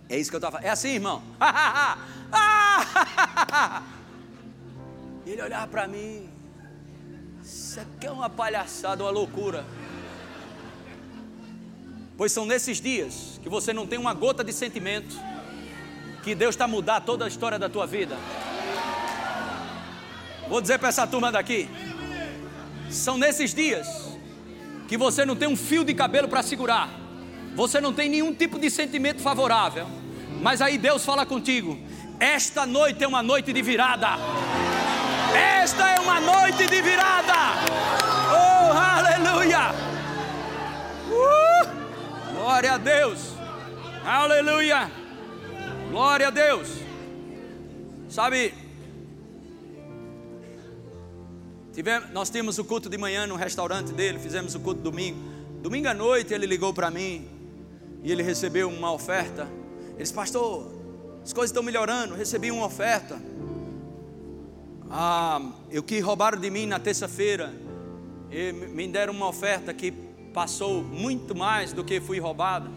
É 0.06 0.18
isso 0.18 0.28
que 0.28 0.36
eu 0.36 0.38
estava 0.38 0.58
falando. 0.58 0.66
É 0.66 0.70
assim, 0.70 0.90
irmão. 0.90 1.22
ele 5.26 5.40
olhava 5.40 5.66
para 5.66 5.88
mim. 5.88 6.28
Isso 7.42 7.80
aqui 7.80 8.06
é 8.06 8.10
uma 8.10 8.28
palhaçada, 8.28 9.02
uma 9.02 9.10
loucura. 9.10 9.64
Pois 12.18 12.32
são 12.32 12.44
nesses 12.44 12.82
dias 12.82 13.40
que 13.42 13.48
você 13.48 13.72
não 13.72 13.86
tem 13.86 13.98
uma 13.98 14.12
gota 14.12 14.44
de 14.44 14.52
sentimento, 14.52 15.16
que 16.22 16.34
Deus 16.34 16.54
está 16.54 16.68
mudar 16.68 17.00
toda 17.00 17.24
a 17.24 17.28
história 17.28 17.58
da 17.58 17.70
tua 17.70 17.86
vida. 17.86 18.14
Vou 20.48 20.60
dizer 20.60 20.78
para 20.78 20.88
essa 20.88 21.06
turma 21.06 21.32
daqui: 21.32 21.68
são 22.90 23.16
nesses 23.16 23.54
dias 23.54 23.86
que 24.88 24.96
você 24.96 25.24
não 25.24 25.34
tem 25.34 25.48
um 25.48 25.56
fio 25.56 25.84
de 25.84 25.94
cabelo 25.94 26.28
para 26.28 26.42
segurar, 26.42 26.88
você 27.54 27.80
não 27.80 27.92
tem 27.92 28.08
nenhum 28.08 28.34
tipo 28.34 28.58
de 28.58 28.70
sentimento 28.70 29.20
favorável, 29.20 29.86
mas 30.40 30.60
aí 30.60 30.78
Deus 30.78 31.04
fala 31.04 31.24
contigo: 31.24 31.78
esta 32.20 32.66
noite 32.66 33.02
é 33.02 33.08
uma 33.08 33.22
noite 33.22 33.52
de 33.52 33.62
virada. 33.62 34.08
Esta 35.34 35.90
é 35.90 36.00
uma 36.00 36.20
noite 36.20 36.66
de 36.66 36.80
virada. 36.80 37.32
Oh, 38.30 38.72
aleluia! 38.72 39.72
Uh, 41.10 42.34
glória 42.34 42.72
a 42.74 42.78
Deus. 42.78 43.34
Aleluia! 44.04 44.90
Glória 45.90 46.28
a 46.28 46.30
Deus. 46.30 46.68
Sabe, 48.08 48.54
tivemos, 51.74 52.10
nós 52.10 52.30
tínhamos 52.30 52.58
o 52.58 52.64
culto 52.64 52.88
de 52.88 52.96
manhã 52.96 53.26
no 53.26 53.34
restaurante 53.34 53.92
dele, 53.92 54.18
fizemos 54.18 54.54
o 54.54 54.60
culto 54.60 54.80
domingo. 54.80 55.18
Domingo 55.60 55.88
à 55.88 55.94
noite 55.94 56.32
ele 56.32 56.46
ligou 56.46 56.72
para 56.72 56.90
mim 56.90 57.26
e 58.02 58.12
ele 58.12 58.22
recebeu 58.22 58.68
uma 58.68 58.92
oferta. 58.92 59.48
Ele 59.90 59.98
disse, 59.98 60.14
pastor, 60.14 60.70
as 61.24 61.32
coisas 61.32 61.50
estão 61.50 61.62
melhorando, 61.62 62.14
recebi 62.14 62.50
uma 62.50 62.66
oferta. 62.66 63.20
Ah, 64.90 65.40
o 65.76 65.82
que 65.82 65.98
roubaram 65.98 66.38
de 66.38 66.48
mim 66.50 66.66
na 66.66 66.78
terça-feira, 66.78 67.52
me 68.72 68.86
deram 68.88 69.12
uma 69.12 69.28
oferta 69.28 69.72
que 69.74 69.90
passou 70.32 70.82
muito 70.82 71.34
mais 71.34 71.72
do 71.72 71.82
que 71.82 72.00
fui 72.00 72.20
roubado. 72.20 72.70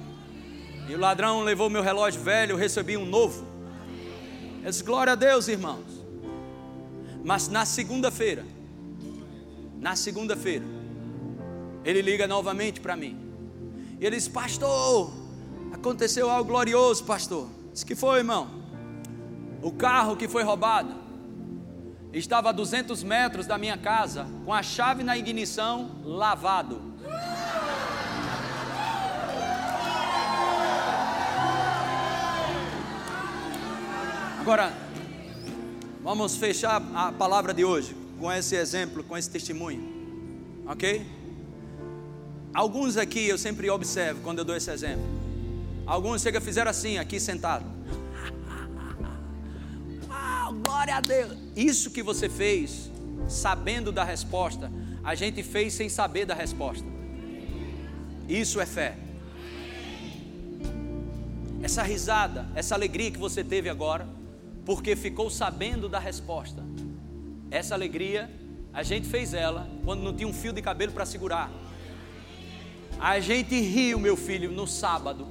E 0.87 0.95
o 0.95 0.99
ladrão 0.99 1.43
levou 1.43 1.69
meu 1.69 1.83
relógio 1.83 2.21
velho, 2.21 2.53
eu 2.53 2.57
recebi 2.57 2.95
um 2.95 3.05
novo. 3.05 3.45
Eu 4.63 4.69
disse, 4.71 4.83
glória 4.83 5.13
a 5.13 5.15
Deus, 5.15 5.47
irmãos. 5.47 5.85
Mas 7.23 7.49
na 7.49 7.65
segunda-feira, 7.65 8.45
na 9.79 9.95
segunda-feira, 9.95 10.65
ele 11.83 12.01
liga 12.01 12.27
novamente 12.27 12.79
para 12.81 12.95
mim. 12.95 13.17
E 13.99 14.05
ele 14.05 14.15
diz, 14.15 14.27
pastor, 14.27 15.11
aconteceu 15.71 16.29
algo 16.29 16.49
glorioso, 16.49 17.03
pastor. 17.03 17.47
Diz 17.71 17.83
que 17.83 17.95
foi, 17.95 18.19
irmão. 18.19 18.49
O 19.61 19.71
carro 19.71 20.15
que 20.15 20.27
foi 20.27 20.43
roubado 20.43 21.07
Estava 22.13 22.49
a 22.49 22.51
200 22.51 23.03
metros 23.03 23.45
da 23.45 23.57
minha 23.57 23.77
casa, 23.77 24.25
com 24.45 24.53
a 24.53 24.63
chave 24.63 25.03
na 25.03 25.17
ignição, 25.17 25.91
lavado. 26.03 26.81
Agora, 34.39 34.71
vamos 36.01 36.37
fechar 36.37 36.81
a 36.95 37.11
palavra 37.11 37.53
de 37.53 37.65
hoje 37.65 38.06
com 38.19 38.31
esse 38.31 38.55
exemplo, 38.55 39.03
com 39.03 39.17
esse 39.17 39.29
testemunho, 39.29 39.83
ok? 40.65 41.05
Alguns 42.53 42.97
aqui 42.97 43.27
eu 43.27 43.37
sempre 43.37 43.69
observo 43.69 44.21
quando 44.21 44.39
eu 44.39 44.45
dou 44.45 44.55
esse 44.55 44.71
exemplo. 44.71 45.03
Alguns 45.85 46.21
chega 46.21 46.41
fizeram 46.41 46.71
assim, 46.71 46.97
aqui 46.97 47.19
sentado. 47.19 47.65
Uau, 50.09 50.53
glória 50.65 50.95
a 50.95 51.01
Deus. 51.01 51.37
Isso 51.55 51.91
que 51.91 52.01
você 52.01 52.27
fez, 52.27 52.89
sabendo 53.29 53.91
da 53.91 54.03
resposta, 54.03 54.71
a 55.03 55.15
gente 55.15 55.43
fez 55.43 55.73
sem 55.73 55.87
saber 55.87 56.25
da 56.25 56.33
resposta. 56.33 56.85
Isso 58.27 58.59
é 58.59 58.65
fé. 58.65 58.97
Essa 61.61 61.83
risada, 61.83 62.47
essa 62.55 62.75
alegria 62.75 63.11
que 63.11 63.17
você 63.17 63.43
teve 63.43 63.69
agora, 63.69 64.07
porque 64.65 64.95
ficou 64.95 65.29
sabendo 65.29 65.87
da 65.87 65.99
resposta. 65.99 66.63
Essa 67.49 67.75
alegria, 67.75 68.29
a 68.73 68.83
gente 68.83 69.07
fez 69.07 69.33
ela 69.33 69.69
quando 69.85 70.01
não 70.01 70.13
tinha 70.13 70.27
um 70.27 70.33
fio 70.33 70.53
de 70.53 70.61
cabelo 70.61 70.91
para 70.91 71.05
segurar. 71.05 71.51
A 72.99 73.19
gente 73.19 73.59
riu, 73.59 73.99
meu 73.99 74.17
filho, 74.17 74.51
no 74.51 74.67
sábado, 74.67 75.27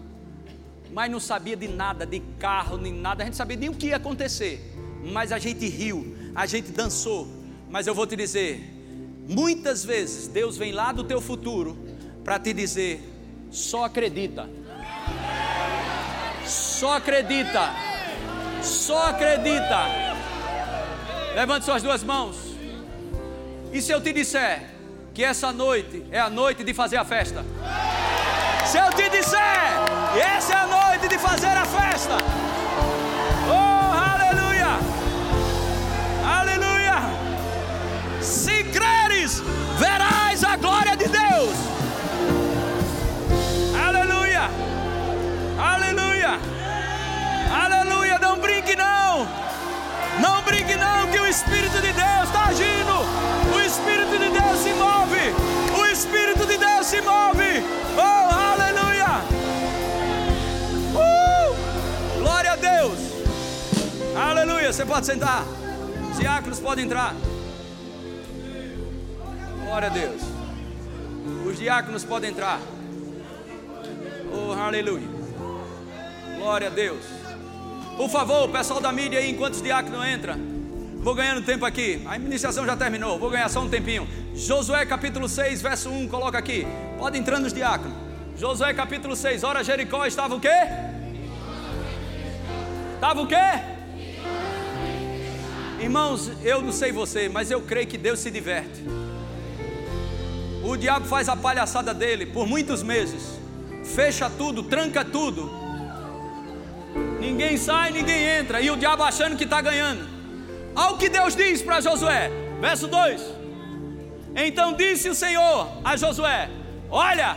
mas 0.92 1.10
não 1.10 1.20
sabia 1.20 1.56
de 1.56 1.68
nada, 1.68 2.06
de 2.06 2.20
carro, 2.38 2.76
nem 2.76 2.92
nada, 2.92 3.22
a 3.22 3.26
gente 3.26 3.36
sabia 3.36 3.56
nem 3.56 3.68
o 3.68 3.74
que 3.74 3.86
ia 3.86 3.96
acontecer 3.96 4.76
mas 5.12 5.32
a 5.32 5.38
gente 5.38 5.66
riu, 5.68 6.16
a 6.34 6.46
gente 6.46 6.72
dançou. 6.72 7.28
Mas 7.68 7.86
eu 7.86 7.94
vou 7.94 8.06
te 8.06 8.16
dizer, 8.16 8.60
muitas 9.28 9.84
vezes 9.84 10.28
Deus 10.28 10.56
vem 10.56 10.72
lá 10.72 10.92
do 10.92 11.04
teu 11.04 11.20
futuro 11.20 11.76
para 12.24 12.38
te 12.38 12.52
dizer: 12.52 13.02
só 13.50 13.84
acredita. 13.84 14.48
Só 16.44 16.96
acredita. 16.96 17.70
Só 18.62 19.10
acredita. 19.10 20.15
Levante 21.36 21.66
suas 21.66 21.82
duas 21.82 22.02
mãos. 22.02 22.34
E 23.70 23.82
se 23.82 23.92
eu 23.92 24.00
te 24.00 24.10
disser 24.10 24.70
que 25.12 25.22
essa 25.22 25.52
noite 25.52 26.02
é 26.10 26.18
a 26.18 26.30
noite 26.30 26.64
de 26.64 26.72
fazer 26.72 26.96
a 26.96 27.04
festa? 27.04 27.44
Se 28.64 28.78
eu 28.78 28.90
te 28.92 29.10
disser, 29.10 29.68
essa 30.18 30.54
é 30.54 30.56
a 30.56 30.66
noite 30.66 31.08
de 31.08 31.18
fazer 31.18 31.48
a 31.48 31.66
festa. 31.66 32.16
verás 39.78 40.42
a 40.42 40.56
glória 40.56 40.96
de 40.96 41.06
Deus. 41.08 41.56
Aleluia, 43.86 44.50
aleluia, 45.58 46.38
aleluia. 47.62 48.18
Não 48.18 48.38
brinque, 48.38 48.74
não, 48.74 49.28
não 50.20 50.42
brinque, 50.42 50.64
que 50.64 50.65
o 51.26 51.28
Espírito 51.28 51.80
de 51.80 51.92
Deus 51.92 52.24
está 52.24 52.44
agindo. 52.46 52.92
O 53.52 53.60
Espírito 53.60 54.12
de 54.12 54.30
Deus 54.30 54.58
se 54.60 54.72
move, 54.74 55.80
o 55.80 55.86
Espírito 55.86 56.46
de 56.46 56.56
Deus 56.56 56.86
se 56.86 57.00
move. 57.00 57.64
Oh, 57.98 58.52
aleluia, 58.52 59.06
uh, 60.94 62.20
glória 62.20 62.52
a 62.52 62.56
Deus, 62.56 62.98
aleluia. 64.16 64.72
Você 64.72 64.86
pode 64.86 65.06
sentar, 65.06 65.44
os 66.12 66.18
diáconos 66.18 66.60
podem 66.60 66.84
entrar. 66.84 67.12
Glória 69.64 69.88
a 69.88 69.90
Deus. 69.90 70.22
Os 71.44 71.58
diáconos 71.58 72.04
podem 72.04 72.30
entrar. 72.30 72.60
Oh, 74.32 74.52
aleluia. 74.52 75.08
Glória 76.38 76.68
a 76.68 76.70
Deus. 76.70 77.04
Por 77.96 78.08
favor, 78.08 78.48
o 78.48 78.52
pessoal 78.52 78.80
da 78.80 78.92
mídia 78.92 79.18
aí, 79.18 79.30
enquanto 79.30 79.54
os 79.54 79.62
diáconos 79.62 80.06
entram. 80.06 80.55
Vou 81.06 81.14
ganhando 81.14 81.40
tempo 81.40 81.64
aqui. 81.64 82.02
A 82.04 82.14
administração 82.14 82.66
já 82.66 82.76
terminou. 82.76 83.16
Vou 83.16 83.30
ganhar 83.30 83.48
só 83.48 83.60
um 83.60 83.68
tempinho. 83.68 84.08
Josué 84.34 84.84
capítulo 84.84 85.28
6, 85.28 85.62
verso 85.62 85.88
1, 85.88 86.08
coloca 86.08 86.36
aqui. 86.36 86.66
Pode 86.98 87.16
entrar 87.16 87.38
nos 87.38 87.52
diáconos. 87.52 87.96
Josué 88.36 88.74
capítulo 88.74 89.14
6, 89.14 89.44
ora 89.44 89.62
Jericó 89.62 90.04
estava 90.04 90.34
o 90.34 90.40
quê? 90.40 90.48
Estava 92.96 93.20
o 93.20 93.26
quê? 93.28 93.36
Irmãos, 95.80 96.28
eu 96.42 96.60
não 96.60 96.72
sei 96.72 96.90
você, 96.90 97.28
mas 97.28 97.52
eu 97.52 97.62
creio 97.62 97.86
que 97.86 97.96
Deus 97.96 98.18
se 98.18 98.28
diverte. 98.28 98.84
O 100.64 100.76
diabo 100.76 101.06
faz 101.06 101.28
a 101.28 101.36
palhaçada 101.36 101.94
dele 101.94 102.26
por 102.26 102.48
muitos 102.48 102.82
meses, 102.82 103.38
fecha 103.94 104.28
tudo, 104.28 104.64
tranca 104.64 105.04
tudo. 105.04 105.52
Ninguém 107.20 107.56
sai, 107.56 107.92
ninguém 107.92 108.24
entra, 108.40 108.60
e 108.60 108.72
o 108.72 108.76
diabo 108.76 109.04
achando 109.04 109.36
que 109.36 109.44
está 109.44 109.60
ganhando. 109.60 110.15
Olha 110.76 110.94
o 110.94 110.98
que 110.98 111.08
Deus 111.08 111.34
diz 111.34 111.62
para 111.62 111.80
Josué, 111.80 112.30
verso 112.60 112.86
2: 112.86 113.22
Então 114.34 114.74
disse 114.74 115.08
o 115.08 115.14
Senhor 115.14 115.68
a 115.82 115.96
Josué: 115.96 116.50
Olha, 116.90 117.36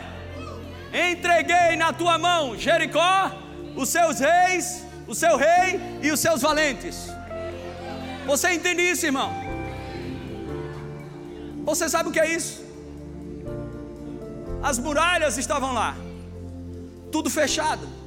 entreguei 0.94 1.78
na 1.78 1.94
tua 1.94 2.18
mão 2.18 2.58
Jericó, 2.58 3.32
os 3.78 3.88
seus 3.88 4.20
reis, 4.20 4.86
o 5.08 5.16
seu 5.16 5.38
rei 5.38 5.80
e 6.04 6.12
os 6.12 6.20
seus 6.20 6.42
valentes. 6.42 7.08
Você 8.26 8.52
entende 8.52 8.82
isso, 8.82 9.06
irmão? 9.06 9.32
Você 11.64 11.88
sabe 11.88 12.10
o 12.10 12.12
que 12.12 12.20
é 12.20 12.30
isso? 12.36 12.64
As 14.62 14.78
muralhas 14.78 15.38
estavam 15.38 15.74
lá, 15.74 15.96
tudo 17.10 17.30
fechado. 17.30 17.99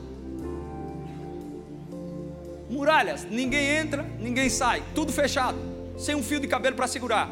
Muralhas, 2.73 3.27
ninguém 3.31 3.69
entra, 3.77 4.03
ninguém 4.19 4.49
sai, 4.49 4.83
tudo 4.95 5.13
fechado, 5.13 5.59
sem 5.99 6.15
um 6.15 6.23
fio 6.23 6.41
de 6.41 6.49
cabelo 6.49 6.75
para 6.75 6.87
segurar. 6.87 7.31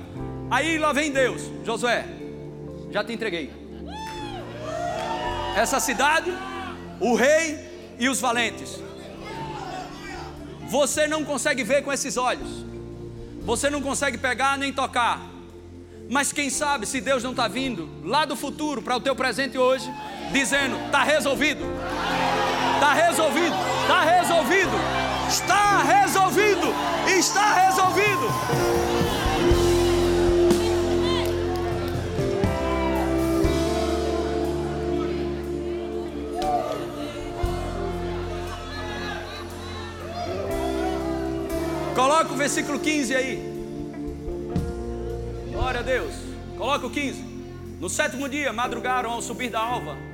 Aí 0.50 0.76
lá 0.76 0.92
vem 0.92 1.10
Deus, 1.10 1.50
Josué, 1.64 2.04
já 2.90 3.02
te 3.02 3.14
entreguei. 3.14 3.50
Essa 5.56 5.80
cidade, 5.80 6.30
o 7.00 7.14
rei 7.14 7.58
e 7.98 8.06
os 8.06 8.20
valentes. 8.20 8.82
Você 10.68 11.06
não 11.06 11.24
consegue 11.24 11.64
ver 11.64 11.82
com 11.82 11.90
esses 11.90 12.18
olhos, 12.18 12.66
você 13.40 13.70
não 13.70 13.80
consegue 13.80 14.18
pegar 14.18 14.58
nem 14.58 14.70
tocar, 14.74 15.22
mas 16.10 16.34
quem 16.34 16.50
sabe 16.50 16.84
se 16.84 17.00
Deus 17.00 17.24
não 17.24 17.30
está 17.30 17.48
vindo 17.48 17.88
lá 18.04 18.26
do 18.26 18.36
futuro 18.36 18.82
para 18.82 18.94
o 18.94 19.00
teu 19.00 19.16
presente 19.16 19.56
hoje, 19.56 19.90
dizendo: 20.32 20.76
está 20.84 21.02
resolvido, 21.02 21.64
está 22.74 22.92
resolvido, 22.92 23.56
está 23.82 24.00
resolvido, 24.02 25.09
está 25.30 25.84
resolvido, 25.84 26.74
está 27.06 27.66
resolvido. 27.66 28.26
Coloca 41.94 42.32
o 42.32 42.36
versículo 42.36 42.80
15 42.80 43.14
aí. 43.14 43.38
Glória 45.52 45.78
a 45.78 45.82
Deus. 45.84 46.12
Coloca 46.58 46.86
o 46.86 46.90
15. 46.90 47.22
No 47.78 47.88
sétimo 47.88 48.28
dia, 48.28 48.52
madrugaram 48.52 49.12
ao 49.12 49.22
subir 49.22 49.48
da 49.48 49.60
alva. 49.60 50.09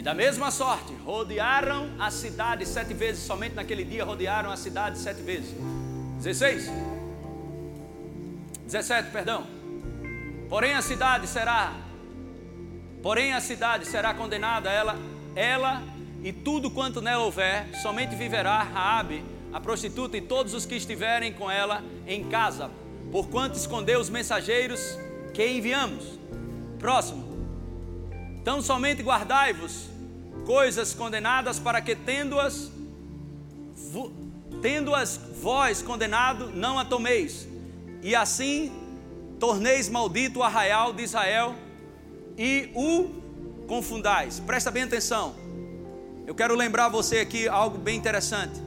E 0.00 0.02
da 0.02 0.14
mesma 0.14 0.50
sorte, 0.50 0.94
rodearam 1.04 1.90
a 1.98 2.10
cidade 2.10 2.64
sete 2.64 2.94
vezes. 2.94 3.22
Somente 3.22 3.54
naquele 3.54 3.84
dia 3.84 4.02
rodearam 4.02 4.50
a 4.50 4.56
cidade 4.56 4.98
sete 4.98 5.20
vezes. 5.20 5.54
16. 6.16 6.70
17, 8.64 9.10
perdão. 9.10 9.46
Porém 10.48 10.72
a 10.72 10.80
cidade 10.80 11.26
será 11.26 11.74
Porém 13.02 13.34
a 13.34 13.42
cidade 13.42 13.84
será 13.84 14.14
condenada 14.14 14.70
ela 14.70 14.96
ela 15.36 15.82
e 16.24 16.32
tudo 16.32 16.70
quanto 16.70 17.02
nela 17.02 17.22
houver, 17.22 17.68
somente 17.82 18.16
viverá 18.16 18.62
Raabe 18.62 19.22
a 19.52 19.60
prostituta 19.60 20.16
e 20.16 20.22
todos 20.22 20.54
os 20.54 20.64
que 20.64 20.76
estiverem 20.76 21.30
com 21.30 21.50
ela 21.50 21.84
em 22.06 22.24
casa, 22.24 22.70
porquanto 23.12 23.58
escondeu 23.58 24.00
os 24.00 24.08
mensageiros 24.08 24.80
que 25.34 25.46
enviamos. 25.46 26.18
Próximo. 26.78 27.28
Então 28.40 28.62
somente 28.62 29.02
guardai-vos 29.02 29.89
coisas 30.46 30.94
condenadas 30.94 31.58
para 31.58 31.80
que 31.80 31.94
tendo-as 31.94 32.70
tendo-as 34.60 35.18
vós 35.40 35.80
condenado, 35.80 36.50
não 36.54 36.78
a 36.78 36.84
tomeis. 36.84 37.48
E 38.02 38.14
assim 38.14 38.70
torneis 39.38 39.88
maldito 39.88 40.40
o 40.40 40.42
arraial 40.42 40.92
de 40.92 41.02
Israel 41.02 41.54
e 42.36 42.70
o 42.74 43.08
confundais. 43.66 44.40
Presta 44.40 44.70
bem 44.70 44.82
atenção. 44.82 45.34
Eu 46.26 46.34
quero 46.34 46.54
lembrar 46.54 46.88
você 46.88 47.18
aqui 47.18 47.48
algo 47.48 47.78
bem 47.78 47.96
interessante. 47.96 48.60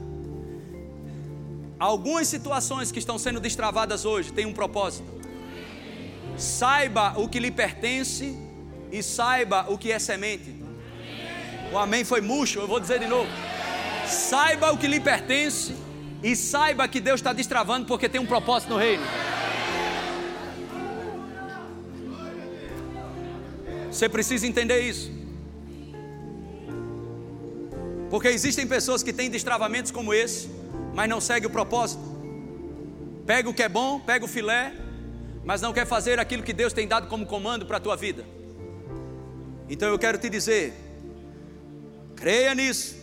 Algumas 1.78 2.28
situações 2.28 2.90
que 2.92 2.98
estão 2.98 3.18
sendo 3.18 3.40
destravadas 3.40 4.04
hoje 4.04 4.32
têm 4.32 4.46
um 4.46 4.52
propósito. 4.52 5.06
Saiba 6.36 7.14
o 7.16 7.28
que 7.28 7.38
lhe 7.38 7.50
pertence 7.50 8.36
e 8.90 9.02
saiba 9.02 9.66
o 9.68 9.78
que 9.78 9.92
é 9.92 9.98
semente. 9.98 10.54
O 11.72 11.78
amém 11.78 12.04
foi 12.04 12.20
murcho, 12.20 12.60
eu 12.60 12.66
vou 12.66 12.80
dizer 12.80 12.98
de 12.98 13.06
novo. 13.06 13.28
Saiba 14.06 14.72
o 14.72 14.78
que 14.78 14.86
lhe 14.86 15.00
pertence 15.00 15.74
e 16.22 16.36
saiba 16.36 16.86
que 16.86 17.00
Deus 17.00 17.20
está 17.20 17.32
destravando 17.32 17.86
porque 17.86 18.08
tem 18.08 18.20
um 18.20 18.26
propósito 18.26 18.70
no 18.70 18.78
reino. 18.78 19.04
Você 23.90 24.08
precisa 24.08 24.46
entender 24.46 24.80
isso. 24.80 25.12
Porque 28.10 28.28
existem 28.28 28.66
pessoas 28.66 29.02
que 29.02 29.12
têm 29.12 29.30
destravamentos 29.30 29.90
como 29.90 30.12
esse 30.12 30.48
mas 30.94 31.08
não 31.08 31.20
segue 31.20 31.46
o 31.46 31.50
propósito. 31.50 32.02
Pega 33.26 33.50
o 33.50 33.54
que 33.54 33.62
é 33.62 33.68
bom, 33.68 33.98
pega 33.98 34.24
o 34.24 34.28
filé, 34.28 34.72
mas 35.44 35.60
não 35.60 35.72
quer 35.72 35.86
fazer 35.86 36.20
aquilo 36.20 36.42
que 36.42 36.52
Deus 36.52 36.72
tem 36.72 36.86
dado 36.86 37.08
como 37.08 37.26
comando 37.26 37.66
para 37.66 37.78
a 37.78 37.80
tua 37.80 37.96
vida. 37.96 38.24
Então 39.68 39.88
eu 39.88 39.98
quero 39.98 40.18
te 40.18 40.30
dizer, 40.30 40.72
creia 42.16 42.54
nisso. 42.54 42.96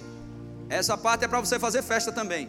Essa 0.70 0.98
parte 0.98 1.26
é 1.26 1.28
para 1.28 1.40
você 1.40 1.60
fazer 1.60 1.82
festa 1.82 2.12
também. 2.12 2.48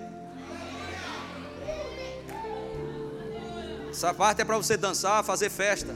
Essa 3.91 4.15
parte 4.15 4.41
é 4.41 4.45
para 4.45 4.57
você 4.57 4.77
dançar, 4.77 5.23
fazer 5.23 5.51
festa. 5.51 5.95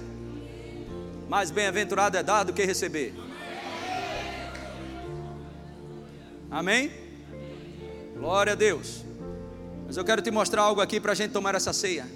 Mais 1.28 1.50
bem-aventurado 1.50 2.16
é 2.16 2.22
dar 2.22 2.44
do 2.44 2.52
que 2.52 2.64
receber. 2.64 3.14
Amém? 6.50 6.90
Glória 8.14 8.52
a 8.52 8.56
Deus. 8.56 9.04
Mas 9.86 9.96
eu 9.96 10.04
quero 10.04 10.20
te 10.20 10.30
mostrar 10.30 10.62
algo 10.62 10.80
aqui 10.80 11.00
para 11.00 11.12
a 11.12 11.14
gente 11.14 11.32
tomar 11.32 11.54
essa 11.54 11.72
ceia. 11.72 12.06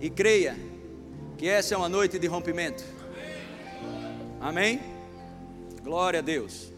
E 0.00 0.10
creia 0.10 0.56
que 1.36 1.48
essa 1.48 1.74
é 1.74 1.76
uma 1.76 1.88
noite 1.88 2.18
de 2.18 2.26
rompimento. 2.26 2.84
Amém? 4.40 4.80
Glória 5.82 6.20
a 6.20 6.22
Deus. 6.22 6.75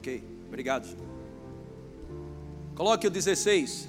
Ok, 0.00 0.24
obrigado. 0.48 0.88
Coloque 2.74 3.06
o 3.06 3.10
16. 3.10 3.88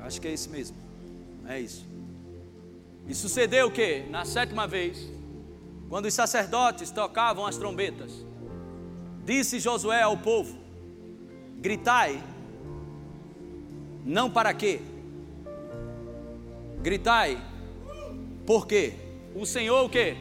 Acho 0.00 0.20
que 0.20 0.28
é 0.28 0.32
esse 0.32 0.48
mesmo. 0.48 0.76
É 1.46 1.60
isso. 1.60 1.84
E 3.08 3.14
sucedeu 3.14 3.66
o 3.66 3.70
que? 3.70 4.04
Na 4.08 4.24
sétima 4.24 4.66
vez 4.66 5.10
quando 5.90 6.06
os 6.06 6.14
sacerdotes 6.14 6.92
tocavam 6.92 7.44
as 7.44 7.56
trombetas, 7.56 8.24
disse 9.24 9.58
Josué 9.58 10.02
ao 10.02 10.16
povo: 10.16 10.56
Gritai, 11.58 12.22
não 14.04 14.30
para 14.30 14.54
quê? 14.54 14.80
Gritai, 16.80 17.44
por 18.46 18.68
quê? 18.68 18.94
O 19.34 19.44
Senhor 19.44 19.84
o 19.84 19.88
quê? 19.90 20.16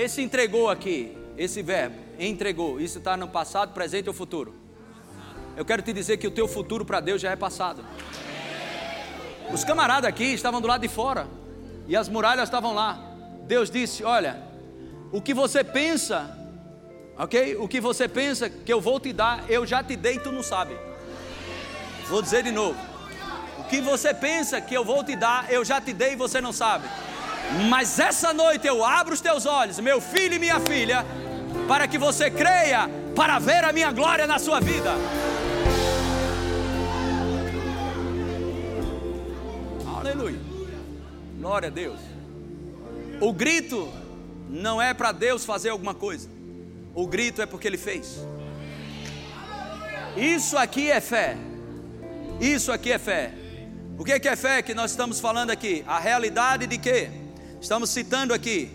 Esse 0.00 0.22
entregou 0.22 0.70
aqui, 0.70 1.14
esse 1.36 1.60
verbo, 1.60 1.94
entregou, 2.18 2.80
isso 2.80 2.96
está 2.96 3.18
no 3.18 3.28
passado, 3.28 3.74
presente 3.74 4.08
ou 4.08 4.14
futuro? 4.14 4.54
Eu 5.54 5.62
quero 5.62 5.82
te 5.82 5.92
dizer 5.92 6.16
que 6.16 6.26
o 6.26 6.30
teu 6.30 6.48
futuro 6.48 6.86
para 6.86 7.00
Deus 7.00 7.20
já 7.20 7.30
é 7.30 7.36
passado. 7.36 7.84
Os 9.52 9.62
camaradas 9.62 10.08
aqui 10.08 10.24
estavam 10.24 10.58
do 10.58 10.66
lado 10.66 10.80
de 10.80 10.88
fora, 10.88 11.28
e 11.86 11.94
as 11.94 12.08
muralhas 12.08 12.44
estavam 12.44 12.72
lá. 12.72 12.98
Deus 13.42 13.70
disse: 13.70 14.02
Olha, 14.02 14.42
o 15.12 15.20
que 15.20 15.34
você 15.34 15.62
pensa, 15.62 16.34
ok? 17.18 17.56
O 17.56 17.68
que 17.68 17.78
você 17.78 18.08
pensa 18.08 18.48
que 18.48 18.72
eu 18.72 18.80
vou 18.80 18.98
te 18.98 19.12
dar, 19.12 19.50
eu 19.50 19.66
já 19.66 19.84
te 19.84 19.96
dei 19.96 20.14
e 20.14 20.20
tu 20.20 20.32
não 20.32 20.42
sabe. 20.42 20.74
Vou 22.08 22.22
dizer 22.22 22.42
de 22.42 22.52
novo: 22.52 22.78
O 23.58 23.64
que 23.64 23.82
você 23.82 24.14
pensa 24.14 24.62
que 24.62 24.72
eu 24.74 24.82
vou 24.82 25.04
te 25.04 25.14
dar, 25.14 25.52
eu 25.52 25.62
já 25.62 25.78
te 25.78 25.92
dei 25.92 26.14
e 26.14 26.16
você 26.16 26.40
não 26.40 26.54
sabe. 26.54 26.88
Mas 27.68 27.98
essa 27.98 28.32
noite 28.32 28.66
eu 28.66 28.84
abro 28.84 29.12
os 29.12 29.20
teus 29.20 29.44
olhos, 29.46 29.78
meu 29.80 30.00
filho 30.00 30.34
e 30.34 30.38
minha 30.38 30.60
filha, 30.60 31.04
para 31.66 31.88
que 31.88 31.98
você 31.98 32.30
creia 32.30 32.88
para 33.14 33.38
ver 33.38 33.64
a 33.64 33.72
minha 33.72 33.90
glória 33.90 34.26
na 34.26 34.38
sua 34.38 34.60
vida. 34.60 34.90
Aleluia. 39.96 40.38
Glória 41.38 41.68
a 41.68 41.70
Deus. 41.70 42.00
O 43.20 43.32
grito 43.32 43.92
não 44.48 44.80
é 44.80 44.94
para 44.94 45.12
Deus 45.12 45.44
fazer 45.44 45.70
alguma 45.70 45.94
coisa. 45.94 46.28
O 46.94 47.06
grito 47.06 47.42
é 47.42 47.46
porque 47.46 47.66
Ele 47.66 47.78
fez. 47.78 48.18
Isso 50.16 50.56
aqui 50.56 50.90
é 50.90 51.00
fé. 51.00 51.36
Isso 52.40 52.72
aqui 52.72 52.90
é 52.90 52.98
fé. 52.98 53.34
O 53.98 54.04
que 54.04 54.12
é 54.12 54.34
fé 54.34 54.62
que 54.62 54.72
nós 54.72 54.92
estamos 54.92 55.20
falando 55.20 55.50
aqui? 55.50 55.84
A 55.86 55.98
realidade 55.98 56.66
de 56.66 56.78
quê? 56.78 57.19
Estamos 57.60 57.90
citando 57.90 58.32
aqui. 58.32 58.70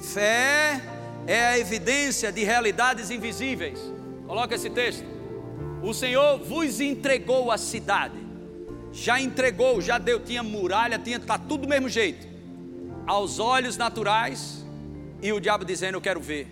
Fé 0.00 0.80
é 1.26 1.46
a 1.46 1.58
evidência 1.58 2.32
de 2.32 2.42
realidades 2.42 3.10
invisíveis. 3.10 3.78
Coloca 4.26 4.54
esse 4.54 4.70
texto. 4.70 5.04
O 5.82 5.92
Senhor 5.92 6.38
vos 6.38 6.80
entregou 6.80 7.50
a 7.50 7.58
cidade. 7.58 8.22
Já 8.92 9.20
entregou, 9.20 9.80
já 9.80 9.98
deu, 9.98 10.20
tinha 10.20 10.42
muralha, 10.42 10.98
tinha 10.98 11.20
tá 11.20 11.36
tudo 11.38 11.62
do 11.62 11.68
mesmo 11.68 11.88
jeito. 11.88 12.26
Aos 13.06 13.38
olhos 13.38 13.76
naturais 13.76 14.64
e 15.20 15.32
o 15.32 15.40
diabo 15.40 15.64
dizendo 15.64 15.96
eu 15.96 16.00
quero 16.00 16.20
ver. 16.20 16.48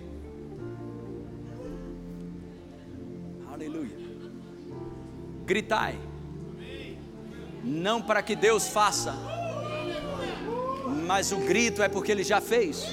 Aleluia. 3.52 3.96
Gritai. 5.44 5.98
Não 7.62 8.00
para 8.00 8.22
que 8.22 8.34
Deus 8.34 8.68
faça, 8.68 9.14
mas 11.10 11.32
o 11.32 11.38
grito 11.38 11.82
é 11.82 11.88
porque 11.88 12.12
ele 12.12 12.22
já 12.22 12.40
fez. 12.40 12.84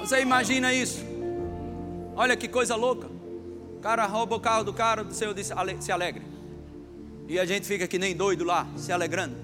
Você 0.00 0.22
imagina 0.22 0.72
isso? 0.72 1.04
Olha 2.16 2.34
que 2.34 2.48
coisa 2.48 2.74
louca. 2.74 3.06
O 3.76 3.80
cara 3.80 4.06
rouba 4.06 4.34
o 4.34 4.40
carro 4.40 4.64
do 4.64 4.72
cara, 4.72 5.02
o 5.02 5.12
Senhor 5.12 5.34
disse, 5.34 5.52
se 5.80 5.92
alegre. 5.92 6.22
E 7.28 7.38
a 7.38 7.44
gente 7.44 7.66
fica 7.66 7.86
que 7.86 7.98
nem 7.98 8.16
doido 8.16 8.44
lá, 8.44 8.66
se 8.78 8.90
alegrando. 8.90 9.36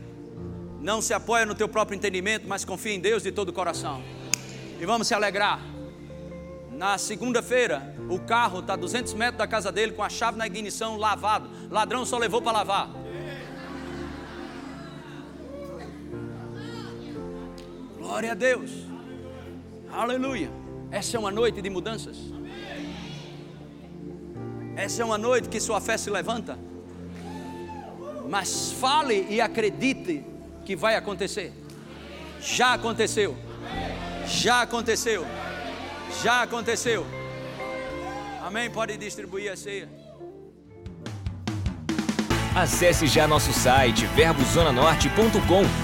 Não 0.80 1.02
se 1.02 1.12
apoia 1.12 1.44
no 1.44 1.54
teu 1.54 1.68
próprio 1.68 1.94
entendimento, 1.94 2.48
mas 2.48 2.64
confia 2.64 2.94
em 2.94 3.00
Deus 3.00 3.22
de 3.22 3.30
todo 3.30 3.50
o 3.50 3.52
coração. 3.52 4.02
E 4.80 4.86
vamos 4.86 5.06
se 5.06 5.12
alegrar. 5.12 5.60
Na 6.72 6.96
segunda-feira, 6.96 7.94
o 8.08 8.18
carro 8.18 8.60
está 8.60 8.72
a 8.72 8.76
200 8.76 9.12
metros 9.12 9.36
da 9.36 9.46
casa 9.46 9.70
dele 9.70 9.92
com 9.92 10.02
a 10.02 10.08
chave 10.08 10.38
na 10.38 10.46
ignição 10.46 10.96
lavado. 10.96 11.50
Ladrão 11.70 12.06
só 12.06 12.16
levou 12.16 12.40
para 12.40 12.52
lavar. 12.52 13.03
Glória 18.14 18.30
a 18.30 18.34
Deus. 18.36 18.70
Aleluia. 19.92 20.48
Essa 20.92 21.16
é 21.16 21.18
uma 21.18 21.32
noite 21.32 21.60
de 21.60 21.68
mudanças. 21.68 22.16
Essa 24.76 25.02
é 25.02 25.04
uma 25.04 25.18
noite 25.18 25.48
que 25.48 25.58
sua 25.58 25.80
fé 25.80 25.96
se 25.96 26.08
levanta. 26.10 26.56
Mas 28.30 28.70
fale 28.70 29.26
e 29.28 29.40
acredite 29.40 30.24
que 30.64 30.76
vai 30.76 30.94
acontecer. 30.94 31.52
Já 32.40 32.74
aconteceu. 32.74 33.36
Já 34.28 34.62
aconteceu. 34.62 35.26
Já 36.22 36.42
aconteceu. 36.42 37.04
Amém? 38.40 38.70
Pode 38.70 38.96
distribuir 38.96 39.50
a 39.50 39.56
ceia. 39.56 39.88
Acesse 42.54 43.08
já 43.08 43.26
nosso 43.26 43.52
site 43.52 44.06
verbozonanorte.com, 44.06 45.64